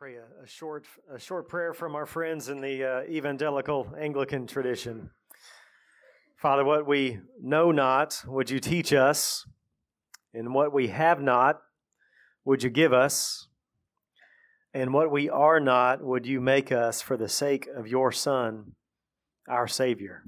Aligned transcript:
pray 0.00 0.14
a, 0.14 0.42
a, 0.42 0.46
short, 0.46 0.86
a 1.14 1.18
short 1.18 1.46
prayer 1.46 1.74
from 1.74 1.94
our 1.94 2.06
friends 2.06 2.48
in 2.48 2.62
the 2.62 2.82
uh, 2.82 3.02
evangelical 3.02 3.92
Anglican 4.00 4.46
tradition. 4.46 5.10
Father, 6.38 6.64
what 6.64 6.86
we 6.86 7.18
know 7.38 7.70
not, 7.70 8.24
would 8.26 8.48
you 8.48 8.60
teach 8.60 8.94
us? 8.94 9.46
And 10.32 10.54
what 10.54 10.72
we 10.72 10.88
have 10.88 11.20
not, 11.20 11.60
would 12.46 12.62
you 12.62 12.70
give 12.70 12.94
us? 12.94 13.48
And 14.72 14.94
what 14.94 15.10
we 15.10 15.28
are 15.28 15.60
not, 15.60 16.02
would 16.02 16.24
you 16.24 16.40
make 16.40 16.72
us 16.72 17.02
for 17.02 17.18
the 17.18 17.28
sake 17.28 17.68
of 17.76 17.86
your 17.86 18.10
Son, 18.10 18.72
our 19.50 19.68
Savior? 19.68 20.22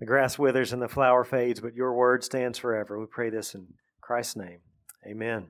The 0.00 0.06
grass 0.06 0.36
withers 0.36 0.72
and 0.72 0.82
the 0.82 0.88
flower 0.88 1.22
fades, 1.22 1.60
but 1.60 1.76
your 1.76 1.94
word 1.94 2.24
stands 2.24 2.58
forever. 2.58 2.98
We 2.98 3.06
pray 3.06 3.30
this 3.30 3.54
in 3.54 3.68
Christ's 4.00 4.34
name. 4.34 4.62
Amen. 5.08 5.46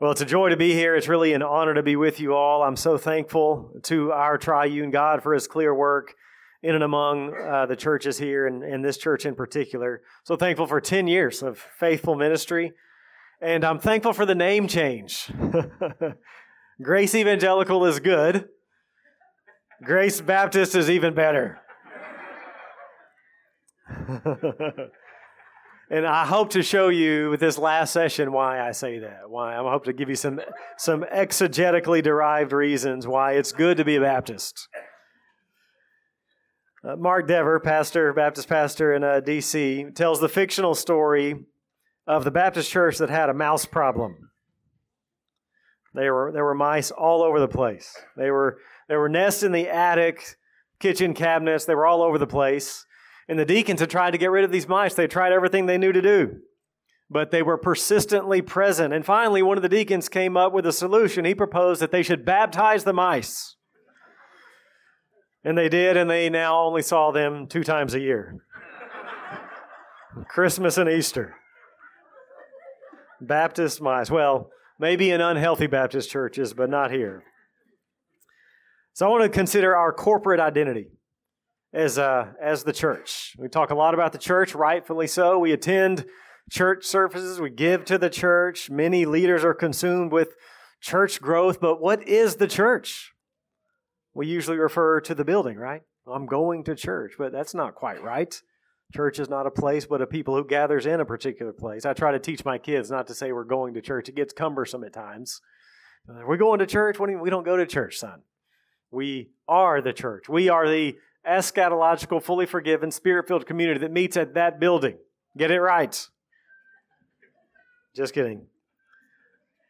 Well, 0.00 0.12
it's 0.12 0.22
a 0.22 0.26
joy 0.26 0.48
to 0.48 0.56
be 0.56 0.72
here. 0.72 0.96
It's 0.96 1.08
really 1.08 1.34
an 1.34 1.42
honor 1.42 1.74
to 1.74 1.82
be 1.82 1.94
with 1.94 2.20
you 2.20 2.32
all. 2.32 2.62
I'm 2.62 2.76
so 2.76 2.96
thankful 2.96 3.70
to 3.82 4.12
our 4.12 4.38
triune 4.38 4.90
God 4.90 5.22
for 5.22 5.34
his 5.34 5.46
clear 5.46 5.74
work 5.74 6.14
in 6.62 6.74
and 6.74 6.82
among 6.82 7.34
uh, 7.36 7.66
the 7.66 7.76
churches 7.76 8.16
here 8.16 8.46
and, 8.46 8.62
and 8.62 8.82
this 8.82 8.96
church 8.96 9.26
in 9.26 9.34
particular. 9.34 10.00
So 10.24 10.36
thankful 10.36 10.66
for 10.66 10.80
10 10.80 11.06
years 11.06 11.42
of 11.42 11.58
faithful 11.78 12.14
ministry. 12.14 12.72
And 13.42 13.62
I'm 13.62 13.78
thankful 13.78 14.14
for 14.14 14.24
the 14.24 14.34
name 14.34 14.68
change. 14.68 15.30
Grace 16.82 17.14
Evangelical 17.14 17.84
is 17.84 18.00
good, 18.00 18.48
Grace 19.84 20.22
Baptist 20.22 20.74
is 20.74 20.88
even 20.88 21.12
better. 21.12 21.58
And 25.92 26.06
I 26.06 26.24
hope 26.24 26.50
to 26.50 26.62
show 26.62 26.88
you 26.88 27.30
with 27.30 27.40
this 27.40 27.58
last 27.58 27.92
session 27.92 28.30
why 28.30 28.60
I 28.60 28.70
say 28.70 29.00
that. 29.00 29.28
Why 29.28 29.56
I 29.56 29.58
hope 29.58 29.84
to 29.86 29.92
give 29.92 30.08
you 30.08 30.14
some 30.14 30.40
some 30.78 31.04
exegetically 31.12 32.00
derived 32.00 32.52
reasons 32.52 33.08
why 33.08 33.32
it's 33.32 33.50
good 33.50 33.76
to 33.78 33.84
be 33.84 33.96
a 33.96 34.00
Baptist. 34.00 34.68
Uh, 36.84 36.94
Mark 36.94 37.26
Dever, 37.26 37.58
pastor, 37.58 38.12
Baptist 38.12 38.48
pastor 38.48 38.94
in 38.94 39.02
uh, 39.02 39.18
D.C., 39.18 39.86
tells 39.94 40.20
the 40.20 40.28
fictional 40.28 40.76
story 40.76 41.34
of 42.06 42.22
the 42.22 42.30
Baptist 42.30 42.70
church 42.70 42.98
that 42.98 43.10
had 43.10 43.28
a 43.28 43.34
mouse 43.34 43.66
problem. 43.66 44.30
There 45.92 46.14
were 46.14 46.30
there 46.32 46.44
were 46.44 46.54
mice 46.54 46.92
all 46.92 47.20
over 47.20 47.40
the 47.40 47.48
place. 47.48 47.96
They 48.16 48.30
were 48.30 48.58
there 48.88 49.00
were 49.00 49.08
nests 49.08 49.42
in 49.42 49.50
the 49.50 49.68
attic, 49.68 50.36
kitchen 50.78 51.14
cabinets. 51.14 51.64
They 51.64 51.74
were 51.74 51.86
all 51.86 52.02
over 52.02 52.16
the 52.16 52.28
place. 52.28 52.86
And 53.30 53.38
the 53.38 53.44
deacons 53.44 53.78
had 53.78 53.90
tried 53.90 54.10
to 54.10 54.18
get 54.18 54.32
rid 54.32 54.44
of 54.44 54.50
these 54.50 54.66
mice. 54.66 54.94
They 54.94 55.06
tried 55.06 55.32
everything 55.32 55.66
they 55.66 55.78
knew 55.78 55.92
to 55.92 56.02
do, 56.02 56.40
but 57.08 57.30
they 57.30 57.44
were 57.44 57.56
persistently 57.56 58.42
present. 58.42 58.92
And 58.92 59.06
finally, 59.06 59.40
one 59.40 59.56
of 59.56 59.62
the 59.62 59.68
deacons 59.68 60.08
came 60.08 60.36
up 60.36 60.52
with 60.52 60.66
a 60.66 60.72
solution. 60.72 61.24
He 61.24 61.36
proposed 61.36 61.80
that 61.80 61.92
they 61.92 62.02
should 62.02 62.24
baptize 62.24 62.82
the 62.82 62.92
mice. 62.92 63.54
And 65.44 65.56
they 65.56 65.68
did, 65.68 65.96
and 65.96 66.10
they 66.10 66.28
now 66.28 66.58
only 66.58 66.82
saw 66.82 67.12
them 67.12 67.46
two 67.46 67.62
times 67.62 67.94
a 67.94 68.00
year 68.00 68.34
Christmas 70.28 70.76
and 70.76 70.90
Easter. 70.90 71.36
Baptist 73.20 73.80
mice. 73.80 74.10
Well, 74.10 74.50
maybe 74.76 75.12
in 75.12 75.20
unhealthy 75.20 75.68
Baptist 75.68 76.10
churches, 76.10 76.52
but 76.52 76.68
not 76.68 76.90
here. 76.90 77.22
So 78.92 79.06
I 79.06 79.08
want 79.08 79.22
to 79.22 79.28
consider 79.28 79.76
our 79.76 79.92
corporate 79.92 80.40
identity 80.40 80.88
as, 81.72 81.98
uh, 81.98 82.32
as 82.40 82.64
the 82.64 82.72
church. 82.72 83.34
We 83.38 83.48
talk 83.48 83.70
a 83.70 83.74
lot 83.74 83.94
about 83.94 84.12
the 84.12 84.18
church, 84.18 84.54
rightfully 84.54 85.06
so. 85.06 85.38
We 85.38 85.52
attend 85.52 86.06
church 86.50 86.84
services, 86.84 87.40
we 87.40 87.50
give 87.50 87.84
to 87.86 87.98
the 87.98 88.10
church. 88.10 88.70
Many 88.70 89.04
leaders 89.06 89.44
are 89.44 89.54
consumed 89.54 90.12
with 90.12 90.34
church 90.80 91.20
growth, 91.20 91.60
but 91.60 91.80
what 91.80 92.06
is 92.08 92.36
the 92.36 92.48
church? 92.48 93.12
We 94.14 94.26
usually 94.26 94.58
refer 94.58 95.00
to 95.02 95.14
the 95.14 95.24
building, 95.24 95.56
right? 95.56 95.82
I'm 96.06 96.26
going 96.26 96.64
to 96.64 96.74
church, 96.74 97.12
but 97.18 97.30
that's 97.30 97.54
not 97.54 97.76
quite 97.76 98.02
right. 98.02 98.34
Church 98.92 99.20
is 99.20 99.28
not 99.28 99.46
a 99.46 99.50
place, 99.50 99.86
but 99.86 100.02
a 100.02 100.06
people 100.06 100.34
who 100.34 100.44
gathers 100.44 100.86
in 100.86 100.98
a 100.98 101.04
particular 101.04 101.52
place. 101.52 101.86
I 101.86 101.92
try 101.92 102.10
to 102.10 102.18
teach 102.18 102.44
my 102.44 102.58
kids 102.58 102.90
not 102.90 103.06
to 103.06 103.14
say 103.14 103.30
we're 103.30 103.44
going 103.44 103.74
to 103.74 103.80
church. 103.80 104.08
It 104.08 104.16
gets 104.16 104.32
cumbersome 104.32 104.82
at 104.82 104.92
times. 104.92 105.40
We're 106.08 106.36
going 106.36 106.58
to 106.58 106.66
church. 106.66 106.98
What 106.98 107.06
do 107.06 107.12
you, 107.12 107.20
we 107.20 107.30
don't 107.30 107.44
go 107.44 107.56
to 107.56 107.66
church, 107.66 107.98
son. 107.98 108.22
We 108.90 109.30
are 109.46 109.80
the 109.80 109.92
church. 109.92 110.28
We 110.28 110.48
are 110.48 110.68
the 110.68 110.96
eschatological, 111.26 112.22
fully 112.22 112.46
forgiven, 112.46 112.90
spirit 112.90 113.28
filled 113.28 113.46
community 113.46 113.80
that 113.80 113.92
meets 113.92 114.16
at 114.16 114.34
that 114.34 114.58
building. 114.60 114.96
Get 115.36 115.50
it 115.50 115.60
right. 115.60 116.08
Just 117.94 118.14
kidding. 118.14 118.46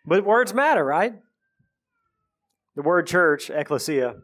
But 0.07 0.25
words 0.25 0.55
matter, 0.55 0.85
right? 0.85 1.15
The 2.77 2.83
word 2.83 3.07
church, 3.07 3.51
ecclesia, 3.51 4.17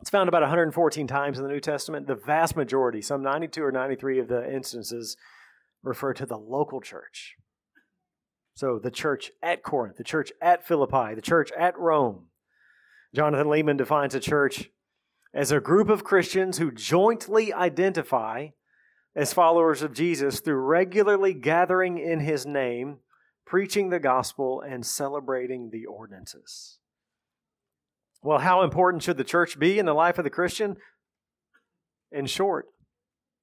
it's 0.00 0.10
found 0.10 0.28
about 0.28 0.42
114 0.42 1.06
times 1.06 1.38
in 1.38 1.44
the 1.44 1.50
New 1.50 1.60
Testament. 1.60 2.06
The 2.06 2.14
vast 2.14 2.56
majority, 2.56 3.00
some 3.00 3.22
92 3.22 3.62
or 3.62 3.72
93 3.72 4.18
of 4.20 4.28
the 4.28 4.52
instances, 4.52 5.16
refer 5.82 6.12
to 6.14 6.26
the 6.26 6.36
local 6.36 6.80
church. 6.80 7.36
So 8.54 8.78
the 8.78 8.90
church 8.90 9.32
at 9.42 9.62
Corinth, 9.62 9.96
the 9.96 10.04
church 10.04 10.30
at 10.40 10.66
Philippi, 10.66 11.14
the 11.14 11.22
church 11.22 11.50
at 11.58 11.78
Rome. 11.78 12.26
Jonathan 13.14 13.46
Leeman 13.46 13.76
defines 13.76 14.14
a 14.14 14.20
church 14.20 14.70
as 15.34 15.50
a 15.50 15.60
group 15.60 15.88
of 15.88 16.04
Christians 16.04 16.58
who 16.58 16.70
jointly 16.70 17.52
identify 17.52 18.48
as 19.16 19.32
followers 19.32 19.82
of 19.82 19.92
Jesus 19.92 20.40
through 20.40 20.60
regularly 20.60 21.34
gathering 21.34 21.98
in 21.98 22.20
his 22.20 22.46
name, 22.46 22.98
preaching 23.44 23.90
the 23.90 23.98
gospel, 23.98 24.60
and 24.60 24.86
celebrating 24.86 25.70
the 25.70 25.86
ordinances. 25.86 26.78
Well, 28.22 28.38
how 28.38 28.62
important 28.62 29.02
should 29.02 29.16
the 29.16 29.24
church 29.24 29.58
be 29.58 29.78
in 29.78 29.86
the 29.86 29.92
life 29.92 30.18
of 30.18 30.24
the 30.24 30.30
Christian? 30.30 30.76
In 32.10 32.26
short, 32.26 32.66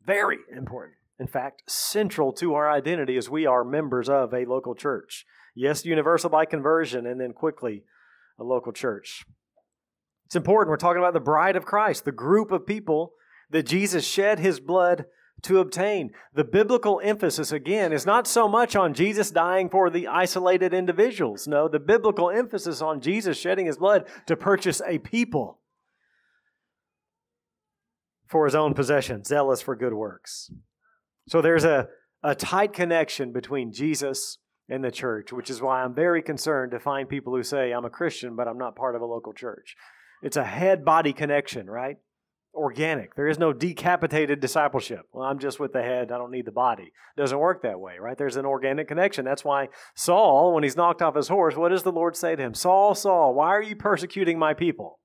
very 0.04 0.40
important. 0.56 0.96
In 1.20 1.28
fact, 1.28 1.70
central 1.70 2.32
to 2.34 2.56
our 2.56 2.72
identity 2.72 3.16
as 3.18 3.30
we 3.30 3.46
are 3.46 3.64
members 3.64 4.10
of 4.10 4.34
a 4.34 4.46
local 4.46 4.74
church. 4.74 5.26
Yes, 5.56 5.86
universal 5.86 6.30
by 6.30 6.46
conversion, 6.46 7.06
and 7.06 7.20
then 7.20 7.34
quickly 7.34 7.84
a 8.40 8.44
local 8.44 8.72
church. 8.72 9.24
It's 10.32 10.38
important. 10.38 10.70
We're 10.70 10.78
talking 10.78 11.02
about 11.02 11.12
the 11.12 11.20
bride 11.20 11.58
of 11.58 11.66
Christ, 11.66 12.06
the 12.06 12.14
group 12.14 12.54
of 12.54 12.66
people 12.66 13.12
that 13.50 13.64
Jesus 13.64 14.08
shed 14.08 14.40
his 14.40 14.62
blood 14.62 15.04
to 15.42 15.60
obtain. 15.60 16.12
The 16.34 16.46
biblical 16.46 17.02
emphasis, 17.04 17.52
again, 17.52 17.92
is 17.92 18.06
not 18.06 18.28
so 18.28 18.48
much 18.48 18.74
on 18.74 18.94
Jesus 18.94 19.30
dying 19.30 19.70
for 19.70 19.90
the 19.90 20.08
isolated 20.08 20.74
individuals. 20.74 21.50
No, 21.50 21.68
the 21.68 21.82
biblical 21.82 22.32
emphasis 22.32 22.82
on 22.82 23.02
Jesus 23.02 23.38
shedding 23.38 23.66
his 23.66 23.78
blood 23.78 24.08
to 24.28 24.38
purchase 24.38 24.82
a 24.88 25.00
people 25.00 25.60
for 28.26 28.46
his 28.46 28.56
own 28.56 28.74
possession, 28.74 29.26
zealous 29.26 29.62
for 29.62 29.76
good 29.76 29.94
works. 29.94 30.50
So 31.28 31.42
there's 31.42 31.66
a, 31.66 31.90
a 32.24 32.36
tight 32.36 32.72
connection 32.72 33.34
between 33.34 33.74
Jesus 33.74 34.38
and 34.70 34.82
the 34.82 34.92
church, 34.92 35.34
which 35.34 35.50
is 35.50 35.62
why 35.62 35.84
I'm 35.84 35.94
very 35.94 36.22
concerned 36.22 36.72
to 36.72 36.80
find 36.80 37.10
people 37.10 37.36
who 37.36 37.44
say, 37.44 37.74
I'm 37.74 37.84
a 37.84 37.90
Christian, 37.90 38.38
but 38.38 38.48
I'm 38.48 38.58
not 38.58 38.78
part 38.78 38.96
of 38.96 39.02
a 39.02 39.06
local 39.06 39.34
church. 39.34 39.76
It's 40.22 40.38
a 40.38 40.44
head 40.44 40.86
body 40.86 41.14
connection, 41.14 41.70
right? 41.70 41.98
Organic. 42.54 43.16
There 43.16 43.28
is 43.28 43.40
no 43.40 43.54
decapitated 43.54 44.40
discipleship. 44.40 45.08
Well, 45.14 45.26
I'm 45.26 45.40
just 45.40 45.60
with 45.60 45.74
the 45.74 45.82
head. 45.82 46.12
I 46.12 46.18
don't 46.18 46.32
need 46.32 46.46
the 46.46 46.52
body. 46.52 46.84
It 46.84 47.20
doesn't 47.20 47.40
work 47.40 47.64
that 47.64 47.80
way, 47.80 47.98
right? 48.00 48.18
There's 48.18 48.36
an 48.36 48.46
organic 48.46 48.88
connection. 48.88 49.26
That's 49.26 49.46
why 49.46 49.70
Saul, 49.96 50.54
when 50.54 50.64
he's 50.64 50.76
knocked 50.76 51.02
off 51.02 51.16
his 51.16 51.30
horse, 51.30 51.56
what 51.56 51.70
does 51.70 51.84
the 51.84 51.92
Lord 51.92 52.16
say 52.16 52.36
to 52.36 52.42
him? 52.42 52.54
Saul, 52.54 52.94
Saul, 52.94 53.34
why 53.34 53.50
are 53.50 53.64
you 53.64 53.76
persecuting 53.76 54.38
my 54.38 54.54
people? 54.54 55.00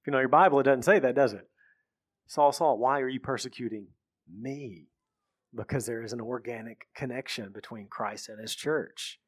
If 0.00 0.06
you 0.06 0.12
know 0.12 0.20
your 0.20 0.28
Bible, 0.28 0.58
it 0.58 0.64
doesn't 0.64 0.84
say 0.84 0.98
that, 0.98 1.14
does 1.14 1.32
it? 1.32 1.48
Saul, 2.26 2.52
Saul, 2.52 2.78
why 2.78 3.00
are 3.00 3.08
you 3.08 3.20
persecuting 3.20 3.88
me? 4.32 4.86
Because 5.54 5.86
there 5.86 6.02
is 6.02 6.12
an 6.12 6.20
organic 6.20 6.86
connection 6.94 7.52
between 7.52 7.88
Christ 7.88 8.28
and 8.28 8.40
his 8.40 8.54
church. 8.54 9.18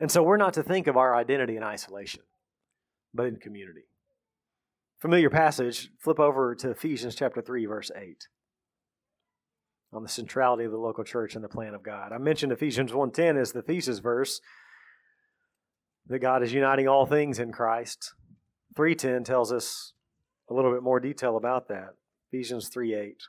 And 0.00 0.10
so 0.10 0.22
we're 0.22 0.36
not 0.36 0.54
to 0.54 0.62
think 0.62 0.86
of 0.86 0.96
our 0.96 1.16
identity 1.16 1.56
in 1.56 1.62
isolation 1.62 2.22
but 3.14 3.26
in 3.26 3.36
community. 3.36 3.84
Familiar 4.98 5.30
passage, 5.30 5.90
flip 5.98 6.18
over 6.18 6.54
to 6.56 6.70
Ephesians 6.70 7.14
chapter 7.14 7.40
3, 7.40 7.66
verse 7.66 7.90
8 7.94 8.28
on 9.92 10.02
the 10.02 10.08
centrality 10.08 10.64
of 10.64 10.70
the 10.70 10.78
local 10.78 11.04
church 11.04 11.34
and 11.34 11.42
the 11.42 11.48
plan 11.48 11.74
of 11.74 11.82
God. 11.82 12.12
I 12.12 12.18
mentioned 12.18 12.52
Ephesians 12.52 12.92
1:10 12.92 13.36
as 13.36 13.52
the 13.52 13.62
thesis 13.62 14.00
verse 14.00 14.40
that 16.06 16.18
God 16.18 16.42
is 16.42 16.52
uniting 16.52 16.88
all 16.88 17.06
things 17.06 17.38
in 17.38 17.52
Christ. 17.52 18.14
3:10 18.74 19.24
tells 19.24 19.52
us 19.52 19.94
a 20.48 20.54
little 20.54 20.72
bit 20.72 20.82
more 20.82 21.00
detail 21.00 21.36
about 21.36 21.68
that. 21.68 21.96
Ephesians 22.30 22.68
3:8. 22.68 23.28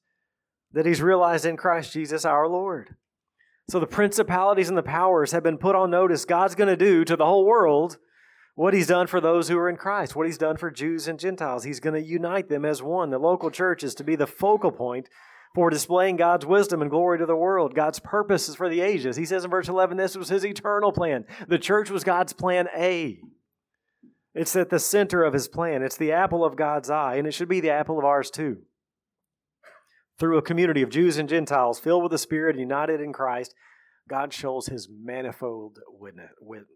that 0.73 0.85
He's 0.85 1.01
realized 1.01 1.45
in 1.45 1.57
Christ 1.57 1.93
Jesus 1.93 2.25
our 2.25 2.47
Lord. 2.47 2.95
So 3.69 3.79
the 3.79 3.87
principalities 3.87 4.69
and 4.69 4.77
the 4.77 4.83
powers 4.83 5.31
have 5.31 5.43
been 5.43 5.57
put 5.57 5.75
on 5.75 5.91
notice. 5.91 6.25
God's 6.25 6.55
going 6.55 6.67
to 6.69 6.75
do 6.75 7.05
to 7.05 7.15
the 7.15 7.25
whole 7.25 7.45
world 7.45 7.97
what 8.55 8.73
He's 8.73 8.87
done 8.87 9.07
for 9.07 9.21
those 9.21 9.47
who 9.47 9.57
are 9.57 9.69
in 9.69 9.77
Christ, 9.77 10.15
what 10.15 10.25
He's 10.25 10.37
done 10.37 10.57
for 10.57 10.69
Jews 10.69 11.07
and 11.07 11.19
Gentiles. 11.19 11.63
He's 11.63 11.79
going 11.79 12.01
to 12.01 12.07
unite 12.07 12.49
them 12.49 12.65
as 12.65 12.83
one. 12.83 13.09
The 13.09 13.17
local 13.17 13.49
church 13.49 13.83
is 13.83 13.95
to 13.95 14.03
be 14.03 14.15
the 14.15 14.27
focal 14.27 14.71
point 14.71 15.07
for 15.53 15.69
displaying 15.69 16.15
God's 16.15 16.45
wisdom 16.45 16.81
and 16.81 16.89
glory 16.89 17.17
to 17.19 17.25
the 17.25 17.35
world. 17.35 17.75
God's 17.75 17.99
purposes 17.99 18.55
for 18.55 18.69
the 18.69 18.81
ages. 18.81 19.17
He 19.17 19.25
says 19.25 19.43
in 19.43 19.51
verse 19.51 19.67
11, 19.67 19.97
this 19.97 20.15
was 20.15 20.29
his 20.29 20.45
eternal 20.45 20.91
plan. 20.91 21.25
The 21.47 21.59
church 21.59 21.89
was 21.89 22.03
God's 22.03 22.33
plan 22.33 22.67
A. 22.75 23.19
It's 24.33 24.55
at 24.55 24.69
the 24.69 24.79
center 24.79 25.23
of 25.23 25.33
his 25.33 25.49
plan. 25.49 25.83
It's 25.83 25.97
the 25.97 26.13
apple 26.13 26.45
of 26.45 26.55
God's 26.55 26.89
eye, 26.89 27.15
and 27.15 27.27
it 27.27 27.33
should 27.33 27.49
be 27.49 27.59
the 27.59 27.71
apple 27.71 27.99
of 27.99 28.05
ours 28.05 28.31
too. 28.31 28.59
Through 30.17 30.37
a 30.37 30.43
community 30.43 30.81
of 30.81 30.89
Jews 30.89 31.17
and 31.17 31.27
Gentiles 31.27 31.79
filled 31.79 32.03
with 32.03 32.11
the 32.11 32.17
Spirit 32.17 32.57
united 32.57 33.01
in 33.01 33.11
Christ, 33.11 33.55
God 34.07 34.33
shows 34.33 34.67
his 34.67 34.89
manifold 34.89 35.79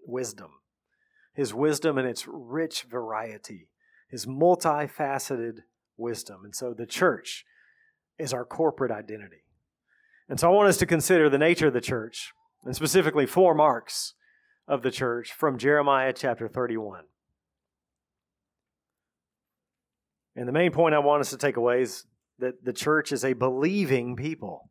wisdom. 0.06 0.52
His 1.34 1.54
wisdom 1.54 1.98
and 1.98 2.08
its 2.08 2.26
rich 2.28 2.84
variety, 2.84 3.68
his 4.10 4.26
multifaceted 4.26 5.60
wisdom. 5.98 6.42
And 6.44 6.56
so 6.56 6.74
the 6.74 6.86
church 6.86 7.46
is 8.18 8.34
our 8.34 8.46
corporate 8.46 8.92
identity. 8.92 9.44
And 10.30 10.40
so 10.40 10.50
I 10.50 10.54
want 10.54 10.70
us 10.70 10.78
to 10.78 10.86
consider 10.86 11.30
the 11.30 11.38
nature 11.38 11.68
of 11.68 11.74
the 11.74 11.82
church, 11.82 12.32
and 12.64 12.76
specifically 12.76 13.26
four 13.26 13.54
marks 13.54 14.14
of 14.68 14.82
the 14.82 14.92
church 14.92 15.32
from 15.32 15.58
Jeremiah 15.58 16.14
chapter 16.14 16.48
31. 16.48 17.04
And 20.36 20.48
the 20.48 20.54
main 20.54 20.72
point 20.72 20.96
I 20.96 21.00
want 21.00 21.22
us 21.22 21.30
to 21.30 21.38
take 21.38 21.58
away 21.58 21.82
is 21.82 22.06
that 22.40 22.64
the 22.64 22.74
church 22.74 23.12
is 23.12 23.24
a 23.24 23.34
believing 23.34 24.16
people. 24.16 24.70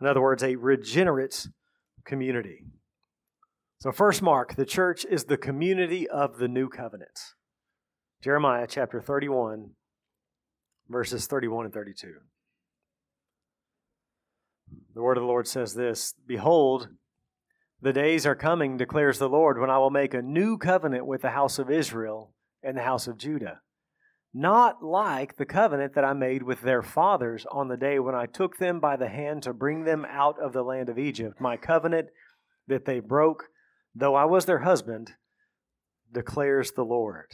In 0.00 0.06
other 0.06 0.20
words, 0.20 0.42
a 0.42 0.56
regenerate 0.56 1.46
community. 2.04 2.64
So, 3.78 3.92
first 3.92 4.22
mark 4.22 4.56
the 4.56 4.66
church 4.66 5.04
is 5.04 5.24
the 5.24 5.36
community 5.36 6.08
of 6.08 6.38
the 6.38 6.48
new 6.48 6.68
covenant. 6.68 7.18
Jeremiah 8.22 8.66
chapter 8.68 9.00
31, 9.00 9.70
verses 10.88 11.26
31 11.26 11.66
and 11.66 11.74
32. 11.74 12.14
The 14.94 15.02
word 15.02 15.16
of 15.16 15.22
the 15.22 15.28
Lord 15.28 15.48
says 15.48 15.74
this 15.74 16.14
Behold, 16.26 16.88
the 17.80 17.92
days 17.92 18.26
are 18.26 18.36
coming, 18.36 18.76
declares 18.76 19.18
the 19.18 19.28
Lord, 19.28 19.58
when 19.58 19.70
I 19.70 19.78
will 19.78 19.90
make 19.90 20.14
a 20.14 20.22
new 20.22 20.56
covenant 20.56 21.06
with 21.06 21.22
the 21.22 21.30
house 21.30 21.58
of 21.58 21.70
Israel 21.70 22.32
and 22.62 22.76
the 22.76 22.82
house 22.82 23.08
of 23.08 23.18
Judah. 23.18 23.60
Not 24.34 24.82
like 24.82 25.36
the 25.36 25.44
covenant 25.44 25.94
that 25.94 26.04
I 26.04 26.14
made 26.14 26.42
with 26.42 26.62
their 26.62 26.82
fathers 26.82 27.44
on 27.50 27.68
the 27.68 27.76
day 27.76 27.98
when 27.98 28.14
I 28.14 28.26
took 28.26 28.56
them 28.56 28.80
by 28.80 28.96
the 28.96 29.08
hand 29.08 29.42
to 29.42 29.52
bring 29.52 29.84
them 29.84 30.06
out 30.08 30.38
of 30.40 30.52
the 30.52 30.62
land 30.62 30.88
of 30.88 30.98
Egypt, 30.98 31.40
my 31.40 31.58
covenant 31.58 32.08
that 32.66 32.86
they 32.86 33.00
broke, 33.00 33.48
though 33.94 34.14
I 34.14 34.24
was 34.24 34.46
their 34.46 34.60
husband, 34.60 35.12
declares 36.10 36.72
the 36.72 36.84
Lord. 36.84 37.26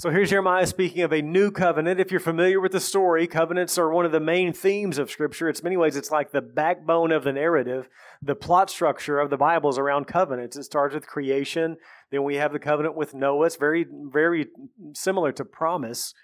So 0.00 0.08
here's 0.08 0.30
Jeremiah 0.30 0.66
speaking 0.66 1.02
of 1.02 1.12
a 1.12 1.20
new 1.20 1.50
covenant. 1.50 2.00
If 2.00 2.10
you're 2.10 2.20
familiar 2.20 2.58
with 2.58 2.72
the 2.72 2.80
story, 2.80 3.26
covenants 3.26 3.76
are 3.76 3.92
one 3.92 4.06
of 4.06 4.12
the 4.12 4.18
main 4.18 4.54
themes 4.54 4.96
of 4.96 5.10
Scripture. 5.10 5.46
It's 5.46 5.62
many 5.62 5.76
ways 5.76 5.94
it's 5.94 6.10
like 6.10 6.32
the 6.32 6.40
backbone 6.40 7.12
of 7.12 7.22
the 7.22 7.34
narrative. 7.34 7.86
The 8.22 8.34
plot 8.34 8.70
structure 8.70 9.20
of 9.20 9.28
the 9.28 9.36
Bible 9.36 9.68
is 9.68 9.76
around 9.76 10.06
covenants. 10.06 10.56
It 10.56 10.62
starts 10.62 10.94
with 10.94 11.06
creation. 11.06 11.76
Then 12.10 12.24
we 12.24 12.36
have 12.36 12.54
the 12.54 12.58
covenant 12.58 12.96
with 12.96 13.12
Noah. 13.12 13.44
It's 13.44 13.56
very, 13.56 13.84
very 14.10 14.46
similar 14.94 15.32
to 15.32 15.44
promise. 15.44 16.14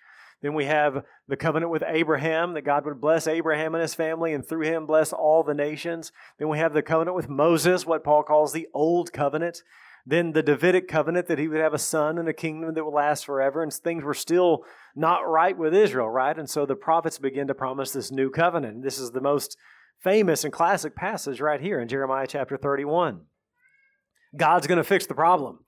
Then 0.41 0.55
we 0.55 0.65
have 0.65 1.05
the 1.29 1.37
covenant 1.37 1.71
with 1.71 1.85
Abraham, 1.87 2.55
that 2.55 2.63
God 2.63 2.87
would 2.87 2.99
bless 2.99 3.27
Abraham 3.27 3.75
and 3.75 3.83
his 3.83 3.95
family 3.95 4.33
and 4.33 4.49
through 4.49 4.65
him 4.65 4.87
bless 4.87 5.13
all 5.13 5.43
the 5.43 5.53
nations. 5.53 6.13
Then 6.39 6.49
we 6.49 6.57
have 6.57 6.73
the 6.73 6.81
covenant 6.81 7.15
with 7.15 7.29
Moses, 7.29 7.85
what 7.85 8.05
Paul 8.05 8.23
calls 8.23 8.55
the 8.55 8.69
Old 8.73 9.13
Covenant. 9.13 9.61
Then 10.09 10.33
the 10.33 10.43
Davidic 10.43 10.87
covenant 10.87 11.27
that 11.27 11.39
he 11.41 11.49
would 11.49 11.61
have 11.61 11.75
a 11.75 11.79
son 11.79 12.17
and 12.17 12.29
a 12.29 12.33
kingdom 12.33 12.75
that 12.75 12.85
would 12.85 12.95
last 12.95 13.27
forever, 13.27 13.61
and 13.61 13.73
things 13.73 14.05
were 14.05 14.15
still 14.15 14.63
not 14.95 15.29
right 15.29 15.59
with 15.59 15.75
Israel, 15.75 16.09
right? 16.09 16.39
And 16.39 16.49
so 16.49 16.65
the 16.65 16.77
prophets 16.77 17.19
begin 17.19 17.49
to 17.49 17.55
promise 17.55 17.91
this 17.91 18.13
new 18.13 18.31
covenant. 18.31 18.85
This 18.85 19.01
is 19.01 19.11
the 19.11 19.21
most 19.21 19.57
famous 20.03 20.45
and 20.45 20.53
classic 20.53 20.95
passage 20.95 21.41
right 21.41 21.61
here 21.61 21.81
in 21.81 21.89
Jeremiah 21.89 22.29
chapter 22.29 22.57
31. 22.57 23.23
God's 24.37 24.69
going 24.69 24.79
to 24.79 24.85
fix 24.85 25.07
the 25.07 25.15
problem. 25.15 25.61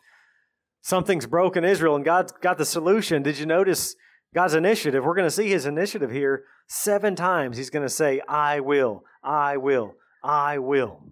Something's 0.82 1.26
broken 1.26 1.64
Israel, 1.64 1.96
and 1.96 2.04
God's 2.04 2.32
got 2.40 2.58
the 2.58 2.64
solution. 2.64 3.24
Did 3.24 3.38
you 3.38 3.46
notice 3.46 3.96
God's 4.32 4.54
initiative? 4.54 5.04
We're 5.04 5.16
going 5.16 5.26
to 5.26 5.34
see 5.34 5.48
his 5.48 5.66
initiative 5.66 6.12
here 6.12 6.44
seven 6.68 7.16
times. 7.16 7.56
He's 7.56 7.70
going 7.70 7.84
to 7.84 7.92
say, 7.92 8.20
I 8.28 8.60
will, 8.60 9.02
I 9.24 9.56
will, 9.56 9.94
I 10.22 10.58
will. 10.58 11.02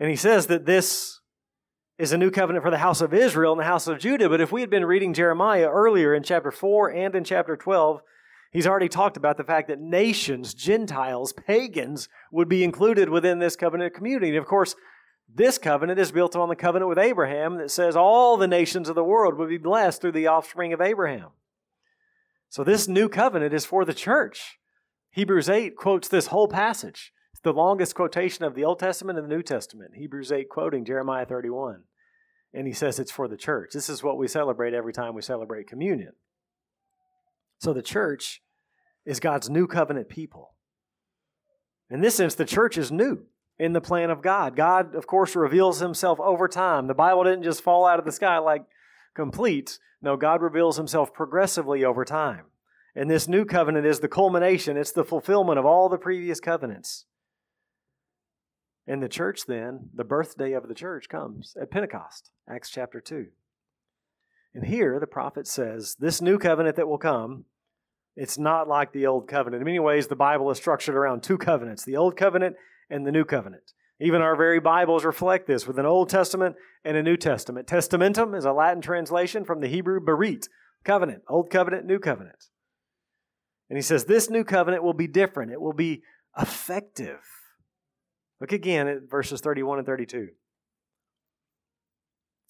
And 0.00 0.08
he 0.08 0.16
says 0.16 0.46
that 0.46 0.64
this 0.64 1.20
is 1.98 2.12
a 2.12 2.18
new 2.18 2.30
covenant 2.30 2.64
for 2.64 2.70
the 2.70 2.78
house 2.78 3.00
of 3.00 3.14
Israel 3.14 3.52
and 3.52 3.60
the 3.60 3.64
house 3.64 3.86
of 3.86 3.98
Judah. 3.98 4.28
But 4.28 4.40
if 4.40 4.50
we 4.50 4.60
had 4.60 4.70
been 4.70 4.84
reading 4.84 5.14
Jeremiah 5.14 5.68
earlier 5.68 6.14
in 6.14 6.22
chapter 6.22 6.50
4 6.50 6.90
and 6.90 7.14
in 7.14 7.22
chapter 7.24 7.56
12, 7.56 8.00
he's 8.50 8.66
already 8.66 8.88
talked 8.88 9.16
about 9.16 9.36
the 9.36 9.44
fact 9.44 9.68
that 9.68 9.80
nations, 9.80 10.54
Gentiles, 10.54 11.32
pagans 11.32 12.08
would 12.32 12.48
be 12.48 12.64
included 12.64 13.08
within 13.08 13.38
this 13.38 13.54
covenant 13.54 13.94
community. 13.94 14.30
And 14.30 14.38
of 14.38 14.46
course, 14.46 14.74
this 15.32 15.56
covenant 15.56 16.00
is 16.00 16.12
built 16.12 16.34
on 16.34 16.48
the 16.48 16.56
covenant 16.56 16.88
with 16.88 16.98
Abraham 16.98 17.58
that 17.58 17.70
says 17.70 17.96
all 17.96 18.36
the 18.36 18.48
nations 18.48 18.88
of 18.88 18.94
the 18.96 19.04
world 19.04 19.38
would 19.38 19.48
be 19.48 19.58
blessed 19.58 20.00
through 20.00 20.12
the 20.12 20.26
offspring 20.26 20.72
of 20.72 20.80
Abraham. 20.80 21.30
So 22.48 22.64
this 22.64 22.88
new 22.88 23.08
covenant 23.08 23.54
is 23.54 23.64
for 23.64 23.84
the 23.84 23.94
church. 23.94 24.58
Hebrews 25.12 25.48
8 25.48 25.76
quotes 25.76 26.08
this 26.08 26.28
whole 26.28 26.48
passage 26.48 27.12
the 27.44 27.52
longest 27.52 27.94
quotation 27.94 28.44
of 28.44 28.54
the 28.54 28.64
Old 28.64 28.78
Testament 28.78 29.18
and 29.18 29.30
the 29.30 29.34
New 29.36 29.42
Testament, 29.42 29.92
Hebrews 29.94 30.32
8 30.32 30.48
quoting 30.48 30.84
Jeremiah 30.84 31.26
31. 31.26 31.82
And 32.54 32.66
he 32.66 32.72
says 32.72 32.98
it's 32.98 33.12
for 33.12 33.28
the 33.28 33.36
church. 33.36 33.70
This 33.72 33.88
is 33.88 34.02
what 34.02 34.16
we 34.16 34.26
celebrate 34.28 34.72
every 34.72 34.92
time 34.92 35.14
we 35.14 35.22
celebrate 35.22 35.68
communion. 35.68 36.12
So 37.58 37.72
the 37.72 37.82
church 37.82 38.42
is 39.04 39.20
God's 39.20 39.50
new 39.50 39.66
covenant 39.66 40.08
people. 40.08 40.54
In 41.90 42.00
this 42.00 42.14
sense, 42.14 42.34
the 42.34 42.46
church 42.46 42.78
is 42.78 42.90
new 42.90 43.26
in 43.58 43.74
the 43.74 43.80
plan 43.80 44.10
of 44.10 44.22
God. 44.22 44.56
God, 44.56 44.94
of 44.94 45.06
course, 45.06 45.36
reveals 45.36 45.80
himself 45.80 46.18
over 46.20 46.48
time. 46.48 46.86
The 46.86 46.94
Bible 46.94 47.24
didn't 47.24 47.44
just 47.44 47.62
fall 47.62 47.86
out 47.86 47.98
of 47.98 48.06
the 48.06 48.12
sky 48.12 48.38
like 48.38 48.64
complete. 49.14 49.78
No, 50.00 50.16
God 50.16 50.40
reveals 50.40 50.78
himself 50.78 51.12
progressively 51.12 51.84
over 51.84 52.06
time. 52.06 52.46
And 52.96 53.10
this 53.10 53.28
new 53.28 53.44
covenant 53.44 53.86
is 53.86 54.00
the 54.00 54.08
culmination, 54.08 54.76
it's 54.78 54.92
the 54.92 55.04
fulfillment 55.04 55.58
of 55.58 55.66
all 55.66 55.88
the 55.88 55.98
previous 55.98 56.40
covenants. 56.40 57.04
And 58.86 59.02
the 59.02 59.08
church 59.08 59.46
then, 59.46 59.90
the 59.94 60.04
birthday 60.04 60.52
of 60.52 60.68
the 60.68 60.74
church 60.74 61.08
comes 61.08 61.56
at 61.60 61.70
Pentecost, 61.70 62.30
Acts 62.48 62.70
chapter 62.70 63.00
2. 63.00 63.26
And 64.54 64.66
here 64.66 65.00
the 65.00 65.06
prophet 65.06 65.46
says, 65.46 65.96
this 65.98 66.20
new 66.20 66.38
covenant 66.38 66.76
that 66.76 66.88
will 66.88 66.98
come, 66.98 67.46
it's 68.16 68.38
not 68.38 68.68
like 68.68 68.92
the 68.92 69.06
old 69.06 69.26
covenant. 69.26 69.62
In 69.62 69.64
many 69.64 69.80
ways, 69.80 70.06
the 70.06 70.16
Bible 70.16 70.50
is 70.50 70.58
structured 70.58 70.94
around 70.94 71.22
two 71.22 71.38
covenants 71.38 71.84
the 71.84 71.96
old 71.96 72.16
covenant 72.16 72.56
and 72.90 73.06
the 73.06 73.12
new 73.12 73.24
covenant. 73.24 73.72
Even 74.00 74.20
our 74.20 74.36
very 74.36 74.60
Bibles 74.60 75.04
reflect 75.04 75.46
this 75.46 75.66
with 75.66 75.78
an 75.78 75.86
Old 75.86 76.08
Testament 76.08 76.56
and 76.84 76.96
a 76.96 77.02
New 77.02 77.16
Testament. 77.16 77.66
Testamentum 77.68 78.36
is 78.36 78.44
a 78.44 78.52
Latin 78.52 78.82
translation 78.82 79.44
from 79.44 79.60
the 79.60 79.68
Hebrew 79.68 80.00
berit, 80.00 80.48
covenant, 80.84 81.22
Old 81.28 81.48
Covenant, 81.50 81.86
New 81.86 81.98
Covenant. 81.98 82.50
And 83.70 83.78
he 83.78 83.82
says, 83.82 84.04
This 84.04 84.28
new 84.28 84.44
covenant 84.44 84.82
will 84.82 84.94
be 84.94 85.06
different. 85.06 85.52
It 85.52 85.60
will 85.60 85.72
be 85.72 86.02
effective. 86.36 87.20
Look 88.40 88.52
again 88.52 88.88
at 88.88 89.10
verses 89.10 89.40
31 89.40 89.78
and 89.78 89.86
32. 89.86 90.28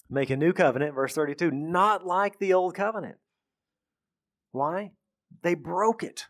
Make 0.09 0.29
a 0.29 0.37
new 0.37 0.53
covenant, 0.53 0.93
verse 0.93 1.13
32, 1.13 1.51
not 1.51 2.05
like 2.05 2.39
the 2.39 2.53
old 2.53 2.75
covenant. 2.75 3.17
Why? 4.51 4.91
They 5.41 5.55
broke 5.55 6.03
it. 6.03 6.25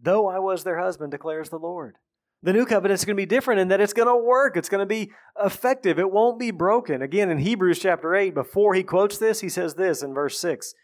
Though 0.00 0.28
I 0.28 0.38
was 0.38 0.64
their 0.64 0.78
husband, 0.78 1.10
declares 1.10 1.48
the 1.48 1.58
Lord. 1.58 1.96
The 2.42 2.52
new 2.52 2.66
covenant 2.66 3.00
is 3.00 3.04
going 3.04 3.16
to 3.16 3.20
be 3.20 3.26
different 3.26 3.60
in 3.60 3.68
that 3.68 3.80
it's 3.80 3.92
going 3.92 4.08
to 4.08 4.16
work. 4.16 4.56
It's 4.56 4.68
going 4.68 4.82
to 4.82 4.86
be 4.86 5.10
effective. 5.42 5.98
It 5.98 6.12
won't 6.12 6.38
be 6.38 6.50
broken. 6.50 7.02
Again, 7.02 7.30
in 7.30 7.38
Hebrews 7.38 7.78
chapter 7.78 8.14
8, 8.14 8.34
before 8.34 8.74
he 8.74 8.82
quotes 8.82 9.18
this, 9.18 9.40
he 9.40 9.48
says 9.48 9.74
this 9.74 10.02
in 10.02 10.14
verse 10.14 10.38
6 10.38 10.74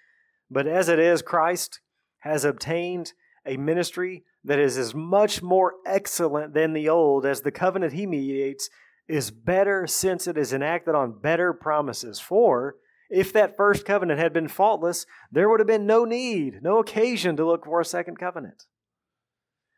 But 0.51 0.67
as 0.67 0.89
it 0.89 0.99
is, 0.99 1.23
Christ 1.23 1.81
has 2.21 2.45
obtained 2.45 3.13
a 3.47 3.57
ministry 3.57 4.25
that 4.45 4.59
is 4.59 4.77
as 4.77 4.95
much 4.95 5.43
more 5.43 5.75
excellent 5.87 6.55
than 6.55 6.73
the 6.73 6.89
old 6.89 7.25
as 7.25 7.43
the 7.43 7.53
covenant 7.53 7.93
he 7.93 8.07
mediates 8.07 8.69
is 9.09 9.31
better 9.31 9.87
since 9.87 10.27
it 10.27 10.37
is 10.37 10.53
enacted 10.53 10.95
on 10.95 11.21
better 11.21 11.53
promises. 11.53 12.19
For 12.19 12.77
If 13.11 13.31
that 13.35 13.59
first 13.59 13.85
covenant 13.85 14.19
had 14.19 14.33
been 14.33 14.49
faultless, 14.49 15.05
there 15.31 15.51
would 15.51 15.61
have 15.61 15.67
been 15.67 15.87
no 15.87 16.07
need, 16.07 16.63
no 16.63 16.79
occasion 16.79 17.37
to 17.37 17.45
look 17.45 17.67
for 17.67 17.79
a 17.79 17.85
second 17.85 18.19
covenant. 18.19 18.65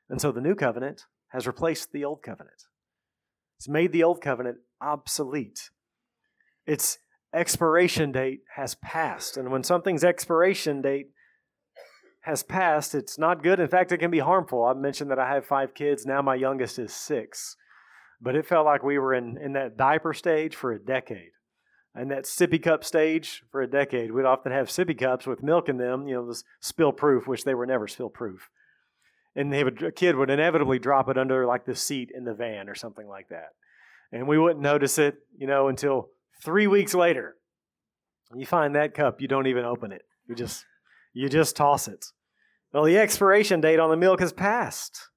And 0.08 0.20
so 0.20 0.30
the 0.30 0.40
new 0.40 0.54
covenant 0.54 1.06
has 1.30 1.46
replaced 1.46 1.90
the 1.92 2.04
old 2.04 2.22
covenant. 2.22 2.62
It's 3.58 3.68
made 3.68 3.92
the 3.92 4.04
old 4.04 4.20
covenant 4.20 4.58
obsolete. 4.80 5.70
Its 6.64 6.98
expiration 7.34 8.12
date 8.12 8.42
has 8.54 8.76
passed. 8.76 9.36
And 9.36 9.50
when 9.50 9.64
something's 9.64 10.04
expiration 10.04 10.80
date 10.80 11.08
has 12.24 12.42
passed, 12.42 12.94
it's 12.94 13.18
not 13.18 13.42
good. 13.42 13.60
In 13.60 13.68
fact, 13.68 13.92
it 13.92 13.98
can 13.98 14.10
be 14.10 14.18
harmful. 14.18 14.64
I 14.64 14.72
mentioned 14.72 15.10
that 15.10 15.18
I 15.18 15.34
have 15.34 15.44
five 15.44 15.74
kids. 15.74 16.06
Now 16.06 16.22
my 16.22 16.34
youngest 16.34 16.78
is 16.78 16.94
six. 16.94 17.56
But 18.18 18.34
it 18.34 18.46
felt 18.46 18.64
like 18.64 18.82
we 18.82 18.98
were 18.98 19.12
in, 19.12 19.36
in 19.36 19.52
that 19.52 19.76
diaper 19.76 20.14
stage 20.14 20.56
for 20.56 20.72
a 20.72 20.78
decade. 20.78 21.32
And 21.94 22.10
that 22.10 22.24
sippy 22.24 22.62
cup 22.62 22.82
stage 22.82 23.42
for 23.52 23.60
a 23.60 23.70
decade. 23.70 24.10
We'd 24.10 24.24
often 24.24 24.52
have 24.52 24.68
sippy 24.68 24.98
cups 24.98 25.26
with 25.26 25.42
milk 25.42 25.68
in 25.68 25.76
them, 25.76 26.08
you 26.08 26.14
know, 26.14 26.26
this 26.26 26.44
spill 26.60 26.92
proof, 26.92 27.26
which 27.26 27.44
they 27.44 27.54
were 27.54 27.66
never 27.66 27.86
spill 27.86 28.08
proof. 28.08 28.48
And 29.36 29.52
they 29.52 29.62
would, 29.62 29.82
a 29.82 29.92
kid 29.92 30.16
would 30.16 30.30
inevitably 30.30 30.78
drop 30.78 31.10
it 31.10 31.18
under 31.18 31.44
like 31.44 31.66
the 31.66 31.74
seat 31.74 32.10
in 32.14 32.24
the 32.24 32.32
van 32.32 32.70
or 32.70 32.74
something 32.74 33.06
like 33.06 33.28
that. 33.28 33.50
And 34.12 34.26
we 34.26 34.38
wouldn't 34.38 34.62
notice 34.62 34.98
it, 34.98 35.16
you 35.36 35.46
know, 35.46 35.68
until 35.68 36.08
three 36.42 36.66
weeks 36.66 36.94
later. 36.94 37.36
You 38.34 38.46
find 38.46 38.74
that 38.74 38.94
cup, 38.94 39.20
you 39.20 39.28
don't 39.28 39.46
even 39.46 39.66
open 39.66 39.92
it. 39.92 40.02
You 40.26 40.34
just 40.34 40.64
you 41.14 41.28
just 41.28 41.54
toss 41.54 41.86
it. 41.86 42.06
Well, 42.74 42.82
the 42.82 42.98
expiration 42.98 43.60
date 43.60 43.78
on 43.78 43.88
the 43.88 43.96
milk 43.96 44.18
has 44.18 44.32
passed. 44.32 45.08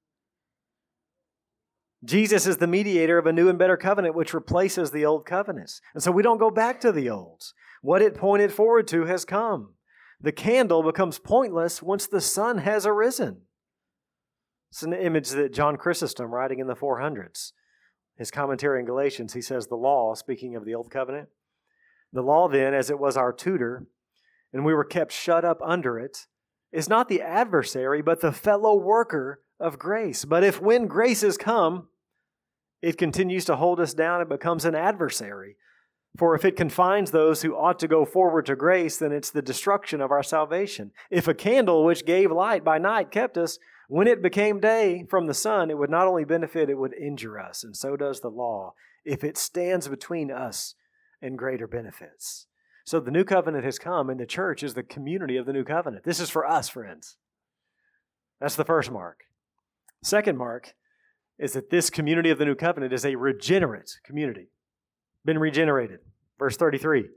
Jesus 2.05 2.45
is 2.45 2.57
the 2.57 2.67
mediator 2.67 3.17
of 3.17 3.25
a 3.25 3.33
new 3.33 3.49
and 3.49 3.57
better 3.57 3.75
covenant 3.75 4.13
which 4.13 4.35
replaces 4.35 4.91
the 4.91 5.03
old 5.03 5.25
covenants. 5.25 5.81
And 5.95 6.03
so 6.03 6.11
we 6.11 6.21
don't 6.21 6.37
go 6.37 6.51
back 6.51 6.79
to 6.81 6.91
the 6.91 7.09
old. 7.09 7.41
What 7.81 8.03
it 8.03 8.13
pointed 8.13 8.53
forward 8.53 8.87
to 8.89 9.05
has 9.05 9.25
come. 9.25 9.73
The 10.21 10.31
candle 10.31 10.83
becomes 10.83 11.17
pointless 11.17 11.81
once 11.81 12.05
the 12.05 12.21
sun 12.21 12.59
has 12.59 12.85
arisen. 12.85 13.41
It's 14.69 14.83
an 14.83 14.93
image 14.93 15.29
that 15.29 15.53
John 15.53 15.77
Chrysostom, 15.77 16.29
writing 16.31 16.59
in 16.59 16.67
the 16.67 16.75
400s, 16.75 17.53
his 18.17 18.29
commentary 18.29 18.79
in 18.79 18.85
Galatians, 18.85 19.33
he 19.33 19.41
says, 19.41 19.65
The 19.65 19.75
law, 19.75 20.13
speaking 20.13 20.55
of 20.55 20.63
the 20.63 20.75
old 20.75 20.91
covenant, 20.91 21.29
the 22.13 22.21
law 22.21 22.47
then, 22.47 22.75
as 22.75 22.91
it 22.91 22.99
was 22.99 23.17
our 23.17 23.33
tutor, 23.33 23.87
and 24.53 24.63
we 24.63 24.75
were 24.75 24.83
kept 24.83 25.11
shut 25.11 25.43
up 25.43 25.59
under 25.63 25.97
it, 25.97 26.27
is 26.71 26.89
not 26.89 27.09
the 27.09 27.21
adversary, 27.21 28.01
but 28.01 28.21
the 28.21 28.31
fellow 28.31 28.75
worker 28.75 29.41
of 29.59 29.79
grace. 29.79 30.25
But 30.25 30.43
if 30.43 30.61
when 30.61 30.87
grace 30.87 31.21
has 31.21 31.37
come, 31.37 31.87
it 32.81 32.97
continues 32.97 33.45
to 33.45 33.55
hold 33.55 33.79
us 33.79 33.93
down, 33.93 34.21
it 34.21 34.29
becomes 34.29 34.65
an 34.65 34.75
adversary. 34.75 35.55
For 36.17 36.35
if 36.35 36.45
it 36.45 36.55
confines 36.55 37.11
those 37.11 37.41
who 37.41 37.55
ought 37.55 37.79
to 37.79 37.87
go 37.87 38.05
forward 38.05 38.45
to 38.47 38.55
grace, 38.55 38.97
then 38.97 39.11
it's 39.11 39.29
the 39.29 39.41
destruction 39.41 40.01
of 40.01 40.11
our 40.11 40.23
salvation. 40.23 40.91
If 41.11 41.27
a 41.27 41.33
candle 41.33 41.85
which 41.85 42.05
gave 42.05 42.31
light 42.31 42.63
by 42.63 42.77
night 42.77 43.11
kept 43.11 43.37
us, 43.37 43.59
when 43.87 44.07
it 44.07 44.21
became 44.21 44.59
day 44.59 45.05
from 45.09 45.27
the 45.27 45.33
sun, 45.33 45.69
it 45.69 45.77
would 45.77 45.89
not 45.89 46.07
only 46.07 46.25
benefit, 46.25 46.69
it 46.69 46.77
would 46.77 46.93
injure 46.93 47.39
us. 47.39 47.63
And 47.63 47.75
so 47.75 47.95
does 47.95 48.19
the 48.19 48.29
law, 48.29 48.73
if 49.05 49.23
it 49.23 49.37
stands 49.37 49.87
between 49.87 50.31
us 50.31 50.75
and 51.21 51.37
greater 51.37 51.67
benefits. 51.67 52.47
So 52.87 53.01
the 53.01 53.11
new 53.11 53.25
covenant 53.25 53.65
has 53.65 53.77
come, 53.77 54.09
and 54.09 54.17
the 54.17 54.25
church 54.25 54.63
is 54.63 54.73
the 54.73 54.81
community 54.81 55.35
of 55.35 55.45
the 55.45 55.51
new 55.51 55.65
covenant. 55.65 56.05
This 56.05 56.21
is 56.21 56.29
for 56.29 56.47
us, 56.47 56.69
friends. 56.69 57.17
That's 58.39 58.55
the 58.55 58.63
first 58.63 58.89
mark. 58.91 59.25
Second 60.01 60.37
mark 60.37 60.73
is 61.37 61.51
that 61.51 61.69
this 61.69 61.89
community 61.89 62.29
of 62.29 62.37
the 62.37 62.45
new 62.45 62.55
covenant 62.55 62.93
is 62.93 63.03
a 63.03 63.15
regenerate 63.15 63.99
community, 64.05 64.51
been 65.25 65.37
regenerated. 65.37 65.99
Verse 66.39 66.55
33. 66.55 67.09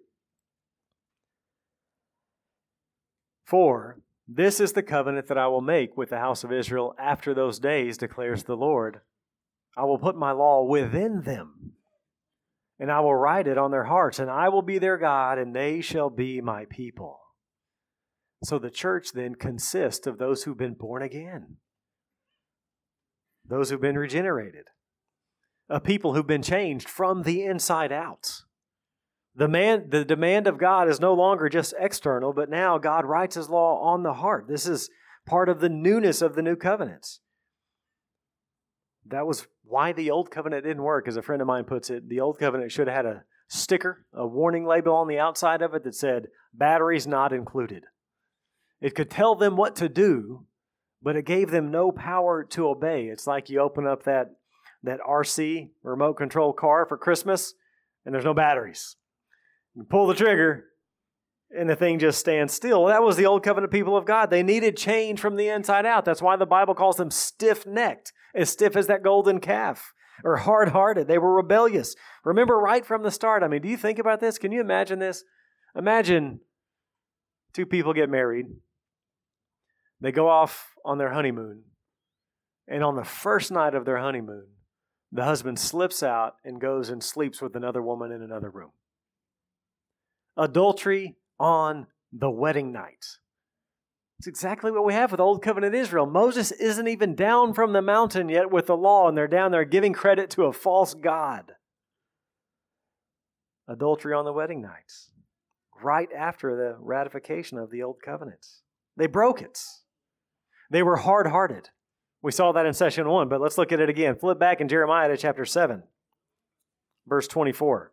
For 3.45 4.01
this 4.27 4.59
is 4.59 4.73
the 4.73 4.83
covenant 4.83 5.29
that 5.29 5.39
I 5.39 5.47
will 5.47 5.61
make 5.61 5.97
with 5.97 6.11
the 6.11 6.19
house 6.19 6.43
of 6.43 6.53
Israel 6.53 6.97
after 6.99 7.33
those 7.33 7.61
days, 7.61 7.97
declares 7.97 8.43
the 8.43 8.57
Lord. 8.57 9.03
I 9.77 9.85
will 9.85 9.99
put 9.99 10.17
my 10.17 10.33
law 10.33 10.65
within 10.65 11.23
them 11.23 11.75
and 12.81 12.91
I 12.91 13.01
will 13.01 13.15
write 13.15 13.47
it 13.47 13.59
on 13.59 13.71
their 13.71 13.85
hearts, 13.85 14.19
and 14.19 14.31
I 14.31 14.49
will 14.49 14.63
be 14.63 14.79
their 14.79 14.97
God, 14.97 15.39
and 15.39 15.55
they 15.55 15.83
shall 15.83 16.09
be 16.09 16.41
my 16.41 16.65
people. 16.65 17.21
So 18.43 18.59
the 18.59 18.71
church 18.71 19.13
then 19.13 19.35
consists 19.35 20.07
of 20.07 20.17
those 20.17 20.43
who've 20.43 20.57
been 20.57 20.73
born 20.73 21.03
again, 21.03 21.59
those 23.47 23.69
who've 23.69 23.81
been 23.81 23.99
regenerated, 23.99 24.69
a 25.69 25.79
people 25.79 26.15
who've 26.15 26.27
been 26.27 26.43
changed 26.43 26.89
from 26.89 27.23
the 27.23 27.45
inside 27.45 27.93
out. 27.93 28.45
The, 29.35 29.47
man, 29.47 29.91
the 29.91 30.05
demand 30.05 30.47
of 30.47 30.59
God 30.59 30.89
is 30.89 31.01
no 31.01 31.13
longer 31.13 31.51
just 31.51 31.75
external, 31.79 32.33
but 32.33 32.49
now 32.49 32.79
God 32.79 33.05
writes 33.05 33.35
his 33.35 33.51
law 33.51 33.79
on 33.81 34.03
the 34.03 34.15
heart. 34.15 34.47
This 34.49 34.67
is 34.67 34.89
part 35.27 35.51
of 35.51 35.61
the 35.61 35.69
newness 35.69 36.23
of 36.23 36.35
the 36.35 36.43
new 36.43 36.57
covenants. 36.57 37.21
That 39.11 39.27
was 39.27 39.47
why 39.65 39.93
the 39.93 40.11
old 40.11 40.31
covenant 40.31 40.65
didn't 40.65 40.83
work, 40.83 41.07
as 41.07 41.17
a 41.17 41.23
friend 41.23 41.43
of 41.43 41.49
mine 41.49 41.65
puts 41.65 41.91
it. 41.91 42.09
The 42.09 42.21
old 42.21 42.39
covenant 42.39 42.73
should 42.73 42.89
have 42.89 42.97
had 42.97 43.07
a 43.07 43.25
sticker, 43.49 44.07
a 44.13 44.27
warning 44.27 44.65
label 44.65 44.95
on 44.95 45.09
the 45.09 45.19
outside 45.19 45.63
of 45.63 45.75
it 45.75 45.85
that 45.85 45.95
said, 45.95 46.29
batteries 46.53 47.07
not 47.07 47.33
included. 47.33 47.85
It 48.81 48.95
could 48.95 49.11
tell 49.11 49.35
them 49.35 49.57
what 49.57 49.77
to 49.77 49.89
do, 49.89 50.47
but 51.03 51.17
it 51.17 51.25
gave 51.25 51.51
them 51.51 51.71
no 51.71 51.93
power 51.93 52.45
to 52.51 52.69
obey. 52.69 53.07
It's 53.07 53.27
like 53.27 53.51
you 53.51 53.61
open 53.61 53.87
up 53.87 54.05
that, 54.05 54.31
that 54.83 55.01
RC 55.01 55.71
remote 55.83 56.15
control 56.15 56.53
car 56.53 56.87
for 56.87 56.97
Christmas 56.97 57.55
and 58.05 58.15
there's 58.15 58.25
no 58.25 58.35
batteries. 58.35 58.97
You 59.75 59.85
pull 59.85 60.07
the 60.07 60.15
trigger 60.15 60.65
and 61.57 61.69
the 61.69 61.77
thing 61.77 61.99
just 61.99 62.21
stands 62.21 62.53
still. 62.53 62.87
That 62.87 63.03
was 63.03 63.17
the 63.17 63.27
old 63.27 63.43
covenant 63.43 63.73
people 63.73 63.97
of 63.97 64.05
God. 64.05 64.31
They 64.31 64.43
needed 64.43 64.77
change 64.77 65.21
from 65.21 65.37
the 65.37 65.49
inside 65.49 65.87
out. 65.87 66.05
That's 66.05 66.23
why 66.23 66.37
the 66.37 66.47
Bible 66.47 66.75
calls 66.75 66.97
them 66.97 67.11
stiff 67.11 67.67
necked 67.67 68.13
as 68.35 68.51
stiff 68.51 68.77
as 68.77 68.87
that 68.87 69.03
golden 69.03 69.41
calf 69.41 69.93
or 70.25 70.37
hard 70.37 70.69
hearted. 70.69 71.09
They 71.09 71.19
were 71.19 71.35
rebellious. 71.35 71.97
Remember 72.25 72.59
right 72.59 72.85
from 72.85 73.03
the 73.03 73.11
start. 73.11 73.43
I 73.43 73.49
mean, 73.49 73.63
do 73.63 73.69
you 73.69 73.77
think 73.77 73.99
about 73.99 74.21
this? 74.21 74.39
Can 74.39 74.53
you 74.53 74.61
imagine 74.61 74.99
this? 74.99 75.25
Imagine 75.75 76.41
two 77.53 77.67
people 77.67 77.93
get 77.93 78.09
married, 78.09 78.47
they 80.01 80.13
go 80.13 80.29
off 80.29 80.75
on 80.85 80.99
their 80.99 81.13
honeymoon, 81.13 81.63
and 82.67 82.83
on 82.83 82.97
the 82.97 83.05
first 83.05 83.51
night 83.51 83.75
of 83.75 83.85
their 83.85 83.99
honeymoon, 83.99 84.47
the 85.13 85.25
husband 85.25 85.59
slips 85.59 86.03
out 86.03 86.35
and 86.45 86.61
goes 86.61 86.89
and 86.89 87.03
sleeps 87.03 87.43
with 87.43 87.57
another 87.57 87.83
woman 87.83 88.13
in 88.13 88.23
another 88.23 88.51
room. 88.51 88.71
Adultery 90.37 91.17
on 91.41 91.87
the 92.13 92.31
wedding 92.31 92.71
night. 92.71 93.05
It's 94.19 94.27
exactly 94.27 94.71
what 94.71 94.85
we 94.85 94.93
have 94.93 95.11
with 95.11 95.21
Old 95.21 95.43
Covenant 95.43 95.75
Israel. 95.75 96.05
Moses 96.05 96.53
isn't 96.53 96.87
even 96.87 97.15
down 97.15 97.55
from 97.55 97.73
the 97.73 97.81
mountain 97.81 98.29
yet 98.29 98.51
with 98.51 98.67
the 98.67 98.77
law, 98.77 99.09
and 99.09 99.17
they're 99.17 99.27
down 99.27 99.51
there 99.51 99.65
giving 99.65 99.95
credit 99.95 100.29
to 100.31 100.45
a 100.45 100.53
false 100.53 100.93
God. 100.93 101.53
Adultery 103.67 104.13
on 104.13 104.27
the 104.27 104.33
wedding 104.33 104.61
nights, 104.61 105.11
right 105.83 106.11
after 106.15 106.55
the 106.55 106.77
ratification 106.79 107.57
of 107.57 107.71
the 107.71 107.83
Old 107.83 108.03
Covenant. 108.05 108.47
They 108.95 109.07
broke 109.07 109.41
it. 109.41 109.59
They 110.71 110.83
were 110.83 110.97
hard 110.97 111.29
hearted. 111.29 111.71
We 112.21 112.33
saw 112.33 112.53
that 112.53 112.67
in 112.67 112.75
session 112.75 113.09
one, 113.09 113.31
but 113.31 113.41
let's 113.41 113.57
look 113.57 113.73
at 113.73 113.81
it 113.81 113.89
again. 113.89 114.17
Flip 114.17 114.39
back 114.39 114.61
in 114.61 114.69
Jeremiah 114.69 115.09
to 115.09 115.17
chapter 115.17 115.47
7, 115.47 115.83
verse 117.07 117.27
24. 117.27 117.93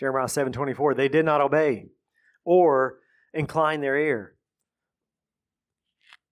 Jeremiah 0.00 0.28
7:24, 0.28 0.94
they 0.94 1.10
did 1.10 1.26
not 1.26 1.42
obey 1.42 1.90
or 2.42 3.00
incline 3.34 3.82
their 3.82 3.96
ear. 3.96 4.34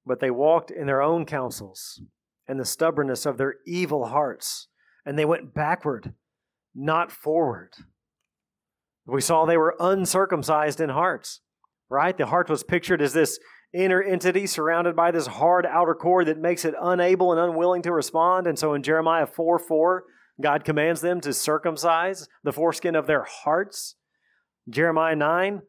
But 0.06 0.20
they 0.20 0.30
walked 0.30 0.70
in 0.70 0.86
their 0.86 1.02
own 1.02 1.26
counsels 1.26 2.00
and 2.46 2.58
the 2.58 2.64
stubbornness 2.64 3.26
of 3.26 3.36
their 3.36 3.56
evil 3.66 4.06
hearts, 4.06 4.68
and 5.04 5.18
they 5.18 5.26
went 5.26 5.52
backward, 5.52 6.14
not 6.74 7.12
forward. 7.12 7.74
We 9.04 9.20
saw 9.20 9.44
they 9.44 9.58
were 9.58 9.76
uncircumcised 9.78 10.80
in 10.80 10.88
hearts, 10.88 11.42
right? 11.90 12.16
The 12.16 12.26
heart 12.26 12.48
was 12.48 12.62
pictured 12.62 13.02
as 13.02 13.12
this 13.12 13.38
inner 13.74 14.02
entity 14.02 14.46
surrounded 14.46 14.96
by 14.96 15.10
this 15.10 15.26
hard 15.26 15.66
outer 15.66 15.94
core 15.94 16.24
that 16.24 16.38
makes 16.38 16.64
it 16.64 16.74
unable 16.80 17.32
and 17.32 17.40
unwilling 17.40 17.82
to 17.82 17.92
respond. 17.92 18.46
And 18.46 18.58
so 18.58 18.72
in 18.72 18.82
Jeremiah 18.82 19.26
4 19.26 19.58
4, 19.58 20.04
God 20.40 20.64
commands 20.64 21.00
them 21.00 21.20
to 21.22 21.32
circumcise 21.32 22.28
the 22.44 22.52
foreskin 22.52 22.94
of 22.94 23.06
their 23.06 23.24
hearts. 23.24 23.96
Jeremiah 24.68 25.16
9, 25.16 25.62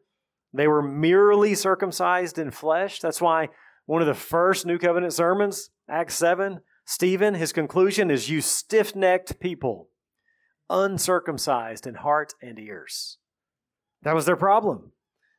they 0.52 0.68
were 0.68 0.82
merely 0.82 1.54
circumcised 1.54 2.38
in 2.38 2.50
flesh. 2.50 3.00
That's 3.00 3.20
why 3.20 3.48
one 3.86 4.02
of 4.02 4.08
the 4.08 4.14
first 4.14 4.66
New 4.66 4.78
Covenant 4.78 5.12
sermons, 5.12 5.70
Acts 5.88 6.14
7, 6.14 6.60
Stephen, 6.84 7.34
his 7.34 7.52
conclusion 7.52 8.10
is 8.10 8.30
you 8.30 8.40
stiff 8.40 8.94
necked 8.94 9.40
people, 9.40 9.88
uncircumcised 10.68 11.86
in 11.86 11.94
heart 11.94 12.34
and 12.42 12.58
ears. 12.58 13.18
That 14.02 14.14
was 14.14 14.26
their 14.26 14.36
problem. 14.36 14.92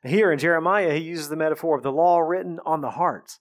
Here 0.03 0.31
in 0.31 0.39
Jeremiah, 0.39 0.93
he 0.93 1.03
uses 1.03 1.29
the 1.29 1.35
metaphor 1.35 1.77
of 1.77 1.83
the 1.83 1.91
law 1.91 2.19
written 2.19 2.59
on 2.65 2.81
the 2.81 2.91
heart. 2.91 3.38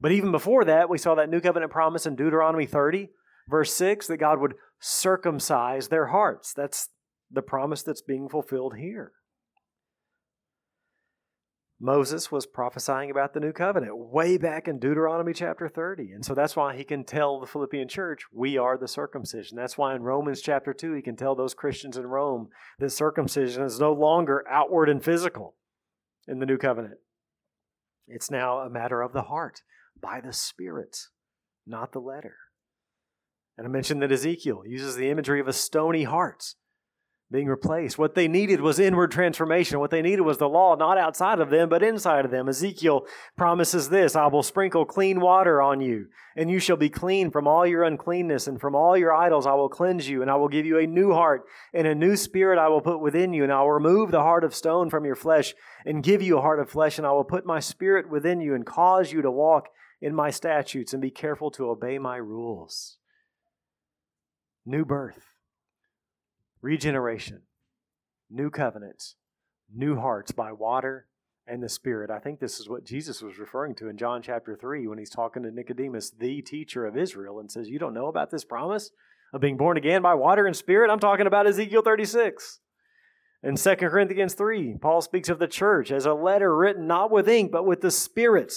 But 0.00 0.12
even 0.12 0.30
before 0.30 0.64
that, 0.64 0.88
we 0.88 0.98
saw 0.98 1.14
that 1.14 1.28
new 1.28 1.40
covenant 1.40 1.72
promise 1.72 2.06
in 2.06 2.16
Deuteronomy 2.16 2.66
30, 2.66 3.10
verse 3.48 3.72
6, 3.74 4.06
that 4.08 4.18
God 4.18 4.40
would 4.40 4.54
circumcise 4.80 5.88
their 5.88 6.06
hearts. 6.06 6.52
That's 6.54 6.88
the 7.30 7.42
promise 7.42 7.82
that's 7.82 8.02
being 8.02 8.28
fulfilled 8.28 8.76
here. 8.76 9.12
Moses 11.80 12.30
was 12.30 12.46
prophesying 12.46 13.10
about 13.10 13.34
the 13.34 13.40
new 13.40 13.52
covenant 13.52 13.92
way 13.96 14.38
back 14.38 14.68
in 14.68 14.78
Deuteronomy 14.78 15.32
chapter 15.34 15.68
30. 15.68 16.12
And 16.12 16.24
so 16.24 16.32
that's 16.32 16.56
why 16.56 16.76
he 16.76 16.84
can 16.84 17.04
tell 17.04 17.40
the 17.40 17.46
Philippian 17.46 17.88
church, 17.88 18.22
we 18.32 18.56
are 18.56 18.78
the 18.78 18.88
circumcision. 18.88 19.56
That's 19.56 19.76
why 19.76 19.94
in 19.94 20.02
Romans 20.02 20.40
chapter 20.40 20.72
2, 20.72 20.94
he 20.94 21.02
can 21.02 21.16
tell 21.16 21.34
those 21.34 21.52
Christians 21.52 21.96
in 21.96 22.06
Rome 22.06 22.48
that 22.78 22.90
circumcision 22.90 23.64
is 23.64 23.80
no 23.80 23.92
longer 23.92 24.44
outward 24.48 24.88
and 24.88 25.04
physical 25.04 25.56
in 26.26 26.38
the 26.38 26.46
new 26.46 26.56
covenant. 26.56 26.98
It's 28.06 28.30
now 28.30 28.60
a 28.60 28.70
matter 28.70 29.02
of 29.02 29.12
the 29.12 29.22
heart 29.22 29.62
by 30.00 30.20
the 30.20 30.32
Spirit, 30.32 30.96
not 31.66 31.92
the 31.92 32.00
letter. 32.00 32.36
And 33.56 33.66
I 33.66 33.70
mentioned 33.70 34.02
that 34.02 34.12
Ezekiel 34.12 34.62
uses 34.66 34.96
the 34.96 35.10
imagery 35.10 35.40
of 35.40 35.48
a 35.48 35.52
stony 35.52 36.04
heart 36.04 36.54
being 37.34 37.46
replaced. 37.48 37.98
What 37.98 38.14
they 38.14 38.28
needed 38.28 38.60
was 38.60 38.78
inward 38.78 39.10
transformation. 39.10 39.80
What 39.80 39.90
they 39.90 40.02
needed 40.02 40.22
was 40.22 40.38
the 40.38 40.48
law, 40.48 40.76
not 40.76 40.98
outside 40.98 41.40
of 41.40 41.50
them, 41.50 41.68
but 41.68 41.82
inside 41.82 42.24
of 42.24 42.30
them. 42.30 42.48
Ezekiel 42.48 43.06
promises 43.36 43.88
this 43.88 44.14
I 44.14 44.26
will 44.26 44.42
sprinkle 44.42 44.84
clean 44.84 45.20
water 45.20 45.60
on 45.60 45.80
you, 45.80 46.06
and 46.36 46.50
you 46.50 46.58
shall 46.58 46.76
be 46.76 46.90
clean 46.90 47.30
from 47.30 47.48
all 47.48 47.66
your 47.66 47.82
uncleanness, 47.82 48.46
and 48.46 48.60
from 48.60 48.74
all 48.74 48.96
your 48.96 49.12
idols 49.12 49.46
I 49.46 49.54
will 49.54 49.68
cleanse 49.68 50.08
you, 50.08 50.22
and 50.22 50.30
I 50.30 50.36
will 50.36 50.48
give 50.48 50.66
you 50.66 50.78
a 50.78 50.86
new 50.86 51.12
heart, 51.12 51.42
and 51.72 51.86
a 51.86 51.94
new 51.94 52.16
spirit 52.16 52.58
I 52.58 52.68
will 52.68 52.82
put 52.82 53.00
within 53.00 53.32
you, 53.32 53.42
and 53.42 53.52
I 53.52 53.62
will 53.62 53.72
remove 53.72 54.10
the 54.10 54.22
heart 54.22 54.44
of 54.44 54.54
stone 54.54 54.90
from 54.90 55.04
your 55.04 55.16
flesh, 55.16 55.54
and 55.84 56.04
give 56.04 56.22
you 56.22 56.38
a 56.38 56.42
heart 56.42 56.60
of 56.60 56.70
flesh, 56.70 56.98
and 56.98 57.06
I 57.06 57.12
will 57.12 57.24
put 57.24 57.46
my 57.46 57.58
spirit 57.58 58.08
within 58.08 58.40
you, 58.40 58.54
and 58.54 58.66
cause 58.66 59.12
you 59.12 59.22
to 59.22 59.30
walk 59.30 59.70
in 60.00 60.14
my 60.14 60.30
statutes, 60.30 60.92
and 60.92 61.02
be 61.02 61.10
careful 61.10 61.50
to 61.52 61.70
obey 61.70 61.98
my 61.98 62.16
rules. 62.16 62.98
New 64.66 64.84
birth 64.84 65.34
regeneration, 66.62 67.42
new 68.30 68.48
covenants, 68.48 69.16
new 69.70 69.96
hearts 69.96 70.32
by 70.32 70.50
water 70.50 71.06
and 71.46 71.62
the 71.62 71.68
Spirit. 71.68 72.10
I 72.10 72.18
think 72.18 72.40
this 72.40 72.58
is 72.58 72.70
what 72.70 72.86
Jesus 72.86 73.20
was 73.20 73.38
referring 73.38 73.74
to 73.76 73.88
in 73.88 73.98
John 73.98 74.22
chapter 74.22 74.56
3 74.56 74.86
when 74.86 74.96
he's 74.96 75.10
talking 75.10 75.42
to 75.42 75.50
Nicodemus, 75.50 76.10
the 76.10 76.40
teacher 76.40 76.86
of 76.86 76.96
Israel, 76.96 77.38
and 77.38 77.52
says, 77.52 77.68
You 77.68 77.78
don't 77.78 77.92
know 77.92 78.06
about 78.06 78.30
this 78.30 78.44
promise 78.44 78.90
of 79.34 79.42
being 79.42 79.58
born 79.58 79.76
again 79.76 80.00
by 80.00 80.14
water 80.14 80.46
and 80.46 80.56
Spirit? 80.56 80.90
I'm 80.90 81.00
talking 81.00 81.26
about 81.26 81.46
Ezekiel 81.46 81.82
36. 81.82 82.60
In 83.42 83.56
2 83.56 83.76
Corinthians 83.76 84.32
3, 84.32 84.78
Paul 84.80 85.02
speaks 85.02 85.28
of 85.28 85.38
the 85.38 85.46
church 85.46 85.92
as 85.92 86.06
a 86.06 86.14
letter 86.14 86.56
written 86.56 86.86
not 86.86 87.10
with 87.10 87.28
ink, 87.28 87.52
but 87.52 87.66
with 87.66 87.82
the 87.82 87.90
Spirit 87.90 88.54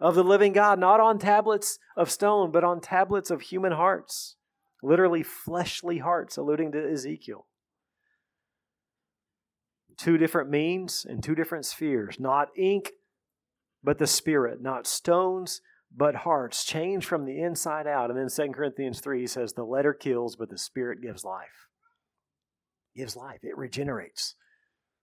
of 0.00 0.14
the 0.14 0.24
living 0.24 0.54
God, 0.54 0.78
not 0.78 0.98
on 0.98 1.18
tablets 1.18 1.78
of 1.94 2.10
stone, 2.10 2.50
but 2.50 2.64
on 2.64 2.80
tablets 2.80 3.30
of 3.30 3.42
human 3.42 3.72
hearts, 3.72 4.36
literally 4.82 5.22
fleshly 5.22 5.98
hearts, 5.98 6.36
alluding 6.36 6.72
to 6.72 6.92
Ezekiel 6.92 7.46
two 10.00 10.16
different 10.16 10.48
means 10.48 11.04
and 11.08 11.22
two 11.22 11.34
different 11.34 11.66
spheres. 11.66 12.18
Not 12.18 12.48
ink, 12.56 12.92
but 13.84 13.98
the 13.98 14.06
spirit. 14.06 14.62
Not 14.62 14.86
stones, 14.86 15.60
but 15.94 16.16
hearts. 16.16 16.64
Change 16.64 17.04
from 17.04 17.26
the 17.26 17.40
inside 17.40 17.86
out. 17.86 18.10
And 18.10 18.18
then 18.18 18.28
2 18.34 18.52
Corinthians 18.52 19.00
3 19.00 19.26
says, 19.26 19.52
The 19.52 19.64
letter 19.64 19.92
kills, 19.92 20.36
but 20.36 20.48
the 20.48 20.58
spirit 20.58 21.02
gives 21.02 21.24
life. 21.24 21.68
Gives 22.96 23.14
life. 23.14 23.40
It 23.42 23.56
regenerates. 23.58 24.36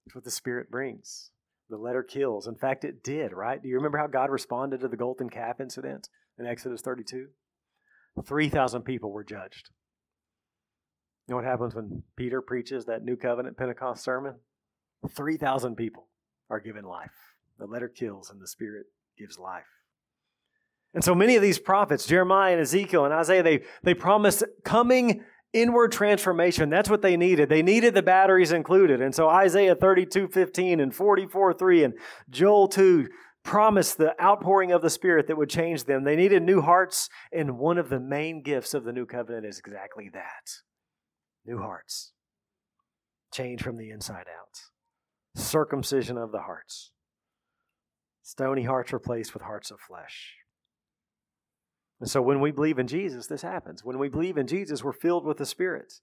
That's 0.06 0.16
what 0.16 0.24
the 0.24 0.32
spirit 0.32 0.72
brings. 0.72 1.30
The 1.70 1.78
letter 1.78 2.02
kills. 2.02 2.48
In 2.48 2.56
fact, 2.56 2.84
it 2.84 3.04
did, 3.04 3.34
right? 3.34 3.62
Do 3.62 3.70
you 3.70 3.76
remember 3.76 3.98
how 4.00 4.08
God 4.08 4.32
responded 4.32 4.80
to 4.80 4.88
the 4.88 4.98
golden 4.98 5.30
calf 5.30 5.60
incident 5.60 6.10
in 6.40 6.48
Exodus 6.48 6.82
32? 6.82 7.28
3,000 8.26 8.84
people 8.84 9.12
were 9.12 9.24
judged. 9.24 9.70
You 11.28 11.34
know 11.34 11.38
what 11.38 11.46
happens 11.46 11.76
when 11.76 12.04
Peter 12.16 12.42
preaches 12.42 12.86
that 12.86 13.04
new 13.04 13.18
covenant 13.18 13.58
Pentecost 13.58 14.04
sermon? 14.04 14.36
3,000 15.14 15.76
people 15.76 16.08
are 16.50 16.60
given 16.60 16.86
life. 16.86 17.12
The 17.60 17.66
letter 17.66 17.90
kills 17.90 18.30
and 18.30 18.42
the 18.42 18.48
spirit 18.48 18.86
gives 19.18 19.38
life. 19.38 19.66
And 20.94 21.04
so 21.04 21.14
many 21.14 21.36
of 21.36 21.42
these 21.42 21.60
prophets, 21.60 22.06
Jeremiah 22.06 22.54
and 22.54 22.62
Ezekiel 22.62 23.06
and 23.06 23.14
Isaiah, 23.14 23.44
they, 23.44 23.64
they 23.84 23.94
promised 23.94 24.44
coming 24.64 25.24
inward 25.54 25.92
transformation. 25.92 26.70
That's 26.70 26.90
what 26.90 27.02
they 27.02 27.18
needed. 27.18 27.50
They 27.50 27.62
needed 27.62 27.94
the 27.94 28.02
batteries 28.02 28.52
included. 28.52 29.02
And 29.02 29.14
so 29.14 29.30
Isaiah 29.30 29.76
32 29.76 30.30
15 30.30 30.80
and 30.80 30.96
44 30.96 31.54
3 31.54 31.84
and 31.84 31.94
Joel 32.30 32.68
2 32.68 33.08
promised 33.48 33.98
the 33.98 34.14
outpouring 34.22 34.74
of 34.74 34.82
the 34.82 34.90
Spirit 34.90 35.28
that 35.28 35.38
would 35.38 35.50
change 35.50 35.86
them. 35.86 36.04
They 36.04 36.18
needed 36.18 36.44
new 36.44 36.62
hearts, 36.62 37.10
and 37.32 37.58
one 37.58 37.78
of 37.78 37.90
the 37.90 38.00
main 38.00 38.44
gifts 38.44 38.74
of 38.74 38.84
the 38.84 38.92
new 38.92 39.06
covenant 39.06 39.46
is 39.46 39.58
exactly 39.58 40.10
that 40.14 40.52
new 41.46 41.58
hearts. 41.58 42.12
Change 43.34 43.64
from 43.64 43.78
the 43.78 43.90
inside 43.90 44.26
out 44.28 44.60
circumcision 45.36 46.18
of 46.18 46.32
the 46.32 46.42
hearts. 46.42 46.92
Stony 48.24 48.64
hearts 48.64 48.92
replaced 48.92 49.34
with 49.34 49.44
hearts 49.44 49.72
of 49.72 49.80
flesh. 49.80 50.34
And 52.00 52.10
so 52.10 52.22
when 52.22 52.42
we 52.42 52.52
believe 52.52 52.80
in 52.80 52.88
Jesus, 52.88 53.28
this 53.28 53.44
happens. 53.44 53.84
When 53.84 54.00
we 54.00 54.10
believe 54.10 54.38
in 54.38 54.48
Jesus, 54.48 54.84
we're 54.84 54.94
filled 54.94 55.26
with 55.26 55.38
the 55.38 55.46
Spirit. 55.46 55.94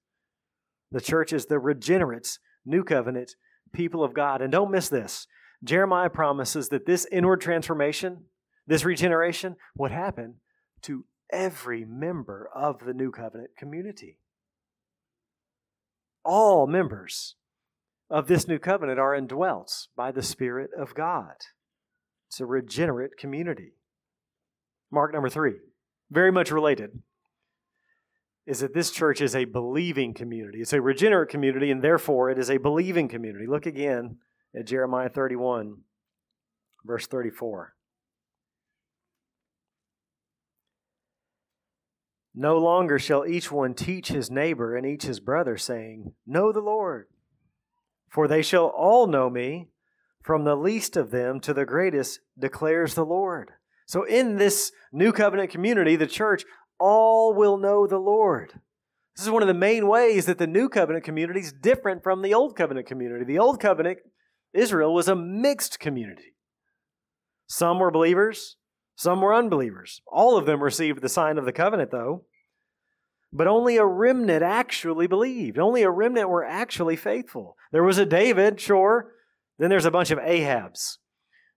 The 0.91 1.01
church 1.01 1.33
is 1.33 1.47
the 1.47 1.59
regenerates, 1.59 2.39
new 2.65 2.85
covenant 2.85 3.33
people 3.73 4.03
of 4.05 4.15
God. 4.15 4.41
And 4.41 4.53
don't 4.53 4.71
miss 4.71 4.89
this. 4.89 5.27
Jeremiah 5.65 6.11
promises 6.11 6.69
that 6.69 6.87
this 6.87 7.07
inward 7.11 7.41
transformation, 7.41 8.25
this 8.67 8.85
regeneration, 8.85 9.57
would 9.77 9.91
happen 9.91 10.37
to 10.83 11.07
every 11.33 11.85
member 11.85 12.49
of 12.55 12.85
the 12.85 12.93
new 12.93 13.11
covenant 13.11 13.51
community. 13.57 14.19
All 16.25 16.67
members 16.67 17.37
of 18.11 18.29
this 18.29 18.47
new 18.47 18.59
covenant 18.59 18.99
are 18.99 19.15
indwelt 19.15 19.89
by 19.97 20.13
the 20.13 20.23
Spirit 20.23 20.71
of 20.79 20.95
God. 20.95 21.35
It's 22.29 22.41
a 22.41 22.47
regenerate 22.47 23.17
community. 23.19 23.73
Mark 24.91 25.13
number 25.13 25.29
three, 25.29 25.55
very 26.11 26.31
much 26.31 26.51
related, 26.51 27.03
is 28.47 28.61
that 28.61 28.75
this 28.75 28.91
church 28.91 29.21
is 29.21 29.35
a 29.35 29.47
believing 29.47 30.13
community. 30.13 30.61
It's 30.61 30.75
a 30.75 30.81
regenerate 30.81 31.31
community, 31.31 31.71
and 31.71 31.83
therefore 31.83 32.31
it 32.31 32.39
is 32.39 32.51
a 32.51 32.59
believing 32.59 33.09
community. 33.09 33.47
Look 33.47 33.67
again 33.67 34.19
at 34.59 34.67
Jeremiah 34.67 35.09
31, 35.09 35.79
verse 36.85 37.07
34. 37.07 37.75
No 42.35 42.59
longer 42.59 42.99
shall 42.99 43.27
each 43.27 43.53
one 43.53 43.75
teach 43.75 44.09
his 44.09 44.31
neighbor 44.31 44.77
and 44.77 44.85
each 44.85 45.05
his 45.05 45.21
brother, 45.21 45.57
saying, 45.57 46.15
Know 46.27 46.51
the 46.51 46.61
Lord 46.61 47.07
for 48.15 48.29
they 48.29 48.43
shall 48.43 48.67
all 48.67 49.09
know 49.09 49.29
me, 49.29 49.71
from 50.23 50.45
the 50.45 50.55
least 50.55 50.97
of 50.97 51.11
them 51.11 51.41
to 51.41 51.53
the 51.53 51.67
greatest, 51.67 52.21
declares 52.39 52.95
the 52.95 53.05
Lord. 53.05 53.51
So, 53.87 54.05
in 54.05 54.37
this 54.37 54.71
new 54.93 55.11
covenant 55.11 55.51
community, 55.51 55.97
the 55.97 56.07
church, 56.07 56.45
all 56.79 57.35
will 57.35 57.59
know 57.59 57.89
the 57.89 57.99
Lord. 57.99 58.53
This 59.17 59.25
is 59.25 59.33
one 59.33 59.43
of 59.43 59.49
the 59.49 59.55
main 59.55 59.89
ways 59.89 60.27
that 60.27 60.39
the 60.39 60.47
new 60.47 60.69
covenant 60.69 61.05
community 61.05 61.41
is 61.41 61.53
different 61.53 62.05
from 62.05 62.23
the 62.23 62.35
old 62.35 62.55
covenant 62.55 62.87
community. 62.87 63.25
The 63.25 63.41
old 63.41 63.59
covenant, 63.59 63.99
Israel, 64.55 64.95
was 64.95 65.09
a 65.09 65.17
mixed 65.17 65.79
community. 65.79 66.35
Some 67.47 67.79
were 67.79 67.91
believers, 67.91 68.57
some 68.97 69.21
were 69.21 69.35
unbelievers. 69.35 70.01
All 70.07 70.37
of 70.37 70.47
them 70.47 70.63
received 70.63 71.03
the 71.03 71.09
sign 71.09 71.39
of 71.39 71.45
the 71.45 71.53
covenant, 71.53 71.91
though. 71.91 72.25
But 73.33 73.49
only 73.49 73.77
a 73.77 73.85
remnant 73.85 74.45
actually 74.45 75.09
believed. 75.09 75.59
Only 75.59 75.83
a 75.83 75.91
remnant 75.91 76.29
were 76.29 76.45
actually 76.45 76.95
faithful. 76.95 77.57
There 77.73 77.83
was 77.83 77.99
a 77.99 78.07
David, 78.07 78.61
sure. 78.61 79.13
Then 79.59 79.71
there's 79.71 79.85
a 79.85 79.91
bunch 79.91 80.13
of 80.13 80.21
Ahabs. 80.21 80.99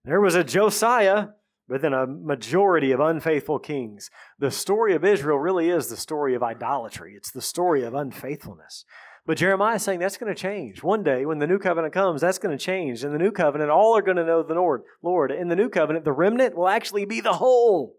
There 0.04 0.20
was 0.20 0.34
a 0.34 0.42
Josiah, 0.42 1.28
but 1.68 1.82
then 1.82 1.92
a 1.92 2.06
majority 2.06 2.90
of 2.90 2.98
unfaithful 2.98 3.60
kings. 3.60 4.10
The 4.38 4.50
story 4.50 4.94
of 4.94 5.04
Israel 5.04 5.38
really 5.38 5.68
is 5.68 5.88
the 5.88 5.96
story 5.96 6.34
of 6.34 6.42
idolatry, 6.42 7.14
it's 7.16 7.30
the 7.30 7.42
story 7.42 7.84
of 7.84 7.94
unfaithfulness. 7.94 8.84
But 9.28 9.36
Jeremiah 9.36 9.74
is 9.74 9.82
saying 9.82 9.98
that's 10.00 10.16
going 10.16 10.34
to 10.34 10.40
change. 10.40 10.82
One 10.82 11.02
day, 11.02 11.26
when 11.26 11.38
the 11.38 11.46
new 11.46 11.58
covenant 11.58 11.92
comes, 11.92 12.22
that's 12.22 12.38
going 12.38 12.56
to 12.56 12.64
change. 12.64 13.04
In 13.04 13.12
the 13.12 13.18
new 13.18 13.30
covenant, 13.30 13.70
all 13.70 13.94
are 13.94 14.00
going 14.00 14.16
to 14.16 14.24
know 14.24 14.42
the 14.42 14.54
Lord. 14.54 14.84
Lord. 15.02 15.30
In 15.30 15.48
the 15.48 15.54
new 15.54 15.68
covenant, 15.68 16.06
the 16.06 16.14
remnant 16.14 16.56
will 16.56 16.66
actually 16.66 17.04
be 17.04 17.20
the 17.20 17.34
whole. 17.34 17.94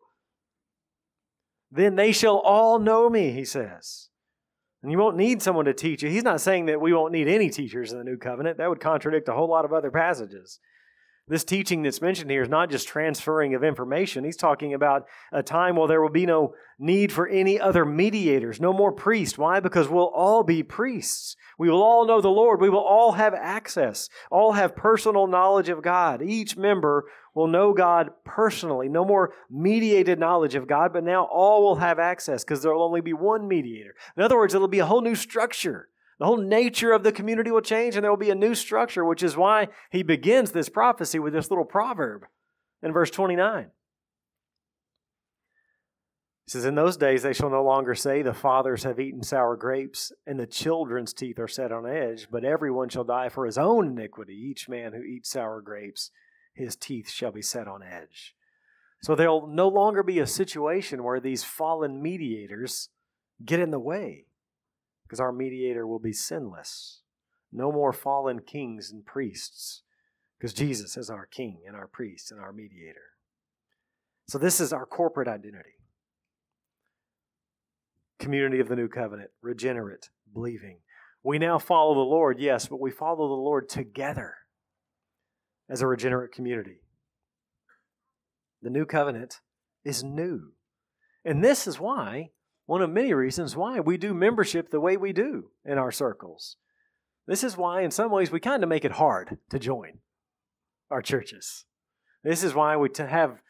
Then 1.71 1.95
they 1.95 2.13
shall 2.13 2.39
all 2.39 2.79
know 2.79 3.11
me, 3.11 3.29
he 3.29 3.45
says. 3.45 4.09
And 4.81 4.91
you 4.91 4.97
won't 4.97 5.17
need 5.17 5.43
someone 5.43 5.65
to 5.65 5.73
teach 5.75 6.01
you. 6.01 6.09
He's 6.09 6.23
not 6.23 6.41
saying 6.41 6.65
that 6.65 6.81
we 6.81 6.93
won't 6.93 7.13
need 7.13 7.27
any 7.27 7.51
teachers 7.51 7.91
in 7.91 7.99
the 7.99 8.03
new 8.03 8.17
covenant. 8.17 8.57
That 8.57 8.69
would 8.69 8.79
contradict 8.79 9.29
a 9.29 9.33
whole 9.33 9.51
lot 9.51 9.65
of 9.65 9.71
other 9.71 9.91
passages. 9.91 10.59
This 11.29 11.43
teaching 11.43 11.83
that's 11.83 12.01
mentioned 12.01 12.31
here 12.31 12.41
is 12.41 12.49
not 12.49 12.71
just 12.71 12.87
transferring 12.87 13.53
of 13.53 13.63
information. 13.63 14.23
He's 14.23 14.35
talking 14.35 14.73
about 14.73 15.05
a 15.31 15.43
time 15.43 15.75
where 15.75 15.87
there 15.87 16.01
will 16.01 16.09
be 16.09 16.25
no 16.25 16.55
need 16.79 17.11
for 17.11 17.27
any 17.27 17.59
other 17.59 17.85
mediators, 17.85 18.59
no 18.59 18.73
more 18.73 18.91
priests. 18.91 19.37
Why? 19.37 19.59
Because 19.59 19.87
we'll 19.87 20.07
all 20.07 20.41
be 20.41 20.63
priests. 20.63 21.35
We 21.59 21.69
will 21.69 21.83
all 21.83 22.07
know 22.07 22.19
the 22.19 22.29
Lord. 22.29 22.59
We 22.59 22.71
will 22.71 22.79
all 22.79 23.11
have 23.11 23.35
access, 23.35 24.09
all 24.31 24.53
have 24.53 24.75
personal 24.75 25.27
knowledge 25.27 25.69
of 25.69 25.83
God. 25.83 26.23
Each 26.23 26.57
member 26.57 27.05
will 27.35 27.47
know 27.47 27.73
God 27.73 28.09
personally. 28.25 28.89
No 28.89 29.05
more 29.05 29.33
mediated 29.51 30.17
knowledge 30.17 30.55
of 30.55 30.67
God, 30.67 30.91
but 30.91 31.03
now 31.03 31.25
all 31.25 31.61
will 31.61 31.75
have 31.75 31.99
access 31.99 32.43
because 32.43 32.63
there 32.63 32.73
will 32.73 32.83
only 32.83 33.01
be 33.01 33.13
one 33.13 33.47
mediator. 33.47 33.93
In 34.17 34.23
other 34.23 34.35
words, 34.37 34.55
it'll 34.55 34.67
be 34.67 34.79
a 34.79 34.85
whole 34.85 35.01
new 35.01 35.15
structure. 35.15 35.89
The 36.19 36.25
whole 36.25 36.37
nature 36.37 36.91
of 36.91 37.03
the 37.03 37.13
community 37.13 37.49
will 37.49 37.61
change 37.61 37.95
and 37.95 38.03
there 38.03 38.11
will 38.11 38.17
be 38.17 38.29
a 38.29 38.35
new 38.35 38.53
structure, 38.53 39.05
which 39.05 39.23
is 39.23 39.37
why 39.37 39.69
he 39.89 40.03
begins 40.03 40.51
this 40.51 40.67
prophecy 40.67 41.17
with 41.17 41.33
this 41.33 41.49
little 41.49 41.65
proverb 41.65 42.25
in 42.83 42.91
verse 42.91 43.09
29. 43.09 43.71
He 46.45 46.51
says, 46.51 46.65
In 46.65 46.75
those 46.75 46.97
days 46.97 47.23
they 47.23 47.31
shall 47.31 47.49
no 47.49 47.63
longer 47.63 47.95
say, 47.95 48.21
The 48.21 48.33
fathers 48.33 48.83
have 48.83 48.99
eaten 48.99 49.23
sour 49.23 49.55
grapes, 49.55 50.11
and 50.27 50.37
the 50.37 50.47
children's 50.47 51.13
teeth 51.13 51.39
are 51.39 51.47
set 51.47 51.71
on 51.71 51.85
edge, 51.85 52.27
but 52.29 52.43
everyone 52.43 52.89
shall 52.89 53.05
die 53.05 53.29
for 53.29 53.45
his 53.45 53.57
own 53.57 53.87
iniquity. 53.87 54.33
Each 54.33 54.67
man 54.67 54.91
who 54.91 55.03
eats 55.03 55.29
sour 55.29 55.61
grapes, 55.61 56.11
his 56.53 56.75
teeth 56.75 57.09
shall 57.09 57.31
be 57.31 57.41
set 57.41 57.67
on 57.67 57.81
edge. 57.81 58.35
So 59.01 59.15
there'll 59.15 59.47
no 59.47 59.69
longer 59.69 60.03
be 60.03 60.19
a 60.19 60.27
situation 60.27 61.03
where 61.03 61.21
these 61.21 61.45
fallen 61.45 62.01
mediators 62.01 62.89
get 63.45 63.61
in 63.61 63.71
the 63.71 63.79
way 63.79 64.25
because 65.09 65.19
our 65.19 65.31
mediator 65.31 65.87
will 65.87 65.99
be 65.99 66.13
sinless. 66.13 67.01
No 67.51 67.71
more 67.71 67.91
fallen 67.91 68.41
kings 68.41 68.91
and 68.91 69.03
priests, 69.03 69.81
because 70.37 70.53
Jesus 70.53 70.95
is 70.95 71.09
our 71.09 71.25
king 71.25 71.61
and 71.65 71.75
our 71.75 71.87
priest 71.87 72.31
and 72.31 72.39
our 72.39 72.53
mediator. 72.53 73.15
So, 74.27 74.37
this 74.37 74.59
is 74.59 74.71
our 74.71 74.85
corporate 74.85 75.27
identity 75.27 75.79
community 78.19 78.59
of 78.59 78.67
the 78.67 78.75
new 78.75 78.89
covenant, 78.89 79.31
regenerate, 79.41 80.09
believing. 80.31 80.79
We 81.23 81.39
now 81.39 81.57
follow 81.57 81.95
the 81.95 82.01
Lord, 82.01 82.37
yes, 82.39 82.67
but 82.67 82.79
we 82.79 82.91
follow 82.91 83.27
the 83.27 83.33
Lord 83.33 83.69
together 83.69 84.35
as 85.69 85.81
a 85.81 85.87
regenerate 85.87 86.33
community. 86.33 86.81
The 88.61 88.69
new 88.69 88.85
covenant 88.85 89.39
is 89.85 90.03
new. 90.03 90.51
And 91.25 91.43
this 91.43 91.65
is 91.65 91.79
why 91.79 92.31
one 92.69 92.83
of 92.83 92.89
many 92.91 93.11
reasons 93.15 93.55
why 93.55 93.79
we 93.79 93.97
do 93.97 94.13
membership 94.13 94.69
the 94.69 94.79
way 94.79 94.95
we 94.95 95.11
do 95.11 95.49
in 95.65 95.79
our 95.79 95.91
circles. 95.91 96.55
This 97.25 97.43
is 97.43 97.57
why, 97.57 97.81
in 97.81 97.89
some 97.89 98.11
ways, 98.11 98.29
we 98.29 98.39
kind 98.39 98.61
of 98.61 98.69
make 98.69 98.85
it 98.85 98.91
hard 98.91 99.39
to 99.49 99.57
join 99.57 100.01
our 100.91 101.01
churches. 101.01 101.65
This 102.23 102.43
is 102.43 102.53
why 102.53 102.77
we 102.77 102.89
have 102.99 103.41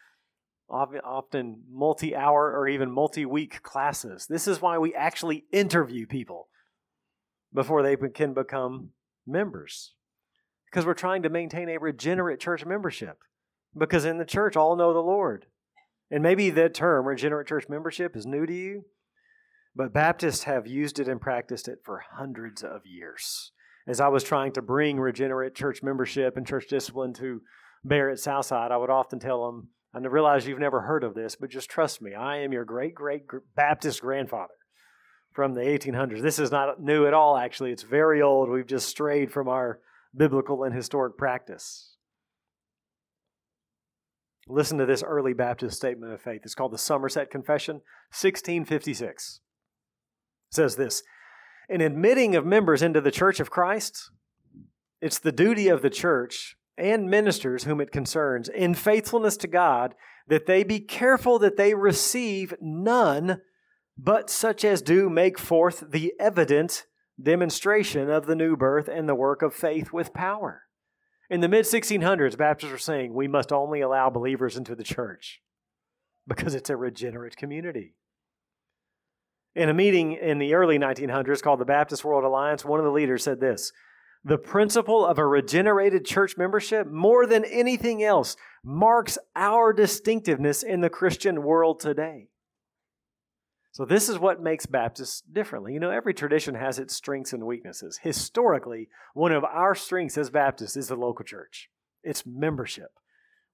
often 0.70 1.64
multi 1.70 2.16
hour 2.16 2.58
or 2.58 2.70
even 2.70 2.90
multi 2.90 3.26
week 3.26 3.62
classes. 3.62 4.26
This 4.26 4.48
is 4.48 4.62
why 4.62 4.78
we 4.78 4.96
actually 4.96 5.44
interview 5.52 6.08
people 6.08 6.48
before 7.54 7.84
they 7.84 7.98
can 7.98 8.34
become 8.34 8.92
members. 9.28 9.96
Because 10.72 10.86
we're 10.86 10.94
trying 10.94 11.24
to 11.24 11.30
maintain 11.30 11.68
a 11.68 11.78
regenerate 11.78 12.40
church 12.40 12.66
membership. 12.66 13.18
Because 13.78 14.06
in 14.06 14.18
the 14.18 14.24
church, 14.24 14.56
all 14.56 14.78
know 14.78 14.94
the 14.94 15.00
Lord. 15.00 15.48
And 16.10 16.24
maybe 16.24 16.52
the 16.52 16.70
term 16.70 17.06
regenerate 17.06 17.48
church 17.48 17.68
membership 17.68 18.16
is 18.16 18.26
new 18.26 18.46
to 18.46 18.54
you. 18.54 18.86
But 19.76 19.94
Baptists 19.94 20.44
have 20.44 20.68
used 20.68 21.00
it 21.00 21.08
and 21.08 21.22
practiced 21.22 21.68
it 21.68 21.80
for 21.84 22.04
hundreds 22.18 22.64
of 22.64 22.86
years. 22.86 23.52
As 23.88 24.00
I 24.00 24.08
was 24.08 24.24
trying 24.24 24.52
to 24.54 24.62
bring 24.62 25.00
regenerate 25.00 25.56
church 25.56 25.82
membership 25.82 26.38
and 26.38 26.46
church 26.46 26.68
discipline 26.68 27.14
to 27.14 27.42
bear 27.84 28.10
at 28.10 28.20
Southside, 28.20 28.72
I 28.72 28.78
would 28.78 28.90
often 28.90 29.20
tell 29.20 29.46
them, 29.46 29.70
I 29.94 30.00
realize 30.00 30.48
you've 30.48 30.60
never 30.60 30.82
heard 30.82 31.04
of 31.04 31.16
this, 31.16 31.36
but 31.36 31.50
just 31.50 31.70
trust 31.70 32.02
me. 32.02 32.14
I 32.14 32.38
am 32.38 32.52
your 32.52 32.66
great 32.66 32.94
great 32.94 33.24
Baptist 33.56 34.02
grandfather 34.02 34.54
from 35.32 35.54
the 35.54 35.62
1800s. 35.62 36.22
This 36.22 36.40
is 36.40 36.52
not 36.52 36.82
new 36.82 37.08
at 37.08 37.14
all, 37.14 37.38
actually. 37.38 37.72
It's 37.72 37.84
very 37.84 38.22
old. 38.22 38.50
We've 38.50 38.68
just 38.68 38.90
strayed 38.90 39.32
from 39.32 39.48
our 39.48 39.80
biblical 40.16 40.64
and 40.64 40.76
historic 40.76 41.18
practice. 41.18 41.96
Listen 44.48 44.78
to 44.80 44.86
this 44.86 45.04
early 45.04 45.34
Baptist 45.34 45.78
statement 45.78 46.12
of 46.12 46.22
faith. 46.22 46.42
It's 46.44 46.56
called 46.56 46.74
the 46.74 46.78
Somerset 46.78 47.32
Confession, 47.32 47.76
1656 48.12 49.42
says 50.52 50.76
this 50.76 51.04
In 51.68 51.82
admitting 51.82 52.36
of 52.36 52.46
members 52.46 52.82
into 52.82 53.02
the 53.02 53.12
church 53.12 53.40
of 53.40 53.52
Christ, 53.52 54.12
it's 55.02 55.20
the 55.20 55.32
duty 55.32 55.68
of 55.68 55.82
the 55.82 55.90
church 55.90 56.56
and 56.78 57.10
ministers 57.10 57.66
whom 57.66 57.82
it 57.82 57.92
concerns, 57.92 58.48
in 58.50 58.74
faithfulness 58.74 59.38
to 59.38 59.48
God, 59.48 59.96
that 60.28 60.46
they 60.46 60.64
be 60.64 60.80
careful 60.80 61.40
that 61.40 61.58
they 61.58 61.74
receive 61.74 62.54
none 62.62 63.42
but 63.98 64.30
such 64.30 64.64
as 64.64 64.82
do 64.82 65.10
make 65.10 65.38
forth 65.38 65.84
the 65.90 66.14
evident 66.20 66.86
demonstration 67.22 68.10
of 68.10 68.28
the 68.28 68.36
new 68.36 68.56
birth 68.56 68.88
and 68.88 69.10
the 69.10 69.16
work 69.16 69.42
of 69.42 69.54
faith 69.54 69.92
with 69.92 70.14
power. 70.14 70.64
In 71.30 71.42
the 71.42 71.50
mid 71.50 71.66
1600s, 71.66 72.38
Baptists 72.38 72.72
were 72.72 72.78
saying 72.78 73.14
we 73.14 73.28
must 73.28 73.52
only 73.52 73.82
allow 73.82 74.10
believers 74.10 74.56
into 74.56 74.74
the 74.74 74.84
church 74.84 75.42
because 76.28 76.56
it's 76.56 76.70
a 76.70 76.78
regenerate 76.78 77.36
community. 77.36 77.96
In 79.56 79.70
a 79.70 79.74
meeting 79.74 80.14
in 80.14 80.38
the 80.38 80.54
early 80.54 80.78
1900s 80.78 81.42
called 81.42 81.60
the 81.60 81.66
Baptist 81.66 82.06
World 82.06 82.24
Alliance, 82.24 82.64
one 82.64 82.80
of 82.80 82.86
the 82.86 82.92
leaders 82.92 83.24
said 83.24 83.40
this 83.40 83.72
The 84.24 84.38
principle 84.38 85.06
of 85.06 85.18
a 85.18 85.26
regenerated 85.26 86.06
church 86.06 86.38
membership, 86.38 86.88
more 86.88 87.26
than 87.26 87.44
anything 87.46 88.04
else, 88.04 88.36
marks 88.64 89.18
our 89.36 89.74
distinctiveness 89.74 90.62
in 90.62 90.82
the 90.82 90.90
Christian 90.90 91.42
world 91.42 91.80
today. 91.80 92.28
So, 93.72 93.86
this 93.86 94.08
is 94.08 94.20
what 94.20 94.42
makes 94.42 94.66
Baptists 94.66 95.22
differently. 95.22 95.74
You 95.74 95.80
know, 95.80 95.92
every 95.92 96.14
tradition 96.14 96.54
has 96.56 96.78
its 96.78 96.96
strengths 96.96 97.34
and 97.34 97.46
weaknesses. 97.46 98.00
Historically, 98.04 98.90
one 99.14 99.32
of 99.32 99.44
our 99.44 99.74
strengths 99.74 100.18
as 100.18 100.30
Baptists 100.30 100.78
is 100.78 100.90
the 100.90 100.96
local 100.96 101.26
church, 101.26 101.70
it's 102.04 102.24
membership, 102.24 102.92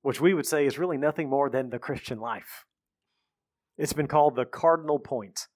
which 0.01 0.19
we 0.19 0.33
would 0.33 0.45
say 0.45 0.65
is 0.65 0.77
really 0.77 0.97
nothing 0.97 1.29
more 1.29 1.49
than 1.49 1.69
the 1.69 1.79
Christian 1.79 2.19
life. 2.19 2.65
It's 3.77 3.93
been 3.93 4.07
called 4.07 4.35
the 4.35 4.45
cardinal 4.45 4.99
point 4.99 5.47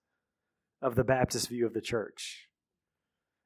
of 0.81 0.95
the 0.95 1.03
Baptist 1.03 1.49
view 1.49 1.65
of 1.65 1.73
the 1.73 1.81
church. 1.81 2.47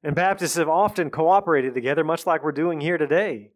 And 0.03 0.15
Baptists 0.15 0.55
have 0.55 0.69
often 0.69 1.09
cooperated 1.09 1.73
together, 1.73 2.03
much 2.03 2.27
like 2.27 2.43
we're 2.43 2.51
doing 2.51 2.81
here 2.81 2.97
today. 2.97 3.51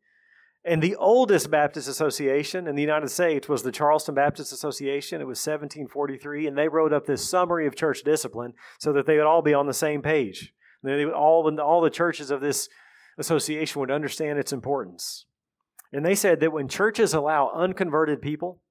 And 0.64 0.82
the 0.82 0.96
oldest 0.96 1.52
Baptist 1.52 1.88
association 1.88 2.68
in 2.68 2.76
the 2.76 2.82
United 2.82 3.10
States 3.10 3.48
was 3.48 3.64
the 3.64 3.72
Charleston 3.72 4.16
Baptist 4.16 4.52
Association. 4.52 5.22
It 5.22 5.28
was 5.28 5.40
1743, 5.40 6.48
and 6.48 6.58
they 6.58 6.68
wrote 6.68 6.94
up 6.94 7.06
this 7.06 7.28
summary 7.30 7.68
of 7.68 7.76
church 7.76 8.04
discipline 8.04 8.54
so 8.80 8.92
that 8.94 9.06
they 9.06 9.18
would 9.18 9.26
all 9.26 9.42
be 9.42 9.54
on 9.54 9.68
the 9.68 9.74
same 9.74 10.02
page. 10.02 10.54
They 10.84 11.06
would 11.06 11.14
all, 11.14 11.60
all 11.60 11.82
the 11.82 11.90
churches 11.90 12.32
of 12.32 12.42
this 12.42 12.70
association 13.18 13.80
would 13.80 13.92
understand 13.92 14.40
its 14.40 14.54
importance. 14.54 15.26
And 15.92 16.06
they 16.06 16.16
said 16.16 16.40
that 16.42 16.52
when 16.52 16.68
churches 16.68 17.14
allow 17.14 17.50
unconverted 17.54 18.22
people 18.22 18.62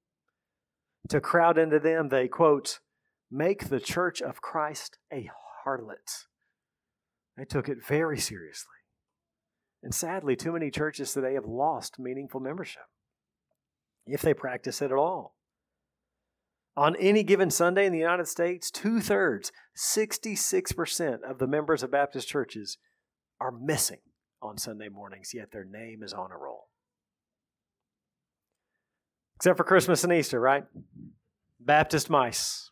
to 1.08 1.20
crowd 1.20 1.56
into 1.56 1.78
them, 1.78 2.08
they, 2.08 2.28
quote, 2.28 2.80
make 3.30 3.68
the 3.68 3.80
church 3.80 4.20
of 4.22 4.40
Christ 4.40 4.98
a 5.12 5.30
harlot. 5.64 6.26
They 7.36 7.44
took 7.44 7.68
it 7.68 7.84
very 7.86 8.18
seriously. 8.18 8.72
And 9.82 9.94
sadly, 9.94 10.36
too 10.36 10.52
many 10.52 10.70
churches 10.70 11.12
today 11.12 11.34
have 11.34 11.44
lost 11.44 11.98
meaningful 11.98 12.40
membership, 12.40 12.82
if 14.06 14.22
they 14.22 14.34
practice 14.34 14.80
it 14.80 14.86
at 14.86 14.96
all. 14.96 15.36
On 16.76 16.94
any 16.96 17.22
given 17.22 17.50
Sunday 17.50 17.86
in 17.86 17.92
the 17.92 17.98
United 17.98 18.28
States, 18.28 18.70
two 18.70 19.00
thirds, 19.00 19.50
66% 19.76 21.18
of 21.22 21.38
the 21.38 21.46
members 21.46 21.82
of 21.82 21.90
Baptist 21.90 22.28
churches 22.28 22.78
are 23.40 23.52
missing 23.52 24.00
on 24.42 24.58
Sunday 24.58 24.88
mornings, 24.88 25.32
yet 25.32 25.52
their 25.52 25.64
name 25.64 26.02
is 26.02 26.12
on 26.12 26.30
a 26.30 26.36
roll. 26.36 26.68
Except 29.36 29.56
for 29.56 29.64
Christmas 29.64 30.04
and 30.04 30.12
Easter, 30.12 30.40
right? 30.40 30.64
Baptist 31.60 32.10
mice. 32.10 32.70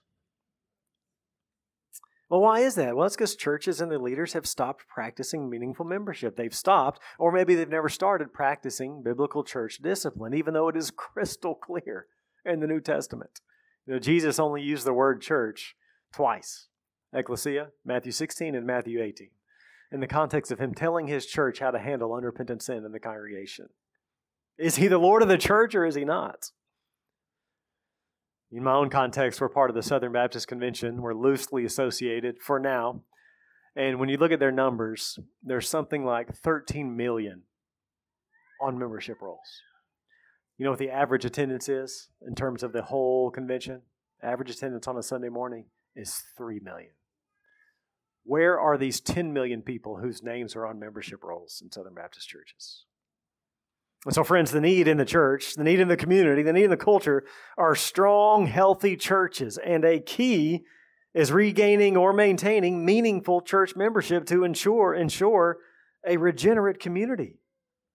Well, 2.30 2.40
why 2.40 2.60
is 2.60 2.74
that? 2.76 2.96
Well, 2.96 3.06
it's 3.06 3.16
because 3.16 3.36
churches 3.36 3.80
and 3.80 3.90
their 3.90 3.98
leaders 3.98 4.32
have 4.32 4.46
stopped 4.46 4.88
practicing 4.88 5.50
meaningful 5.50 5.84
membership. 5.84 6.36
They've 6.36 6.54
stopped, 6.54 7.00
or 7.18 7.30
maybe 7.30 7.54
they've 7.54 7.68
never 7.68 7.88
started 7.88 8.32
practicing 8.32 9.02
biblical 9.02 9.44
church 9.44 9.78
discipline, 9.78 10.32
even 10.34 10.54
though 10.54 10.68
it 10.68 10.76
is 10.76 10.90
crystal 10.96 11.54
clear 11.54 12.06
in 12.44 12.60
the 12.60 12.66
New 12.66 12.80
Testament. 12.80 13.40
You 13.86 13.94
know, 13.94 13.98
Jesus 13.98 14.38
only 14.38 14.62
used 14.62 14.86
the 14.86 14.94
word 14.94 15.20
church 15.20 15.76
twice 16.12 16.68
ecclesia, 17.12 17.68
Matthew 17.84 18.12
16 18.12 18.54
and 18.54 18.66
Matthew 18.66 19.00
18, 19.00 19.28
in 19.92 20.00
the 20.00 20.06
context 20.06 20.50
of 20.50 20.58
him 20.58 20.74
telling 20.74 21.06
his 21.06 21.26
church 21.26 21.60
how 21.60 21.70
to 21.70 21.78
handle 21.78 22.12
unrepentant 22.12 22.62
sin 22.62 22.84
in 22.84 22.92
the 22.92 22.98
congregation. 22.98 23.68
Is 24.58 24.76
he 24.76 24.88
the 24.88 24.98
Lord 24.98 25.22
of 25.22 25.28
the 25.28 25.38
church 25.38 25.74
or 25.74 25.84
is 25.84 25.94
he 25.94 26.04
not? 26.04 26.50
In 28.54 28.62
my 28.62 28.74
own 28.74 28.88
context, 28.88 29.40
we're 29.40 29.48
part 29.48 29.68
of 29.68 29.74
the 29.74 29.82
Southern 29.82 30.12
Baptist 30.12 30.46
Convention. 30.46 31.02
We're 31.02 31.12
loosely 31.12 31.64
associated 31.64 32.40
for 32.40 32.60
now. 32.60 33.00
And 33.74 33.98
when 33.98 34.08
you 34.08 34.16
look 34.16 34.30
at 34.30 34.38
their 34.38 34.52
numbers, 34.52 35.18
there's 35.42 35.68
something 35.68 36.04
like 36.04 36.32
13 36.36 36.96
million 36.96 37.42
on 38.60 38.78
membership 38.78 39.20
rolls. 39.20 39.62
You 40.56 40.64
know 40.64 40.70
what 40.70 40.78
the 40.78 40.90
average 40.90 41.24
attendance 41.24 41.68
is 41.68 42.10
in 42.24 42.36
terms 42.36 42.62
of 42.62 42.72
the 42.72 42.82
whole 42.82 43.32
convention? 43.32 43.82
Average 44.22 44.50
attendance 44.50 44.86
on 44.86 44.96
a 44.96 45.02
Sunday 45.02 45.30
morning 45.30 45.64
is 45.96 46.22
3 46.36 46.60
million. 46.60 46.92
Where 48.22 48.56
are 48.60 48.78
these 48.78 49.00
10 49.00 49.32
million 49.32 49.62
people 49.62 49.96
whose 49.96 50.22
names 50.22 50.54
are 50.54 50.64
on 50.64 50.78
membership 50.78 51.24
rolls 51.24 51.60
in 51.60 51.72
Southern 51.72 51.94
Baptist 51.94 52.28
churches? 52.28 52.84
And 54.04 54.14
so, 54.14 54.22
friends, 54.22 54.50
the 54.50 54.60
need 54.60 54.86
in 54.86 54.98
the 54.98 55.04
church, 55.04 55.54
the 55.54 55.64
need 55.64 55.80
in 55.80 55.88
the 55.88 55.96
community, 55.96 56.42
the 56.42 56.52
need 56.52 56.64
in 56.64 56.70
the 56.70 56.76
culture 56.76 57.24
are 57.56 57.74
strong, 57.74 58.46
healthy 58.46 58.96
churches. 58.96 59.58
And 59.58 59.84
a 59.84 59.98
key 59.98 60.64
is 61.14 61.32
regaining 61.32 61.96
or 61.96 62.12
maintaining 62.12 62.84
meaningful 62.84 63.40
church 63.40 63.74
membership 63.76 64.26
to 64.26 64.44
ensure, 64.44 64.94
ensure 64.94 65.58
a 66.06 66.18
regenerate 66.18 66.80
community, 66.80 67.38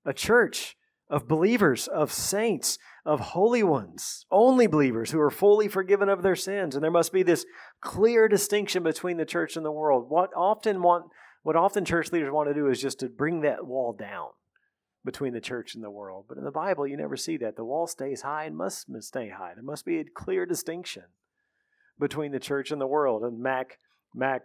a 0.03 0.13
church 0.13 0.75
of 1.09 1.27
believers, 1.27 1.87
of 1.87 2.11
saints, 2.11 2.79
of 3.05 3.19
holy 3.19 3.63
ones, 3.63 4.25
only 4.31 4.67
believers 4.67 5.11
who 5.11 5.19
are 5.19 5.31
fully 5.31 5.67
forgiven 5.67 6.09
of 6.09 6.23
their 6.23 6.35
sins. 6.35 6.75
And 6.75 6.83
there 6.83 6.91
must 6.91 7.11
be 7.11 7.23
this 7.23 7.45
clear 7.81 8.27
distinction 8.27 8.83
between 8.83 9.17
the 9.17 9.25
church 9.25 9.57
and 9.57 9.65
the 9.65 9.71
world. 9.71 10.05
What 10.09 10.31
often 10.35 10.81
want 10.81 11.05
what 11.41 11.55
often 11.55 11.85
church 11.85 12.11
leaders 12.11 12.31
want 12.31 12.49
to 12.49 12.53
do 12.53 12.67
is 12.67 12.81
just 12.81 12.99
to 12.99 13.07
bring 13.07 13.41
that 13.41 13.65
wall 13.65 13.93
down 13.93 14.27
between 15.09 15.33
the 15.33 15.41
church 15.41 15.73
and 15.73 15.83
the 15.83 15.89
world. 15.89 16.25
But 16.29 16.37
in 16.37 16.43
the 16.43 16.51
Bible, 16.51 16.85
you 16.85 16.95
never 16.95 17.17
see 17.17 17.35
that. 17.37 17.55
The 17.55 17.65
wall 17.65 17.87
stays 17.87 18.21
high 18.21 18.43
and 18.43 18.55
must 18.55 18.85
stay 18.99 19.29
high. 19.29 19.53
There 19.55 19.63
must 19.63 19.83
be 19.83 19.97
a 19.97 20.03
clear 20.03 20.45
distinction 20.45 21.05
between 21.99 22.31
the 22.31 22.39
church 22.39 22.69
and 22.69 22.79
the 22.79 22.85
world. 22.85 23.23
And 23.23 23.39
Mack 23.39 23.79
Mack 24.13 24.43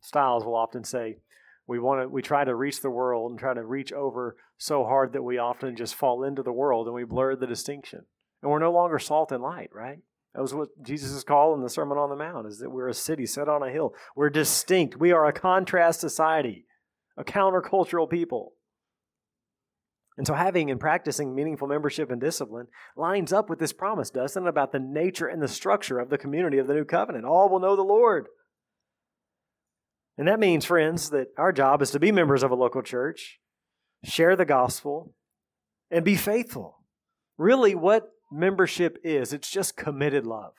Stiles 0.00 0.42
will 0.42 0.56
often 0.56 0.84
say, 0.84 1.18
we 1.66 1.78
want 1.78 2.00
to 2.00 2.08
we 2.08 2.22
try 2.22 2.44
to 2.44 2.54
reach 2.54 2.80
the 2.80 2.88
world 2.88 3.30
and 3.30 3.38
try 3.38 3.52
to 3.52 3.62
reach 3.62 3.92
over 3.92 4.36
so 4.56 4.84
hard 4.84 5.12
that 5.12 5.22
we 5.22 5.36
often 5.36 5.76
just 5.76 5.94
fall 5.94 6.24
into 6.24 6.42
the 6.42 6.52
world 6.52 6.86
and 6.86 6.94
we 6.94 7.04
blur 7.04 7.36
the 7.36 7.46
distinction 7.46 8.06
and 8.40 8.50
we're 8.50 8.58
no 8.58 8.72
longer 8.72 8.98
salt 8.98 9.32
and 9.32 9.42
light 9.42 9.70
right 9.72 9.98
that 10.32 10.40
was 10.40 10.54
what 10.54 10.68
jesus 10.80 11.10
is 11.10 11.24
calling 11.24 11.62
the 11.62 11.68
sermon 11.68 11.98
on 11.98 12.08
the 12.08 12.14
mount 12.14 12.46
is 12.46 12.60
that 12.60 12.70
we're 12.70 12.88
a 12.88 12.94
city 12.94 13.26
set 13.26 13.48
on 13.48 13.64
a 13.64 13.70
hill 13.72 13.92
we're 14.14 14.30
distinct 14.30 14.96
we 14.96 15.10
are 15.10 15.26
a 15.26 15.32
contrast 15.32 15.98
society 15.98 16.66
a 17.16 17.24
countercultural 17.24 18.08
people 18.08 18.52
and 20.16 20.26
so 20.26 20.34
having 20.34 20.70
and 20.70 20.80
practicing 20.80 21.34
meaningful 21.34 21.68
membership 21.68 22.10
and 22.10 22.20
discipline 22.20 22.66
lines 22.96 23.32
up 23.32 23.50
with 23.50 23.58
this 23.58 23.72
promise 23.72 24.10
doesn't 24.10 24.46
it 24.46 24.48
about 24.48 24.72
the 24.72 24.78
nature 24.78 25.26
and 25.26 25.42
the 25.42 25.48
structure 25.48 25.98
of 25.98 26.10
the 26.10 26.18
community 26.18 26.58
of 26.58 26.66
the 26.66 26.74
new 26.74 26.84
covenant 26.84 27.24
all 27.24 27.48
will 27.48 27.60
know 27.60 27.76
the 27.76 27.82
lord 27.82 28.26
and 30.18 30.28
that 30.28 30.40
means, 30.40 30.64
friends, 30.64 31.10
that 31.10 31.28
our 31.36 31.52
job 31.52 31.82
is 31.82 31.90
to 31.90 32.00
be 32.00 32.10
members 32.10 32.42
of 32.42 32.50
a 32.50 32.54
local 32.54 32.82
church, 32.82 33.38
share 34.04 34.34
the 34.34 34.46
gospel, 34.46 35.14
and 35.90 36.04
be 36.04 36.16
faithful. 36.16 36.78
Really, 37.36 37.74
what 37.74 38.08
membership 38.32 38.98
is, 39.04 39.32
it's 39.32 39.50
just 39.50 39.76
committed 39.76 40.26
love. 40.26 40.54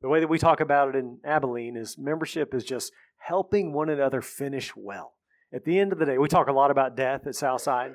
The 0.00 0.08
way 0.08 0.20
that 0.20 0.28
we 0.28 0.38
talk 0.38 0.60
about 0.60 0.90
it 0.90 0.96
in 0.96 1.18
Abilene 1.24 1.76
is 1.76 1.98
membership 1.98 2.54
is 2.54 2.64
just 2.64 2.92
helping 3.18 3.72
one 3.72 3.88
another 3.88 4.20
finish 4.20 4.72
well. 4.76 5.14
At 5.52 5.64
the 5.64 5.78
end 5.78 5.92
of 5.92 5.98
the 5.98 6.06
day, 6.06 6.18
we 6.18 6.28
talk 6.28 6.48
a 6.48 6.52
lot 6.52 6.70
about 6.70 6.96
death 6.96 7.26
at 7.26 7.34
Southside. 7.34 7.92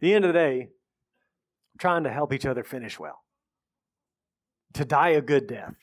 The 0.00 0.14
end 0.14 0.24
of 0.24 0.30
the 0.30 0.38
day, 0.38 0.68
trying 1.78 2.04
to 2.04 2.10
help 2.10 2.32
each 2.32 2.46
other 2.46 2.64
finish 2.64 2.98
well. 2.98 3.22
To 4.74 4.84
die 4.84 5.10
a 5.10 5.20
good 5.20 5.46
death. 5.46 5.74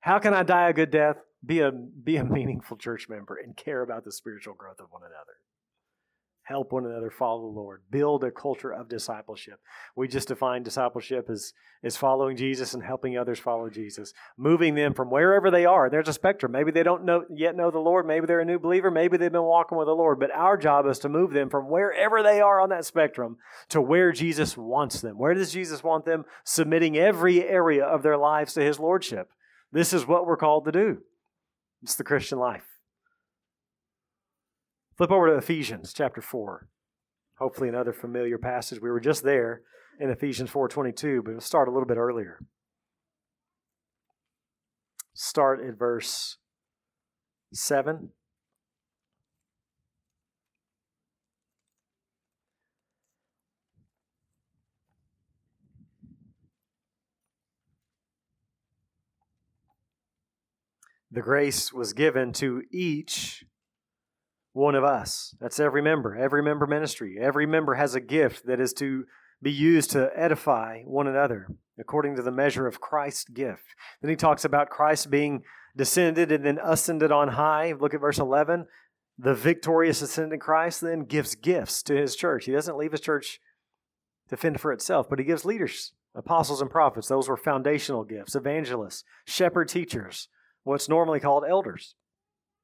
How 0.00 0.18
can 0.18 0.34
I 0.34 0.42
die 0.42 0.68
a 0.68 0.72
good 0.72 0.90
death? 0.90 1.16
be 1.44 1.60
a 1.60 1.70
be 1.70 2.16
a 2.16 2.24
meaningful 2.38 2.76
church 2.76 3.08
member 3.08 3.36
and 3.36 3.56
care 3.56 3.82
about 3.82 4.04
the 4.04 4.12
spiritual 4.12 4.54
growth 4.54 4.80
of 4.80 4.90
one 4.90 5.02
another 5.02 5.38
help 6.44 6.72
one 6.72 6.86
another 6.86 7.10
follow 7.10 7.40
the 7.40 7.58
lord 7.58 7.82
build 7.90 8.22
a 8.24 8.30
culture 8.30 8.72
of 8.72 8.88
discipleship. 8.88 9.58
We 9.96 10.08
just 10.08 10.28
define 10.28 10.62
discipleship 10.62 11.28
as 11.30 11.52
is 11.82 11.96
following 11.96 12.36
jesus 12.36 12.74
and 12.74 12.82
helping 12.82 13.18
others 13.18 13.38
follow 13.38 13.68
jesus 13.68 14.12
moving 14.38 14.74
them 14.74 14.94
from 14.94 15.10
wherever 15.10 15.50
they 15.50 15.66
are. 15.66 15.90
There's 15.90 16.08
a 16.08 16.12
spectrum. 16.12 16.52
Maybe 16.52 16.70
they 16.70 16.82
don't 16.82 17.04
know 17.04 17.24
yet 17.34 17.56
know 17.56 17.70
the 17.70 17.78
lord. 17.78 18.06
Maybe 18.06 18.26
they're 18.26 18.40
a 18.40 18.44
new 18.44 18.58
believer. 18.58 18.90
Maybe 18.90 19.16
they've 19.16 19.32
been 19.32 19.42
walking 19.42 19.78
with 19.78 19.86
the 19.86 19.94
lord. 19.94 20.18
But 20.20 20.34
our 20.34 20.56
job 20.56 20.86
is 20.86 20.98
to 21.00 21.08
move 21.08 21.32
them 21.32 21.50
from 21.50 21.68
wherever 21.68 22.22
they 22.22 22.40
are 22.40 22.60
on 22.60 22.70
that 22.70 22.84
spectrum 22.84 23.36
to 23.70 23.80
where 23.80 24.12
jesus 24.12 24.56
wants 24.56 25.00
them. 25.00 25.18
Where 25.18 25.34
does 25.34 25.52
jesus 25.52 25.82
want 25.82 26.04
them? 26.04 26.24
Submitting 26.44 26.96
every 26.96 27.46
area 27.46 27.84
of 27.84 28.02
their 28.02 28.16
lives 28.16 28.54
to 28.54 28.62
his 28.62 28.78
lordship. 28.78 29.30
This 29.72 29.92
is 29.92 30.06
what 30.06 30.26
we're 30.26 30.36
called 30.36 30.64
to 30.66 30.72
do. 30.72 30.98
It's 31.82 31.96
the 31.96 32.04
Christian 32.04 32.38
life. 32.38 32.73
Flip 34.96 35.10
over 35.10 35.26
to 35.28 35.36
Ephesians 35.36 35.92
chapter 35.92 36.20
4. 36.20 36.68
Hopefully 37.38 37.68
another 37.68 37.92
familiar 37.92 38.38
passage. 38.38 38.80
We 38.80 38.90
were 38.90 39.00
just 39.00 39.24
there 39.24 39.62
in 39.98 40.08
Ephesians 40.08 40.50
4:22, 40.50 41.22
but 41.24 41.32
we'll 41.32 41.40
start 41.40 41.66
a 41.66 41.72
little 41.72 41.86
bit 41.86 41.96
earlier. 41.96 42.38
Start 45.14 45.60
at 45.60 45.76
verse 45.76 46.38
7. 47.52 48.12
the 61.10 61.22
grace 61.22 61.72
was 61.72 61.92
given 61.92 62.32
to 62.32 62.64
each 62.72 63.44
one 64.54 64.76
of 64.76 64.84
us. 64.84 65.34
That's 65.40 65.60
every 65.60 65.82
member, 65.82 66.16
every 66.16 66.42
member 66.42 66.66
ministry. 66.66 67.18
Every 67.20 67.44
member 67.44 67.74
has 67.74 67.94
a 67.94 68.00
gift 68.00 68.46
that 68.46 68.60
is 68.60 68.72
to 68.74 69.04
be 69.42 69.50
used 69.50 69.90
to 69.90 70.10
edify 70.16 70.82
one 70.84 71.06
another 71.06 71.48
according 71.78 72.14
to 72.16 72.22
the 72.22 72.30
measure 72.30 72.66
of 72.66 72.80
Christ's 72.80 73.24
gift. 73.24 73.74
Then 74.00 74.10
he 74.10 74.16
talks 74.16 74.44
about 74.44 74.70
Christ 74.70 75.10
being 75.10 75.42
descended 75.76 76.30
and 76.30 76.46
then 76.46 76.60
ascended 76.62 77.10
on 77.10 77.28
high. 77.28 77.74
Look 77.78 77.94
at 77.94 78.00
verse 78.00 78.18
11. 78.18 78.66
The 79.18 79.34
victorious 79.34 80.00
ascended 80.00 80.40
Christ 80.40 80.80
then 80.80 81.00
gives 81.00 81.34
gifts 81.34 81.82
to 81.84 81.96
his 81.96 82.14
church. 82.14 82.44
He 82.44 82.52
doesn't 82.52 82.78
leave 82.78 82.92
his 82.92 83.00
church 83.00 83.40
to 84.28 84.36
fend 84.36 84.60
for 84.60 84.72
itself, 84.72 85.10
but 85.10 85.18
he 85.18 85.24
gives 85.24 85.44
leaders, 85.44 85.92
apostles 86.14 86.60
and 86.60 86.70
prophets. 86.70 87.08
Those 87.08 87.28
were 87.28 87.36
foundational 87.36 88.04
gifts, 88.04 88.36
evangelists, 88.36 89.02
shepherd 89.24 89.68
teachers, 89.68 90.28
what's 90.62 90.88
normally 90.88 91.18
called 91.18 91.44
elders. 91.46 91.96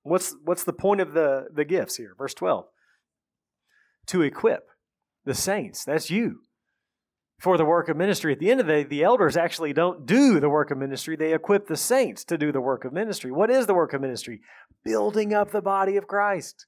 What's, 0.03 0.35
what's 0.45 0.65
the 0.65 0.73
point 0.73 1.01
of 1.01 1.13
the, 1.13 1.47
the 1.55 1.65
gifts 1.65 1.97
here? 1.97 2.15
Verse 2.17 2.35
12. 2.35 2.67
To 4.07 4.23
equip 4.23 4.67
the 5.25 5.35
saints, 5.35 5.85
that's 5.85 6.11
you, 6.11 6.41
for 7.39 7.57
the 7.57 7.65
work 7.65 7.89
of 7.89 7.97
ministry. 7.97 8.33
At 8.33 8.39
the 8.39 8.51
end 8.51 8.61
of 8.61 8.67
the 8.67 8.73
day, 8.73 8.83
the 8.85 9.03
elders 9.03 9.37
actually 9.37 9.73
don't 9.73 10.07
do 10.07 10.41
the 10.41 10.49
work 10.49 10.71
of 10.71 10.79
ministry, 10.79 11.17
they 11.17 11.35
equip 11.35 11.67
the 11.67 11.77
saints 11.77 12.25
to 12.25 12.39
do 12.39 12.53
the 12.53 12.61
work 12.61 12.85
of 12.85 12.93
ministry. 12.93 13.31
What 13.31 13.51
is 13.51 13.67
the 13.67 13.75
work 13.75 13.93
of 13.93 14.01
ministry? 14.01 14.41
Building 14.85 15.35
up 15.35 15.51
the 15.51 15.63
body 15.63 15.97
of 15.97 16.07
Christ 16.07 16.67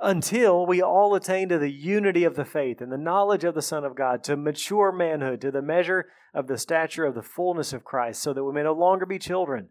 until 0.00 0.64
we 0.64 0.80
all 0.80 1.14
attain 1.14 1.48
to 1.48 1.58
the 1.58 1.72
unity 1.72 2.24
of 2.24 2.36
the 2.36 2.44
faith 2.44 2.80
and 2.80 2.92
the 2.92 2.98
knowledge 2.98 3.44
of 3.44 3.54
the 3.54 3.62
Son 3.62 3.84
of 3.84 3.96
God, 3.96 4.22
to 4.24 4.36
mature 4.36 4.92
manhood, 4.92 5.40
to 5.40 5.50
the 5.50 5.62
measure 5.62 6.06
of 6.32 6.46
the 6.46 6.58
stature 6.58 7.04
of 7.04 7.14
the 7.14 7.22
fullness 7.22 7.72
of 7.72 7.84
Christ, 7.84 8.22
so 8.22 8.32
that 8.32 8.44
we 8.44 8.52
may 8.52 8.62
no 8.62 8.72
longer 8.72 9.06
be 9.06 9.18
children 9.18 9.70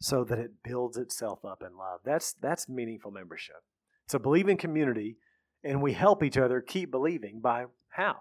so 0.00 0.24
that 0.24 0.38
it 0.38 0.62
builds 0.62 0.96
itself 0.96 1.44
up 1.44 1.62
in 1.62 1.76
love. 1.76 2.00
That's 2.04 2.32
that's 2.32 2.68
meaningful 2.68 3.10
membership. 3.10 3.56
It's 4.04 4.14
a 4.14 4.18
believing 4.18 4.56
community, 4.56 5.16
and 5.62 5.82
we 5.82 5.92
help 5.92 6.22
each 6.22 6.38
other 6.38 6.60
keep 6.60 6.90
believing 6.90 7.40
by 7.40 7.66
how? 7.90 8.16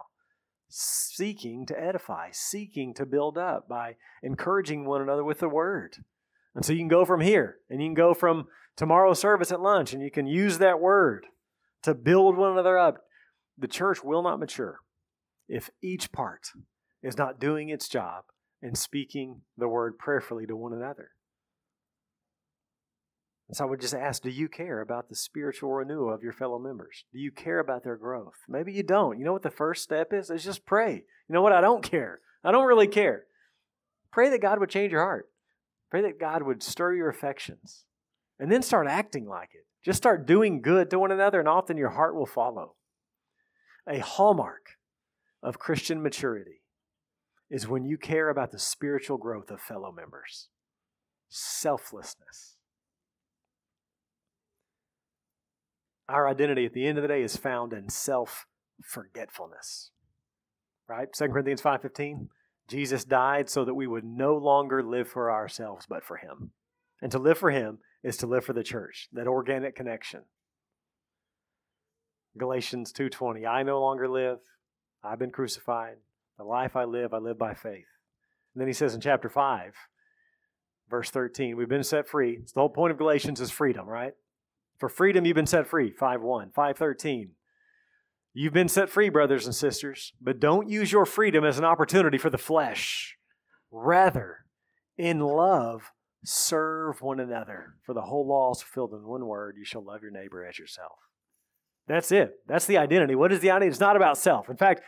Seeking 0.70 1.66
to 1.68 1.80
edify, 1.80 2.30
seeking 2.32 2.94
to 2.96 3.06
build 3.06 3.38
up 3.38 3.70
by 3.70 3.96
encouraging 4.22 4.86
one 4.86 5.02
another 5.02 5.24
with 5.24 5.40
the 5.40 5.48
word. 5.48 5.98
And 6.56 6.66
so 6.66 6.74
you 6.74 6.80
can 6.80 6.88
go 6.88 7.06
from 7.06 7.22
here, 7.22 7.58
and 7.70 7.82
you 7.82 7.88
can 7.88 7.94
go 7.94 8.14
from 8.14 8.48
tomorrow's 8.76 9.20
service 9.20 9.52
at 9.52 9.62
lunch, 9.62 9.94
and 9.94 10.02
you 10.02 10.12
can 10.12 10.28
use 10.28 10.58
that 10.58 10.82
word 10.82 11.26
to 11.84 11.94
build 11.94 12.36
one 12.36 12.52
another 12.52 12.78
up. 12.78 13.04
The 13.58 13.68
church 13.68 14.04
will 14.04 14.24
not 14.24 14.40
mature 14.40 14.80
if 15.48 15.70
each 15.82 16.12
part 16.12 16.50
is 17.02 17.18
not 17.18 17.40
doing 17.40 17.70
its 17.70 17.88
job 17.88 18.26
and 18.62 18.78
speaking 18.78 19.42
the 19.58 19.68
word 19.68 19.98
prayerfully 19.98 20.46
to 20.48 20.56
one 20.56 20.74
another. 20.74 21.12
So 23.52 23.64
I 23.64 23.68
would 23.68 23.80
just 23.80 23.94
ask 23.94 24.22
do 24.22 24.30
you 24.30 24.50
care 24.50 24.82
about 24.82 25.08
the 25.08 25.16
spiritual 25.16 25.72
renewal 25.72 26.14
of 26.14 26.22
your 26.22 26.34
fellow 26.34 26.60
members? 26.60 27.06
Do 27.14 27.20
you 27.20 27.32
care 27.32 27.60
about 27.60 27.84
their 27.84 27.96
growth? 27.96 28.36
Maybe 28.50 28.74
you 28.74 28.84
don't. 28.84 29.18
You 29.18 29.26
know 29.26 29.34
what 29.34 29.44
the 29.44 29.50
first 29.50 29.84
step 29.84 30.12
is? 30.12 30.30
Is 30.30 30.44
just 30.44 30.66
pray. 30.66 30.96
You 30.96 31.34
know 31.34 31.42
what? 31.42 31.54
I 31.54 31.62
don't 31.62 31.84
care. 31.84 32.20
I 32.44 32.52
don't 32.52 32.66
really 32.66 32.88
care. 32.88 33.24
Pray 34.12 34.30
that 34.30 34.42
God 34.42 34.60
would 34.60 34.70
change 34.70 34.92
your 34.92 35.04
heart. 35.04 35.30
Pray 35.90 36.02
that 36.02 36.20
God 36.20 36.44
would 36.44 36.62
stir 36.62 36.94
your 36.94 37.10
affections. 37.10 37.86
And 38.40 38.52
then 38.52 38.62
start 38.62 38.88
acting 38.88 39.28
like 39.28 39.50
it. 39.54 39.66
Just 39.84 39.98
start 39.98 40.28
doing 40.28 40.62
good 40.62 40.90
to 40.90 41.00
one 41.00 41.12
another, 41.12 41.40
and 41.40 41.48
often 41.48 41.78
your 41.78 41.92
heart 41.92 42.16
will 42.16 42.26
follow. 42.26 42.76
A 43.88 44.00
hallmark 44.00 44.72
of 45.42 45.60
Christian 45.60 46.04
maturity 46.04 46.62
is 47.50 47.68
when 47.68 47.86
you 47.86 47.98
care 47.98 48.30
about 48.30 48.52
the 48.52 48.60
spiritual 48.60 49.18
growth 49.18 49.50
of 49.50 49.62
fellow 49.62 49.92
members. 49.92 50.50
Selflessness. 51.30 52.57
Our 56.10 56.28
identity 56.28 56.66
at 56.66 56.74
the 56.74 56.86
end 56.86 56.98
of 56.98 57.02
the 57.02 57.08
day 57.08 57.22
is 57.22 57.36
found 57.36 57.74
in 57.74 57.90
self 57.90 58.46
forgetfulness. 58.82 59.92
Right? 60.88 61.08
2 61.14 61.28
Corinthians 61.30 61.62
5:15 61.62 62.30
Jesus 62.68 63.06
died 63.06 63.50
so 63.50 63.64
that 63.64 63.76
we 63.76 63.88
would 63.88 64.04
no 64.04 64.36
longer 64.36 64.84
live 64.84 65.08
for 65.08 65.32
ourselves 65.32 65.86
but 65.88 66.04
for 66.04 66.18
him. 66.18 66.52
And 67.02 67.12
to 67.12 67.20
live 67.20 67.38
for 67.38 67.52
him 67.52 67.80
is 68.04 68.18
to 68.18 68.28
live 68.28 68.44
for 68.44 68.54
the 68.54 68.64
church, 68.64 69.08
that 69.14 69.28
organic 69.28 69.76
connection. 69.76 70.24
Galatians 72.38 72.92
2:20 72.94 73.46
I 73.46 73.64
no 73.64 73.82
longer 73.82 74.08
live, 74.08 74.40
I've 75.04 75.20
been 75.20 75.32
crucified. 75.32 75.98
The 76.38 76.44
life 76.44 76.76
I 76.76 76.84
live, 76.84 77.14
I 77.14 77.18
live 77.18 77.38
by 77.38 77.54
faith. 77.54 77.88
And 78.54 78.62
then 78.62 78.68
he 78.68 78.74
says 78.74 78.94
in 78.94 79.02
chapter 79.02 79.30
5, 79.30 79.76
verse 80.90 81.10
13, 81.10 81.58
we've 81.58 81.68
been 81.68 81.84
set 81.84 82.08
free. 82.08 82.38
It's 82.42 82.52
the 82.52 82.60
whole 82.60 82.70
point 82.70 82.92
of 82.92 82.98
Galatians 82.98 83.42
is 83.42 83.50
freedom, 83.50 83.88
right? 83.88 84.14
For 84.78 84.90
freedom 84.90 85.26
you've 85.26 85.36
been 85.36 85.46
set 85.46 85.68
free. 85.68 85.92
5:1, 85.92 86.54
5:13. 86.54 87.32
You've 88.34 88.54
been 88.54 88.70
set 88.70 88.90
free, 88.90 89.10
brothers 89.10 89.48
and 89.48 89.56
sisters, 89.56 90.14
but 90.22 90.40
don't 90.40 90.70
use 90.70 90.92
your 90.92 91.06
freedom 91.06 91.44
as 91.44 91.58
an 91.58 91.66
opportunity 91.66 92.20
for 92.20 92.30
the 92.30 92.38
flesh. 92.38 93.18
Rather, 93.72 94.46
in 94.96 95.20
love, 95.20 95.92
serve 96.24 97.02
one 97.02 97.20
another. 97.20 97.76
For 97.84 97.94
the 97.94 98.04
whole 98.04 98.28
law 98.28 98.52
is 98.52 98.62
fulfilled 98.62 98.94
in 98.94 99.08
one 99.08 99.26
word 99.26 99.56
you 99.58 99.66
shall 99.66 99.84
love 99.84 100.04
your 100.04 100.12
neighbor 100.12 100.46
as 100.46 100.60
yourself. 100.60 101.00
That's 101.88 102.12
it. 102.12 102.36
That's 102.48 102.66
the 102.66 102.78
identity. 102.78 103.16
What 103.16 103.32
is 103.32 103.40
the 103.40 103.50
identity? 103.50 103.70
It's 103.70 103.80
not 103.80 103.96
about 103.96 104.18
self. 104.18 104.50
In 104.50 104.58
fact, 104.58 104.82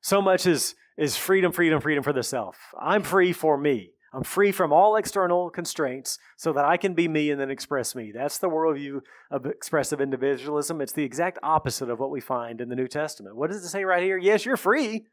so 0.00 0.20
much 0.20 0.46
is, 0.46 0.74
is 0.98 1.16
freedom, 1.16 1.52
freedom, 1.52 1.80
freedom 1.80 2.04
for 2.04 2.12
the 2.12 2.22
self. 2.22 2.58
I'm 2.80 3.02
free 3.02 3.32
for 3.32 3.56
me. 3.56 3.93
I'm 4.14 4.22
free 4.22 4.52
from 4.52 4.72
all 4.72 4.94
external 4.94 5.50
constraints 5.50 6.18
so 6.36 6.52
that 6.52 6.64
I 6.64 6.76
can 6.76 6.94
be 6.94 7.08
me 7.08 7.30
and 7.30 7.40
then 7.40 7.50
express 7.50 7.96
me. 7.96 8.12
That's 8.14 8.38
the 8.38 8.48
worldview 8.48 9.00
of 9.30 9.44
expressive 9.44 10.00
individualism. 10.00 10.80
It's 10.80 10.92
the 10.92 11.02
exact 11.02 11.40
opposite 11.42 11.90
of 11.90 11.98
what 11.98 12.12
we 12.12 12.20
find 12.20 12.60
in 12.60 12.68
the 12.68 12.76
New 12.76 12.86
Testament. 12.86 13.34
What 13.34 13.50
does 13.50 13.64
it 13.64 13.68
say 13.68 13.84
right 13.84 14.04
here? 14.04 14.16
Yes, 14.16 14.46
you're 14.46 14.56
free. 14.56 15.06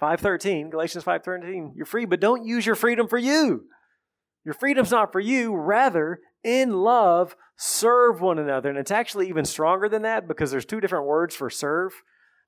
513, 0.00 0.68
Galatians 0.70 1.04
513, 1.04 1.72
you're 1.76 1.86
free, 1.86 2.04
but 2.04 2.20
don't 2.20 2.44
use 2.44 2.66
your 2.66 2.74
freedom 2.74 3.08
for 3.08 3.18
you. 3.18 3.64
Your 4.44 4.54
freedom's 4.54 4.90
not 4.90 5.12
for 5.12 5.20
you. 5.20 5.54
Rather, 5.54 6.20
in 6.44 6.72
love, 6.72 7.36
serve 7.56 8.20
one 8.20 8.38
another. 8.38 8.68
And 8.68 8.78
it's 8.78 8.90
actually 8.90 9.28
even 9.28 9.44
stronger 9.44 9.88
than 9.88 10.02
that 10.02 10.28
because 10.28 10.50
there's 10.50 10.66
two 10.66 10.80
different 10.80 11.06
words 11.06 11.34
for 11.34 11.48
serve. 11.48 11.92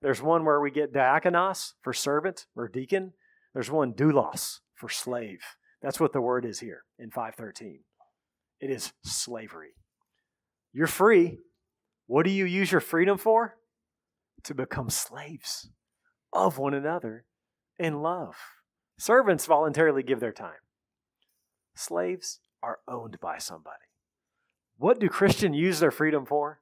There's 0.03 0.23
one 0.23 0.45
where 0.45 0.61
we 0.61 0.71
get 0.71 0.93
diakonos 0.93 1.73
for 1.83 1.93
servant 1.93 2.47
or 2.57 2.69
deacon. 2.69 3.13
There's 3.55 3.71
one 3.71 3.93
doulos 3.93 4.61
for 4.75 4.89
slave. 4.89 5.41
That's 5.83 5.99
what 5.99 6.13
the 6.13 6.21
word 6.21 6.45
is 6.45 6.61
here 6.61 6.85
in 6.99 7.11
513. 7.11 7.81
It 8.61 8.71
is 8.71 8.93
slavery. 9.03 9.75
You're 10.73 10.87
free. 10.87 11.39
What 12.07 12.25
do 12.25 12.31
you 12.31 12.45
use 12.45 12.71
your 12.71 12.81
freedom 12.81 13.19
for? 13.19 13.57
To 14.45 14.55
become 14.55 14.91
slaves 14.91 15.71
of 16.33 16.59
one 16.59 16.75
another 16.75 17.25
in 17.79 18.01
love. 18.01 18.37
Servants 18.99 19.47
voluntarily 19.47 20.03
give 20.03 20.21
their 20.21 20.33
time. 20.33 20.61
Slaves 21.75 22.41
are 22.63 22.79
owned 22.87 23.19
by 23.21 23.39
somebody. 23.39 23.77
What 24.79 25.01
do 25.01 25.09
Christians 25.09 25.57
use 25.57 25.81
their 25.81 25.91
freedom 25.91 26.25
for? 26.25 26.61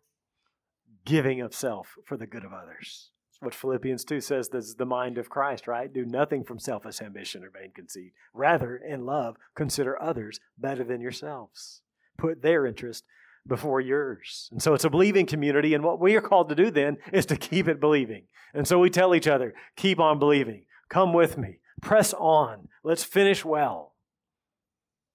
Giving 1.04 1.40
of 1.40 1.54
self 1.54 1.96
for 2.04 2.16
the 2.16 2.26
good 2.26 2.44
of 2.44 2.52
others 2.52 3.10
what 3.40 3.54
Philippians 3.54 4.04
2 4.04 4.20
says 4.20 4.50
is 4.52 4.74
the 4.74 4.86
mind 4.86 5.18
of 5.18 5.30
Christ, 5.30 5.66
right? 5.66 5.92
Do 5.92 6.04
nothing 6.04 6.44
from 6.44 6.58
selfish 6.58 7.00
ambition 7.00 7.42
or 7.42 7.50
vain 7.50 7.72
conceit. 7.74 8.12
Rather, 8.34 8.76
in 8.76 9.06
love, 9.06 9.36
consider 9.54 10.00
others 10.00 10.40
better 10.58 10.84
than 10.84 11.00
yourselves. 11.00 11.82
Put 12.18 12.42
their 12.42 12.66
interest 12.66 13.04
before 13.46 13.80
yours. 13.80 14.48
And 14.52 14.62
so 14.62 14.74
it's 14.74 14.84
a 14.84 14.90
believing 14.90 15.26
community, 15.26 15.72
and 15.72 15.82
what 15.82 15.98
we 15.98 16.14
are 16.16 16.20
called 16.20 16.50
to 16.50 16.54
do 16.54 16.70
then 16.70 16.98
is 17.12 17.26
to 17.26 17.36
keep 17.36 17.66
it 17.66 17.80
believing. 17.80 18.24
And 18.52 18.68
so 18.68 18.78
we 18.78 18.90
tell 18.90 19.14
each 19.14 19.28
other, 19.28 19.54
keep 19.76 19.98
on 19.98 20.18
believing. 20.18 20.66
Come 20.90 21.12
with 21.12 21.38
me. 21.38 21.60
Press 21.80 22.12
on. 22.12 22.68
Let's 22.84 23.04
finish 23.04 23.44
well. 23.44 23.94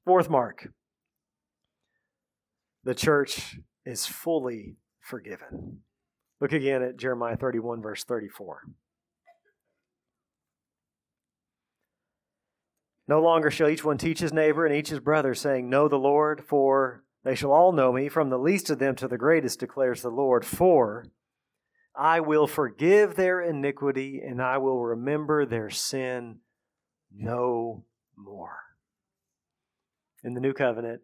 Fourth 0.05 0.29
mark 0.29 0.67
the 2.85 2.95
church 2.95 3.57
is 3.85 4.05
fully 4.05 4.77
forgiven. 5.01 5.79
Look 6.41 6.52
again 6.52 6.82
at 6.82 6.98
Jeremiah 6.98 7.38
31, 7.38 7.82
verse 7.82 8.04
34. 8.04 8.63
No 13.08 13.21
longer 13.21 13.52
shall 13.52 13.69
each 13.69 13.84
one 13.84 13.98
teach 13.98 14.19
his 14.19 14.34
neighbor 14.34 14.65
and 14.65 14.76
each 14.76 14.89
his 14.89 15.00
brother, 15.00 15.36
saying, 15.36 15.69
Know 15.69 15.88
the 15.88 15.98
Lord, 15.98 16.43
for 16.43 17.04
they 17.24 17.36
shall 17.36 17.52
all 17.52 17.71
know 17.71 17.91
me, 17.91 18.10
from 18.10 18.30
the 18.30 18.39
least 18.39 18.69
of 18.69 18.80
them 18.80 18.95
to 18.95 19.08
the 19.08 19.17
greatest, 19.17 19.60
declares 19.60 20.02
the 20.02 20.10
Lord. 20.10 20.43
For 20.45 21.06
I 21.95 22.19
will 22.19 22.48
forgive 22.48 23.15
their 23.15 23.41
iniquity, 23.41 24.21
and 24.26 24.41
I 24.41 24.58
will 24.58 24.84
remember 24.84 25.45
their 25.45 25.69
sin 25.69 26.39
no 27.15 27.86
more. 28.17 28.58
In 30.24 30.34
the 30.34 30.41
new 30.41 30.54
covenant, 30.54 31.02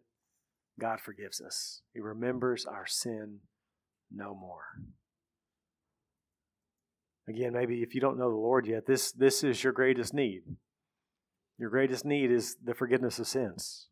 God 0.78 1.00
forgives 1.00 1.40
us, 1.40 1.82
He 1.94 2.00
remembers 2.00 2.66
our 2.66 2.86
sin 2.86 3.38
no 4.10 4.34
more. 4.34 4.64
Again, 7.28 7.52
maybe 7.52 7.82
if 7.82 7.94
you 7.94 8.00
don't 8.00 8.18
know 8.18 8.30
the 8.30 8.36
Lord 8.36 8.66
yet, 8.66 8.86
this, 8.86 9.12
this 9.12 9.44
is 9.44 9.62
your 9.62 9.72
greatest 9.72 10.12
need. 10.12 10.42
Your 11.58 11.70
greatest 11.70 12.04
need 12.04 12.30
is 12.30 12.56
the 12.62 12.74
forgiveness 12.74 13.18
of 13.18 13.28
sins. 13.28 13.88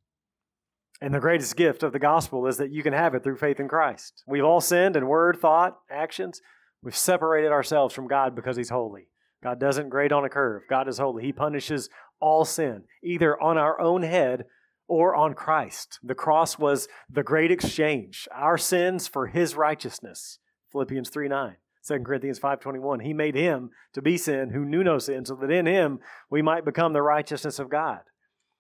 And 1.01 1.15
the 1.15 1.21
greatest 1.21 1.57
gift 1.57 1.83
of 1.83 1.93
the 1.93 1.99
gospel 1.99 2.47
is 2.47 2.59
that 2.59 2.73
you 2.73 2.83
can 2.83 2.93
have 2.93 3.15
it 3.15 3.23
through 3.23 3.37
faith 3.37 3.61
in 3.61 3.69
Christ. 3.69 4.23
We've 4.27 4.45
all 4.45 4.61
sinned 4.61 4.97
in 4.97 5.07
word, 5.07 5.39
thought, 5.41 5.79
actions. 5.91 6.41
We've 6.83 6.97
separated 6.97 7.53
ourselves 7.53 7.95
from 7.95 8.09
God 8.09 8.35
because 8.35 8.57
He's 8.57 8.71
holy. 8.71 9.07
God 9.43 9.59
doesn't 9.59 9.89
grade 9.89 10.13
on 10.13 10.25
a 10.25 10.29
curve. 10.29 10.63
God 10.69 10.89
is 10.89 10.99
holy. 10.99 11.25
He 11.25 11.33
punishes 11.33 11.89
all 12.21 12.45
sin, 12.45 12.85
either 13.03 13.41
on 13.41 13.57
our 13.57 13.81
own 13.81 14.03
head 14.03 14.45
or 14.87 15.15
on 15.15 15.33
Christ. 15.35 15.99
The 16.03 16.15
cross 16.15 16.59
was 16.59 16.89
the 17.09 17.23
great 17.23 17.51
exchange, 17.51 18.29
our 18.35 18.59
sins 18.59 19.09
for 19.09 19.29
His 19.29 19.55
righteousness. 19.55 20.39
Philippians 20.73 21.09
3 21.09 21.29
9. 21.29 21.57
2 21.87 22.05
Corinthians 22.05 22.39
5:21 22.39 23.03
He 23.03 23.13
made 23.13 23.35
him 23.35 23.71
to 23.93 24.03
be 24.03 24.17
sin 24.17 24.51
who 24.51 24.65
knew 24.65 24.85
no 24.85 24.99
sin 24.99 25.25
so 25.25 25.35
that 25.37 25.51
in 25.51 25.67
him 25.67 26.01
we 26.31 26.43
might 26.43 26.65
become 26.65 26.93
the 26.93 27.03
righteousness 27.03 27.59
of 27.59 27.71
God. 27.71 28.01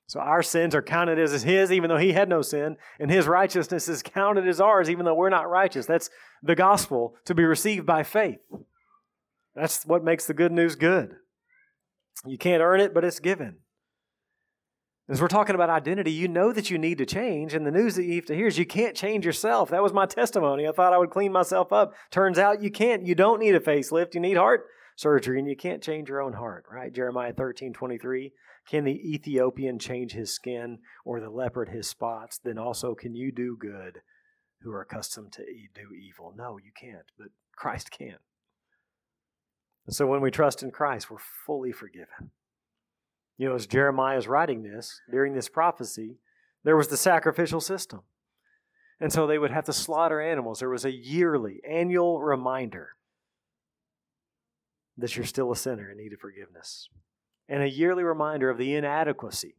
So 0.06 0.18
our 0.18 0.42
sins 0.42 0.74
are 0.74 0.82
counted 0.82 1.18
as 1.18 1.42
his 1.42 1.70
even 1.70 1.88
though 1.88 1.96
he 1.96 2.12
had 2.12 2.28
no 2.28 2.42
sin 2.42 2.76
and 2.98 3.10
his 3.10 3.28
righteousness 3.28 3.88
is 3.88 4.02
counted 4.02 4.48
as 4.48 4.60
ours 4.60 4.90
even 4.90 5.04
though 5.04 5.14
we're 5.14 5.30
not 5.30 5.48
righteous. 5.48 5.86
That's 5.86 6.10
the 6.42 6.56
gospel 6.56 7.14
to 7.26 7.34
be 7.34 7.44
received 7.44 7.86
by 7.86 8.02
faith. 8.02 8.40
That's 9.54 9.84
what 9.84 10.02
makes 10.02 10.26
the 10.26 10.34
good 10.34 10.52
news 10.52 10.74
good. 10.74 11.16
You 12.26 12.38
can't 12.38 12.62
earn 12.62 12.80
it 12.80 12.92
but 12.92 13.04
it's 13.04 13.20
given. 13.20 13.58
As 15.10 15.20
we're 15.20 15.26
talking 15.26 15.56
about 15.56 15.70
identity, 15.70 16.12
you 16.12 16.28
know 16.28 16.52
that 16.52 16.70
you 16.70 16.78
need 16.78 16.98
to 16.98 17.04
change. 17.04 17.52
And 17.52 17.66
the 17.66 17.72
news 17.72 17.96
that 17.96 18.04
you 18.04 18.14
have 18.14 18.26
to 18.26 18.36
hear 18.36 18.46
is 18.46 18.58
you 18.58 18.64
can't 18.64 18.94
change 18.94 19.26
yourself. 19.26 19.68
That 19.70 19.82
was 19.82 19.92
my 19.92 20.06
testimony. 20.06 20.68
I 20.68 20.72
thought 20.72 20.92
I 20.92 20.98
would 20.98 21.10
clean 21.10 21.32
myself 21.32 21.72
up. 21.72 21.94
Turns 22.12 22.38
out 22.38 22.62
you 22.62 22.70
can't. 22.70 23.04
You 23.04 23.16
don't 23.16 23.40
need 23.40 23.56
a 23.56 23.60
facelift. 23.60 24.14
You 24.14 24.20
need 24.20 24.36
heart 24.36 24.66
surgery, 24.94 25.40
and 25.40 25.48
you 25.48 25.56
can't 25.56 25.82
change 25.82 26.08
your 26.08 26.22
own 26.22 26.34
heart, 26.34 26.64
right? 26.70 26.94
Jeremiah 26.94 27.32
13, 27.32 27.72
23. 27.72 28.32
Can 28.68 28.84
the 28.84 29.14
Ethiopian 29.14 29.80
change 29.80 30.12
his 30.12 30.32
skin 30.32 30.78
or 31.04 31.18
the 31.18 31.30
leopard 31.30 31.70
his 31.70 31.88
spots? 31.88 32.38
Then 32.38 32.56
also 32.56 32.94
can 32.94 33.16
you 33.16 33.32
do 33.32 33.56
good 33.58 34.02
who 34.62 34.70
are 34.70 34.82
accustomed 34.82 35.32
to 35.32 35.42
do 35.74 35.88
evil? 35.92 36.34
No, 36.36 36.56
you 36.58 36.70
can't, 36.80 37.10
but 37.18 37.28
Christ 37.56 37.90
can. 37.90 38.18
And 39.86 39.96
so 39.96 40.06
when 40.06 40.20
we 40.20 40.30
trust 40.30 40.62
in 40.62 40.70
Christ, 40.70 41.10
we're 41.10 41.18
fully 41.46 41.72
forgiven. 41.72 42.30
You 43.40 43.48
know, 43.48 43.54
as 43.54 43.66
Jeremiah 43.66 44.18
is 44.18 44.28
writing 44.28 44.64
this, 44.64 45.00
during 45.10 45.32
this 45.32 45.48
prophecy, 45.48 46.18
there 46.62 46.76
was 46.76 46.88
the 46.88 46.98
sacrificial 46.98 47.62
system. 47.62 48.02
And 49.00 49.10
so 49.10 49.26
they 49.26 49.38
would 49.38 49.50
have 49.50 49.64
to 49.64 49.72
slaughter 49.72 50.20
animals. 50.20 50.58
There 50.58 50.68
was 50.68 50.84
a 50.84 50.92
yearly, 50.92 51.62
annual 51.66 52.20
reminder 52.20 52.90
that 54.98 55.16
you're 55.16 55.24
still 55.24 55.50
a 55.50 55.56
sinner 55.56 55.90
in 55.90 55.96
need 55.96 56.12
of 56.12 56.20
forgiveness, 56.20 56.90
and 57.48 57.62
a 57.62 57.70
yearly 57.70 58.02
reminder 58.02 58.50
of 58.50 58.58
the 58.58 58.74
inadequacy 58.74 59.54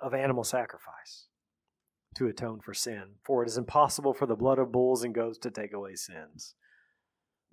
of 0.00 0.14
animal 0.14 0.44
sacrifice 0.44 1.26
to 2.14 2.28
atone 2.28 2.60
for 2.60 2.72
sin. 2.72 3.14
For 3.24 3.42
it 3.42 3.48
is 3.48 3.58
impossible 3.58 4.14
for 4.14 4.26
the 4.26 4.36
blood 4.36 4.60
of 4.60 4.70
bulls 4.70 5.02
and 5.02 5.12
goats 5.12 5.38
to 5.38 5.50
take 5.50 5.72
away 5.72 5.96
sins. 5.96 6.54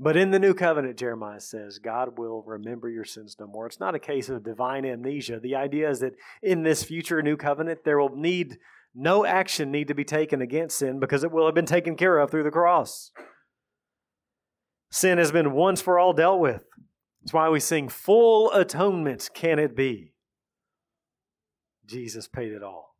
But 0.01 0.15
in 0.15 0.31
the 0.31 0.39
new 0.39 0.53
covenant, 0.53 0.97
Jeremiah 0.97 1.41
says, 1.41 1.77
God 1.77 2.17
will 2.17 2.41
remember 2.43 2.89
your 2.89 3.03
sins 3.03 3.35
no 3.37 3.47
more. 3.47 3.67
It's 3.67 3.81
not 3.81 3.95
a 3.95 3.99
case 3.99 4.29
of 4.29 4.43
divine 4.43 4.85
amnesia. 4.85 5.41
The 5.41 5.55
idea 5.55 5.89
is 5.89 5.99
that 5.99 6.15
in 6.41 6.63
this 6.63 6.83
future 6.83 7.21
new 7.21 7.35
covenant, 7.35 7.83
there 7.83 7.99
will 7.99 8.15
need 8.15 8.59
no 8.95 9.25
action 9.25 9.71
need 9.71 9.89
to 9.89 9.93
be 9.93 10.05
taken 10.05 10.41
against 10.41 10.77
sin 10.77 11.01
because 11.01 11.25
it 11.25 11.31
will 11.31 11.45
have 11.45 11.53
been 11.53 11.65
taken 11.65 11.97
care 11.97 12.17
of 12.17 12.31
through 12.31 12.43
the 12.43 12.51
cross. 12.51 13.11
Sin 14.89 15.17
has 15.17 15.33
been 15.33 15.51
once 15.51 15.81
for 15.81 15.99
all 15.99 16.13
dealt 16.13 16.39
with. 16.39 16.63
That's 17.21 17.33
why 17.33 17.49
we 17.49 17.59
sing, 17.59 17.89
Full 17.89 18.53
atonement 18.53 19.29
can 19.33 19.59
it 19.59 19.75
be. 19.75 20.13
Jesus 21.85 22.27
paid 22.29 22.53
it 22.53 22.63
all. 22.63 22.95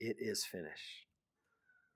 It 0.00 0.16
is 0.18 0.44
finished. 0.44 1.06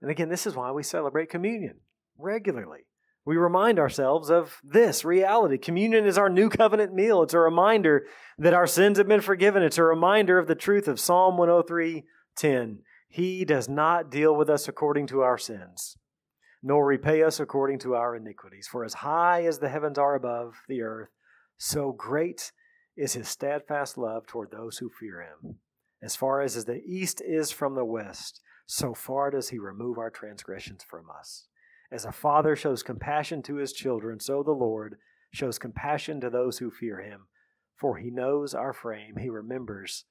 And 0.00 0.10
again, 0.12 0.28
this 0.28 0.46
is 0.46 0.54
why 0.54 0.70
we 0.70 0.84
celebrate 0.84 1.28
communion 1.28 1.80
regularly. 2.16 2.86
We 3.28 3.36
remind 3.36 3.78
ourselves 3.78 4.30
of 4.30 4.58
this 4.64 5.04
reality. 5.04 5.58
Communion 5.58 6.06
is 6.06 6.16
our 6.16 6.30
new 6.30 6.48
covenant 6.48 6.94
meal. 6.94 7.22
It's 7.22 7.34
a 7.34 7.38
reminder 7.38 8.06
that 8.38 8.54
our 8.54 8.66
sins 8.66 8.96
have 8.96 9.06
been 9.06 9.20
forgiven. 9.20 9.62
It's 9.62 9.76
a 9.76 9.82
reminder 9.82 10.38
of 10.38 10.46
the 10.46 10.54
truth 10.54 10.88
of 10.88 10.98
Psalm 10.98 11.36
103 11.36 12.04
10. 12.38 12.78
He 13.06 13.44
does 13.44 13.68
not 13.68 14.10
deal 14.10 14.34
with 14.34 14.48
us 14.48 14.66
according 14.66 15.08
to 15.08 15.20
our 15.20 15.36
sins, 15.36 15.98
nor 16.62 16.86
repay 16.86 17.22
us 17.22 17.38
according 17.38 17.80
to 17.80 17.94
our 17.94 18.16
iniquities. 18.16 18.66
For 18.66 18.82
as 18.82 18.94
high 18.94 19.44
as 19.44 19.58
the 19.58 19.68
heavens 19.68 19.98
are 19.98 20.14
above 20.14 20.54
the 20.66 20.80
earth, 20.80 21.10
so 21.58 21.92
great 21.92 22.50
is 22.96 23.12
his 23.12 23.28
steadfast 23.28 23.98
love 23.98 24.26
toward 24.26 24.52
those 24.52 24.78
who 24.78 24.88
fear 24.88 25.20
him. 25.20 25.56
As 26.02 26.16
far 26.16 26.40
as 26.40 26.64
the 26.64 26.80
east 26.82 27.20
is 27.20 27.50
from 27.50 27.74
the 27.74 27.84
west, 27.84 28.40
so 28.64 28.94
far 28.94 29.30
does 29.30 29.50
he 29.50 29.58
remove 29.58 29.98
our 29.98 30.08
transgressions 30.08 30.82
from 30.82 31.10
us. 31.10 31.46
As 31.90 32.04
a 32.04 32.12
father 32.12 32.54
shows 32.54 32.82
compassion 32.82 33.42
to 33.44 33.56
his 33.56 33.72
children, 33.72 34.20
so 34.20 34.42
the 34.42 34.52
Lord 34.52 34.96
shows 35.32 35.58
compassion 35.58 36.20
to 36.20 36.30
those 36.30 36.58
who 36.58 36.70
fear 36.70 37.00
him. 37.00 37.28
For 37.76 37.96
he 37.96 38.10
knows 38.10 38.54
our 38.54 38.72
frame, 38.72 39.16
he 39.18 39.28
remembers 39.28 40.04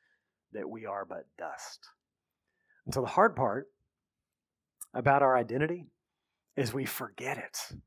that 0.54 0.70
we 0.70 0.86
are 0.86 1.06
but 1.06 1.28
dust. 1.38 1.90
And 2.86 2.94
so 2.94 3.02
the 3.02 3.08
hard 3.08 3.36
part 3.36 3.68
about 4.94 5.22
our 5.22 5.38
identity 5.38 5.88
is 6.56 6.74
we 6.74 6.86
forget 6.86 7.38
it. 7.38 7.78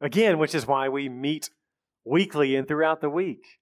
Again, 0.00 0.38
which 0.38 0.54
is 0.54 0.66
why 0.66 0.88
we 0.88 1.08
meet 1.08 1.50
weekly 2.04 2.56
and 2.56 2.66
throughout 2.66 3.00
the 3.00 3.10
week. 3.10 3.59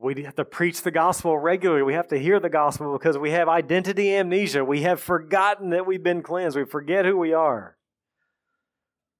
We 0.00 0.22
have 0.22 0.36
to 0.36 0.44
preach 0.44 0.82
the 0.82 0.92
gospel 0.92 1.36
regularly. 1.36 1.82
We 1.82 1.94
have 1.94 2.06
to 2.08 2.18
hear 2.18 2.38
the 2.38 2.48
gospel 2.48 2.92
because 2.92 3.18
we 3.18 3.32
have 3.32 3.48
identity 3.48 4.14
amnesia. 4.14 4.64
We 4.64 4.82
have 4.82 5.00
forgotten 5.00 5.70
that 5.70 5.86
we've 5.86 6.02
been 6.02 6.22
cleansed. 6.22 6.56
We 6.56 6.64
forget 6.64 7.04
who 7.04 7.16
we 7.16 7.32
are. 7.32 7.76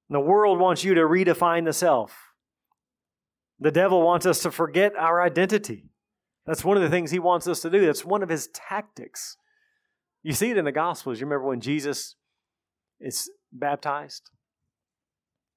The 0.08 0.20
world 0.20 0.60
wants 0.60 0.84
you 0.84 0.94
to 0.94 1.00
redefine 1.00 1.64
the 1.64 1.72
self. 1.72 2.16
The 3.58 3.72
devil 3.72 4.02
wants 4.02 4.24
us 4.24 4.40
to 4.42 4.52
forget 4.52 4.94
our 4.96 5.20
identity. 5.20 5.90
That's 6.46 6.64
one 6.64 6.76
of 6.76 6.82
the 6.82 6.88
things 6.88 7.10
he 7.10 7.18
wants 7.18 7.48
us 7.48 7.60
to 7.62 7.70
do. 7.70 7.84
That's 7.84 8.04
one 8.04 8.22
of 8.22 8.28
his 8.28 8.48
tactics. 8.54 9.36
You 10.22 10.32
see 10.32 10.50
it 10.50 10.56
in 10.56 10.64
the 10.64 10.72
Gospels. 10.72 11.18
You 11.20 11.26
remember 11.26 11.48
when 11.48 11.60
Jesus 11.60 12.14
is 13.00 13.28
baptized? 13.52 14.30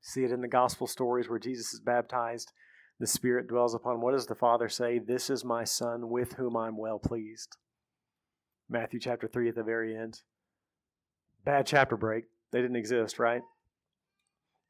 See 0.01 0.23
it 0.23 0.31
in 0.31 0.41
the 0.41 0.47
Gospel 0.47 0.87
stories 0.87 1.29
where 1.29 1.39
Jesus 1.39 1.73
is 1.73 1.79
baptized 1.79 2.51
the 3.01 3.07
Spirit 3.07 3.47
dwells 3.47 3.73
upon. 3.73 3.99
What 3.99 4.11
does 4.11 4.27
the 4.27 4.35
Father 4.35 4.69
say? 4.69 4.99
This 4.99 5.31
is 5.31 5.43
my 5.43 5.63
Son 5.63 6.11
with 6.11 6.33
whom 6.33 6.55
I'm 6.55 6.77
well 6.77 6.99
pleased. 6.99 7.57
Matthew 8.69 8.99
chapter 8.99 9.27
3 9.27 9.49
at 9.49 9.55
the 9.55 9.63
very 9.63 9.97
end. 9.97 10.21
Bad 11.43 11.65
chapter 11.65 11.97
break. 11.97 12.25
They 12.51 12.61
didn't 12.61 12.75
exist, 12.75 13.17
right? 13.17 13.41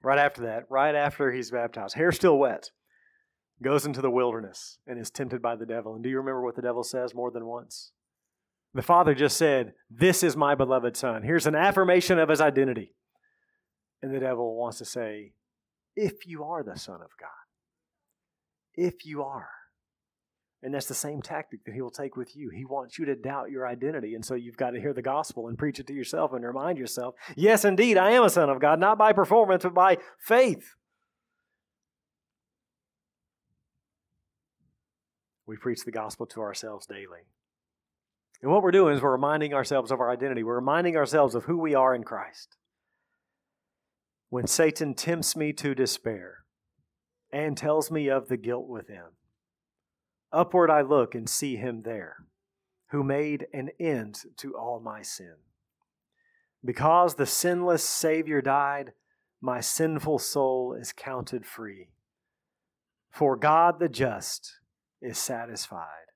Right 0.02 0.18
after 0.18 0.44
that, 0.44 0.64
right 0.70 0.96
after 0.96 1.34
he's 1.34 1.52
baptized, 1.52 1.96
hair 1.96 2.14
still 2.14 2.40
wet, 2.40 2.72
goes 3.62 3.86
into 3.86 4.00
the 4.00 4.10
wilderness 4.10 4.78
and 4.88 4.98
is 4.98 5.12
tempted 5.12 5.42
by 5.42 5.58
the 5.58 5.66
devil. 5.66 5.94
And 5.94 6.02
do 6.02 6.10
you 6.10 6.16
remember 6.16 6.42
what 6.42 6.56
the 6.56 6.62
devil 6.62 6.86
says 6.86 7.14
more 7.14 7.32
than 7.32 7.46
once? 7.46 7.92
The 8.74 8.82
Father 8.82 9.14
just 9.14 9.36
said, 9.36 9.74
This 9.90 10.24
is 10.24 10.38
my 10.38 10.56
beloved 10.56 10.96
Son. 10.96 11.24
Here's 11.24 11.48
an 11.48 11.56
affirmation 11.56 12.18
of 12.18 12.30
his 12.30 12.40
identity. 12.40 12.96
And 14.02 14.16
the 14.16 14.22
devil 14.22 14.56
wants 14.56 14.78
to 14.78 14.86
say, 14.86 15.34
If 15.98 16.26
you 16.26 16.46
are 16.46 16.64
the 16.64 16.80
Son 16.80 17.02
of 17.02 17.10
God 17.20 17.41
if 18.76 19.06
you 19.06 19.24
are. 19.24 19.50
And 20.64 20.74
that's 20.74 20.86
the 20.86 20.94
same 20.94 21.22
tactic 21.22 21.66
that 21.66 21.74
he 21.74 21.82
will 21.82 21.90
take 21.90 22.16
with 22.16 22.36
you. 22.36 22.52
He 22.56 22.66
wants 22.66 23.00
you 23.00 23.06
to 23.06 23.16
doubt 23.16 23.50
your 23.50 23.68
identity. 23.68 24.14
And 24.14 24.24
so 24.24 24.36
you've 24.36 24.58
got 24.58 24.72
to 24.72 24.80
hear 24.80 24.94
the 24.94 25.02
gospel 25.02 25.48
and 25.48 25.58
preach 25.58 25.80
it 25.80 25.88
to 25.88 25.94
yourself 25.94 26.34
and 26.34 26.46
remind 26.46 26.78
yourself 26.78 27.16
yes, 27.36 27.66
indeed, 27.66 27.98
I 27.98 28.12
am 28.12 28.24
a 28.24 28.30
son 28.30 28.50
of 28.50 28.60
God, 28.60 28.80
not 28.80 28.98
by 28.98 29.12
performance, 29.12 29.64
but 29.64 29.74
by 29.74 29.98
faith. 30.20 30.76
We 35.48 35.58
preach 35.58 35.84
the 35.84 35.92
gospel 35.92 36.28
to 36.28 36.42
ourselves 36.42 36.86
daily. 36.86 37.26
And 38.42 38.52
what 38.52 38.64
we're 38.64 38.72
doing 38.72 38.96
is 38.96 39.02
we're 39.02 39.12
reminding 39.12 39.54
ourselves 39.54 39.92
of 39.92 40.00
our 40.00 40.12
identity, 40.12 40.44
we're 40.44 40.56
reminding 40.56 40.96
ourselves 40.96 41.36
of 41.36 41.46
who 41.46 41.58
we 41.58 41.76
are 41.76 41.94
in 41.94 42.04
Christ. 42.04 42.56
When 44.30 44.48
Satan 44.48 44.94
tempts 44.94 45.36
me 45.36 45.54
to 45.54 45.76
despair, 45.76 46.41
and 47.32 47.58
tells 47.58 47.92
me 47.92 48.10
of 48.10 48.28
the 48.28 48.38
guilt 48.38 48.68
within. 48.68 49.16
Upward 50.32 50.70
I 50.70 50.82
look 50.82 51.16
and 51.16 51.30
see 51.30 51.58
him 51.58 51.82
there, 51.84 52.26
who 52.92 53.04
made 53.04 53.48
an 53.54 53.70
end 53.80 54.24
to 54.38 54.56
all 54.56 54.80
my 54.80 55.02
sin. 55.02 55.36
Because 56.64 57.16
the 57.16 57.26
sinless 57.26 57.84
Savior 57.84 58.42
died, 58.42 58.94
my 59.42 59.60
sinful 59.60 60.20
soul 60.20 60.74
is 60.74 60.94
counted 60.94 61.46
free. 61.46 61.90
For 63.10 63.36
God 63.36 63.80
the 63.80 63.90
just 63.90 64.60
is 65.02 65.18
satisfied 65.18 66.12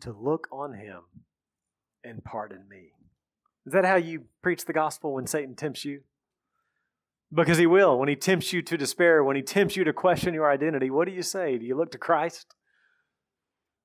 to 0.00 0.12
look 0.12 0.48
on 0.52 0.74
him 0.74 1.02
and 2.04 2.24
pardon 2.24 2.68
me. 2.68 2.92
Is 3.64 3.72
that 3.72 3.84
how 3.84 3.96
you 3.96 4.24
preach 4.42 4.64
the 4.64 4.72
gospel 4.72 5.14
when 5.14 5.26
Satan 5.26 5.54
tempts 5.54 5.84
you? 5.84 6.02
Because 7.34 7.58
he 7.58 7.66
will. 7.66 7.98
When 7.98 8.08
he 8.08 8.16
tempts 8.16 8.52
you 8.52 8.62
to 8.62 8.76
despair, 8.76 9.22
when 9.24 9.36
he 9.36 9.42
tempts 9.42 9.76
you 9.76 9.84
to 9.84 9.92
question 9.92 10.34
your 10.34 10.50
identity, 10.50 10.90
what 10.90 11.06
do 11.06 11.14
you 11.14 11.22
say? 11.22 11.58
Do 11.58 11.64
you 11.64 11.76
look 11.76 11.90
to 11.92 11.98
Christ? 11.98 12.54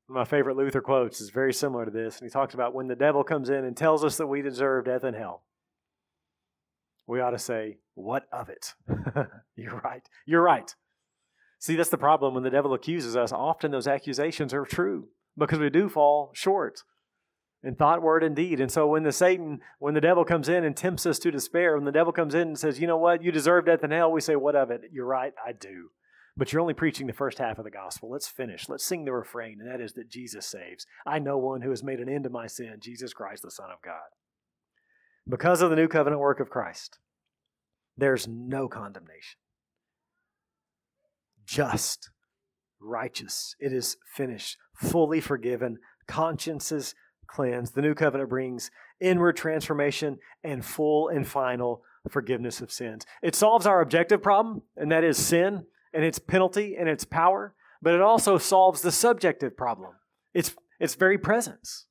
One 0.07 0.19
of 0.19 0.27
my 0.27 0.29
favorite 0.29 0.57
Luther 0.57 0.81
quotes 0.81 1.21
is 1.21 1.29
very 1.29 1.53
similar 1.53 1.85
to 1.85 1.91
this. 1.91 2.19
And 2.19 2.27
he 2.27 2.31
talks 2.31 2.53
about 2.53 2.75
when 2.75 2.87
the 2.87 2.95
devil 2.95 3.23
comes 3.23 3.49
in 3.49 3.65
and 3.65 3.75
tells 3.75 4.03
us 4.03 4.17
that 4.17 4.27
we 4.27 4.41
deserve 4.41 4.85
death 4.85 5.03
and 5.03 5.15
hell, 5.15 5.43
we 7.07 7.19
ought 7.19 7.31
to 7.31 7.39
say, 7.39 7.77
What 7.95 8.25
of 8.31 8.49
it? 8.49 8.73
You're 9.55 9.81
right. 9.83 10.07
You're 10.25 10.43
right. 10.43 10.75
See, 11.59 11.75
that's 11.75 11.89
the 11.89 11.97
problem 11.97 12.33
when 12.33 12.43
the 12.43 12.49
devil 12.49 12.73
accuses 12.73 13.15
us. 13.15 13.31
Often 13.31 13.71
those 13.71 13.87
accusations 13.87 14.53
are 14.53 14.65
true 14.65 15.09
because 15.37 15.59
we 15.59 15.69
do 15.69 15.89
fall 15.89 16.31
short 16.33 16.83
in 17.63 17.75
thought, 17.75 18.01
word, 18.01 18.23
and 18.23 18.35
deed. 18.35 18.59
And 18.59 18.71
so 18.71 18.87
when 18.87 19.03
the 19.03 19.11
Satan, 19.11 19.59
when 19.79 19.93
the 19.93 20.01
devil 20.01 20.25
comes 20.25 20.49
in 20.49 20.63
and 20.63 20.75
tempts 20.75 21.05
us 21.05 21.19
to 21.19 21.31
despair, 21.31 21.75
when 21.75 21.85
the 21.85 21.91
devil 21.91 22.11
comes 22.11 22.33
in 22.33 22.49
and 22.49 22.59
says, 22.59 22.79
you 22.79 22.87
know 22.87 22.97
what, 22.97 23.23
you 23.23 23.31
deserve 23.31 23.65
death 23.65 23.83
and 23.83 23.93
hell, 23.93 24.11
we 24.11 24.21
say, 24.21 24.35
what 24.35 24.55
of 24.55 24.71
it? 24.71 24.81
You're 24.91 25.05
right, 25.05 25.33
I 25.45 25.51
do. 25.51 25.89
But 26.35 26.51
you're 26.51 26.61
only 26.61 26.73
preaching 26.73 27.07
the 27.07 27.13
first 27.13 27.37
half 27.37 27.59
of 27.59 27.65
the 27.65 27.71
gospel. 27.71 28.09
Let's 28.09 28.27
finish. 28.27 28.69
Let's 28.69 28.85
sing 28.85 29.05
the 29.05 29.11
refrain, 29.11 29.59
and 29.59 29.69
that 29.69 29.81
is 29.81 29.93
that 29.93 30.09
Jesus 30.09 30.45
saves. 30.45 30.87
I 31.05 31.19
know 31.19 31.37
one 31.37 31.61
who 31.61 31.69
has 31.69 31.83
made 31.83 31.99
an 31.99 32.09
end 32.09 32.23
to 32.23 32.29
my 32.29 32.47
sin, 32.47 32.77
Jesus 32.79 33.13
Christ, 33.13 33.43
the 33.43 33.51
Son 33.51 33.69
of 33.69 33.81
God. 33.83 34.09
Because 35.29 35.61
of 35.61 35.69
the 35.69 35.75
new 35.75 35.87
covenant 35.87 36.21
work 36.21 36.39
of 36.39 36.49
Christ, 36.49 36.97
there's 37.97 38.27
no 38.27 38.67
condemnation. 38.67 39.37
Just, 41.45 42.09
righteous. 42.79 43.55
It 43.59 43.73
is 43.73 43.97
finished, 44.15 44.57
fully 44.73 45.19
forgiven, 45.19 45.77
consciences 46.07 46.95
cleansed. 47.31 47.75
The 47.75 47.81
new 47.81 47.95
covenant 47.95 48.29
brings 48.29 48.69
inward 48.99 49.37
transformation 49.37 50.19
and 50.43 50.63
full 50.63 51.07
and 51.07 51.27
final 51.27 51.81
forgiveness 52.09 52.61
of 52.61 52.71
sins. 52.71 53.05
It 53.21 53.35
solves 53.35 53.65
our 53.65 53.81
objective 53.81 54.21
problem, 54.21 54.63
and 54.75 54.91
that 54.91 55.03
is 55.03 55.17
sin 55.17 55.65
and 55.93 56.03
its 56.03 56.19
penalty 56.19 56.75
and 56.77 56.89
its 56.89 57.05
power, 57.05 57.53
but 57.81 57.93
it 57.93 58.01
also 58.01 58.37
solves 58.37 58.81
the 58.81 58.91
subjective 58.91 59.55
problem. 59.55 59.93
It's 60.33 60.55
its 60.79 60.95
very 60.95 61.17
presence. 61.17 61.85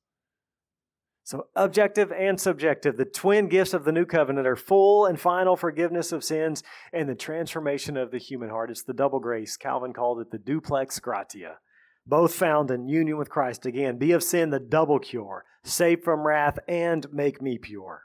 So, 1.23 1.47
objective 1.55 2.11
and 2.11 2.39
subjective, 2.39 2.97
the 2.97 3.05
twin 3.05 3.47
gifts 3.47 3.73
of 3.73 3.85
the 3.85 3.91
new 3.91 4.05
covenant 4.05 4.47
are 4.47 4.55
full 4.55 5.05
and 5.05 5.19
final 5.19 5.55
forgiveness 5.55 6.11
of 6.11 6.23
sins 6.23 6.61
and 6.91 7.07
the 7.07 7.15
transformation 7.15 7.95
of 7.95 8.11
the 8.11 8.17
human 8.17 8.49
heart. 8.49 8.71
It's 8.71 8.83
the 8.83 8.93
double 8.93 9.19
grace. 9.19 9.55
Calvin 9.55 9.93
called 9.93 10.19
it 10.19 10.31
the 10.31 10.39
duplex 10.39 10.99
gratia 10.99 11.59
both 12.05 12.33
found 12.33 12.71
in 12.71 12.87
union 12.87 13.17
with 13.17 13.29
Christ 13.29 13.65
again. 13.65 13.97
Be 13.97 14.11
of 14.11 14.23
sin 14.23 14.49
the 14.49 14.59
double 14.59 14.99
cure, 14.99 15.45
save 15.63 16.03
from 16.03 16.25
wrath, 16.25 16.59
and 16.67 17.05
make 17.11 17.41
me 17.41 17.57
pure. 17.57 18.03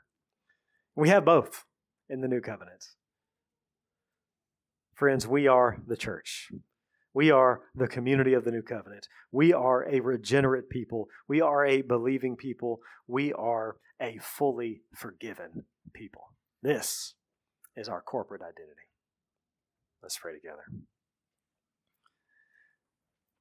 We 0.95 1.09
have 1.09 1.25
both 1.25 1.65
in 2.09 2.21
the 2.21 2.29
new 2.29 2.41
covenant. 2.41 2.85
Friends, 4.95 5.27
we 5.27 5.47
are 5.47 5.79
the 5.87 5.97
church. 5.97 6.51
We 7.13 7.31
are 7.31 7.63
the 7.75 7.89
community 7.89 8.35
of 8.35 8.45
the 8.45 8.51
new 8.51 8.63
covenant. 8.63 9.09
We 9.33 9.53
are 9.53 9.89
a 9.89 10.01
regenerate 10.01 10.69
people. 10.69 11.09
We 11.29 11.41
are 11.41 11.65
a 11.65 11.83
believing 11.83 12.37
people. 12.37 12.81
We 13.07 13.33
are 13.33 13.77
a 14.01 14.19
fully 14.19 14.83
forgiven 14.95 15.65
people. 15.95 16.33
This 16.63 17.15
is 17.77 17.89
our 17.89 18.03
corporate 18.03 18.43
identity. 18.43 18.89
Let's 20.03 20.19
pray 20.19 20.35
together. 20.35 20.65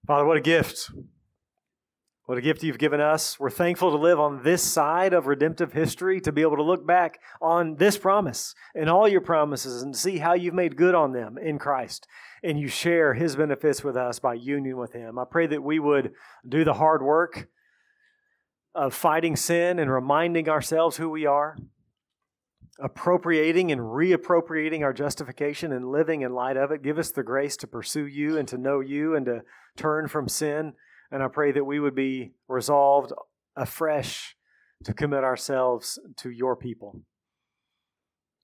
Father, 0.08 0.26
what 0.26 0.38
a 0.38 0.42
gift. 0.42 0.92
What 2.26 2.38
a 2.38 2.42
gift 2.42 2.62
you've 2.62 2.78
given 2.78 3.02
us. 3.02 3.40
We're 3.40 3.50
thankful 3.50 3.90
to 3.90 3.98
live 3.98 4.20
on 4.20 4.44
this 4.44 4.62
side 4.62 5.14
of 5.14 5.26
redemptive 5.26 5.74
history, 5.74 6.22
to 6.22 6.32
be 6.32 6.44
able 6.44 6.58
to 6.58 6.64
look 6.64 6.86
back 6.86 7.20
on 7.42 7.78
this 7.78 7.98
promise 7.98 8.54
and 8.76 8.88
all 8.88 9.08
your 9.08 9.22
promises 9.22 9.82
and 9.82 9.96
see 9.96 10.20
how 10.20 10.34
you've 10.34 10.54
made 10.54 10.78
good 10.78 10.94
on 10.94 11.12
them 11.12 11.40
in 11.40 11.58
Christ. 11.58 12.08
And 12.44 12.60
you 12.60 12.68
share 12.68 13.16
his 13.16 13.36
benefits 13.36 13.84
with 13.84 13.98
us 13.98 14.20
by 14.20 14.36
union 14.36 14.78
with 14.78 14.94
him. 14.94 15.18
I 15.18 15.24
pray 15.30 15.48
that 15.48 15.64
we 15.64 15.80
would 15.80 16.12
do 16.48 16.64
the 16.64 16.74
hard 16.74 17.02
work 17.02 17.48
of 18.76 18.94
fighting 18.94 19.36
sin 19.36 19.80
and 19.80 19.92
reminding 19.92 20.50
ourselves 20.50 20.98
who 20.98 21.10
we 21.10 21.26
are, 21.26 21.58
appropriating 22.80 23.72
and 23.72 23.82
reappropriating 23.82 24.82
our 24.84 24.94
justification 24.94 25.72
and 25.72 25.92
living 25.92 26.22
in 26.22 26.34
light 26.34 26.58
of 26.58 26.72
it. 26.72 26.84
Give 26.84 26.98
us 26.98 27.12
the 27.12 27.24
grace 27.24 27.56
to 27.58 27.68
pursue 27.68 28.06
you 28.06 28.38
and 28.38 28.48
to 28.50 28.58
know 28.58 28.80
you 28.80 29.16
and 29.16 29.26
to 29.26 29.42
turn 29.78 30.08
from 30.08 30.28
sin. 30.28 30.74
And 31.12 31.24
I 31.24 31.28
pray 31.28 31.52
that 31.52 31.66
we 31.66 31.80
would 31.80 31.96
be 31.96 32.34
resolved 32.48 33.14
afresh 33.56 34.36
to 34.84 34.94
commit 34.94 35.24
ourselves 35.24 35.98
to 36.18 36.30
your 36.30 36.56
people, 36.56 37.02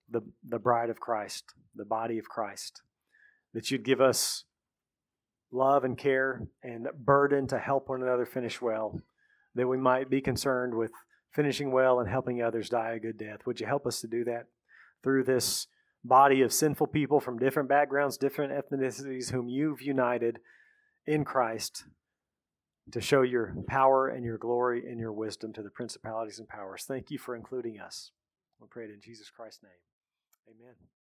the, 0.09 0.21
the 0.47 0.59
bride 0.59 0.89
of 0.89 0.99
Christ, 0.99 1.43
the 1.75 1.86
body 1.86 2.17
of 2.17 2.29
Christ. 2.29 2.82
That 3.53 3.69
you'd 3.69 3.84
give 3.84 3.99
us 3.99 4.45
love 5.51 5.84
and 5.84 5.97
care 5.97 6.47
and 6.63 6.88
burden 6.97 7.47
to 7.47 7.59
help 7.59 7.89
one 7.89 8.01
another 8.01 8.25
finish 8.25 8.61
well 8.61 9.01
that 9.55 9.67
we 9.67 9.77
might 9.77 10.09
be 10.09 10.21
concerned 10.21 10.73
with 10.73 10.91
finishing 11.32 11.71
well 11.71 11.99
and 11.99 12.09
helping 12.09 12.41
others 12.41 12.69
die 12.69 12.93
a 12.93 12.99
good 12.99 13.17
death. 13.17 13.45
Would 13.45 13.59
you 13.59 13.65
help 13.65 13.86
us 13.86 14.01
to 14.01 14.07
do 14.07 14.23
that 14.25 14.47
through 15.03 15.23
this 15.23 15.67
body 16.03 16.41
of 16.41 16.53
sinful 16.53 16.88
people 16.88 17.19
from 17.19 17.38
different 17.38 17.69
backgrounds, 17.69 18.17
different 18.17 18.53
ethnicities, 18.53 19.32
whom 19.32 19.47
you've 19.47 19.82
united 19.82 20.39
in 21.05 21.23
Christ 21.23 21.86
to 22.91 22.99
show 22.99 23.21
your 23.21 23.55
power 23.67 24.07
and 24.07 24.25
your 24.25 24.38
glory 24.38 24.89
and 24.89 24.99
your 24.99 25.13
wisdom 25.13 25.53
to 25.53 25.63
the 25.63 25.69
principalities 25.69 26.39
and 26.39 26.47
powers? 26.47 26.86
Thank 26.88 27.11
you 27.11 27.17
for 27.17 27.36
including 27.36 27.79
us. 27.79 28.11
We 28.59 28.67
pray 28.69 28.86
it 28.86 28.91
in 28.91 29.01
Jesus 29.01 29.29
Christ's 29.29 29.63
name. 29.63 29.71
Amen. 30.47 30.91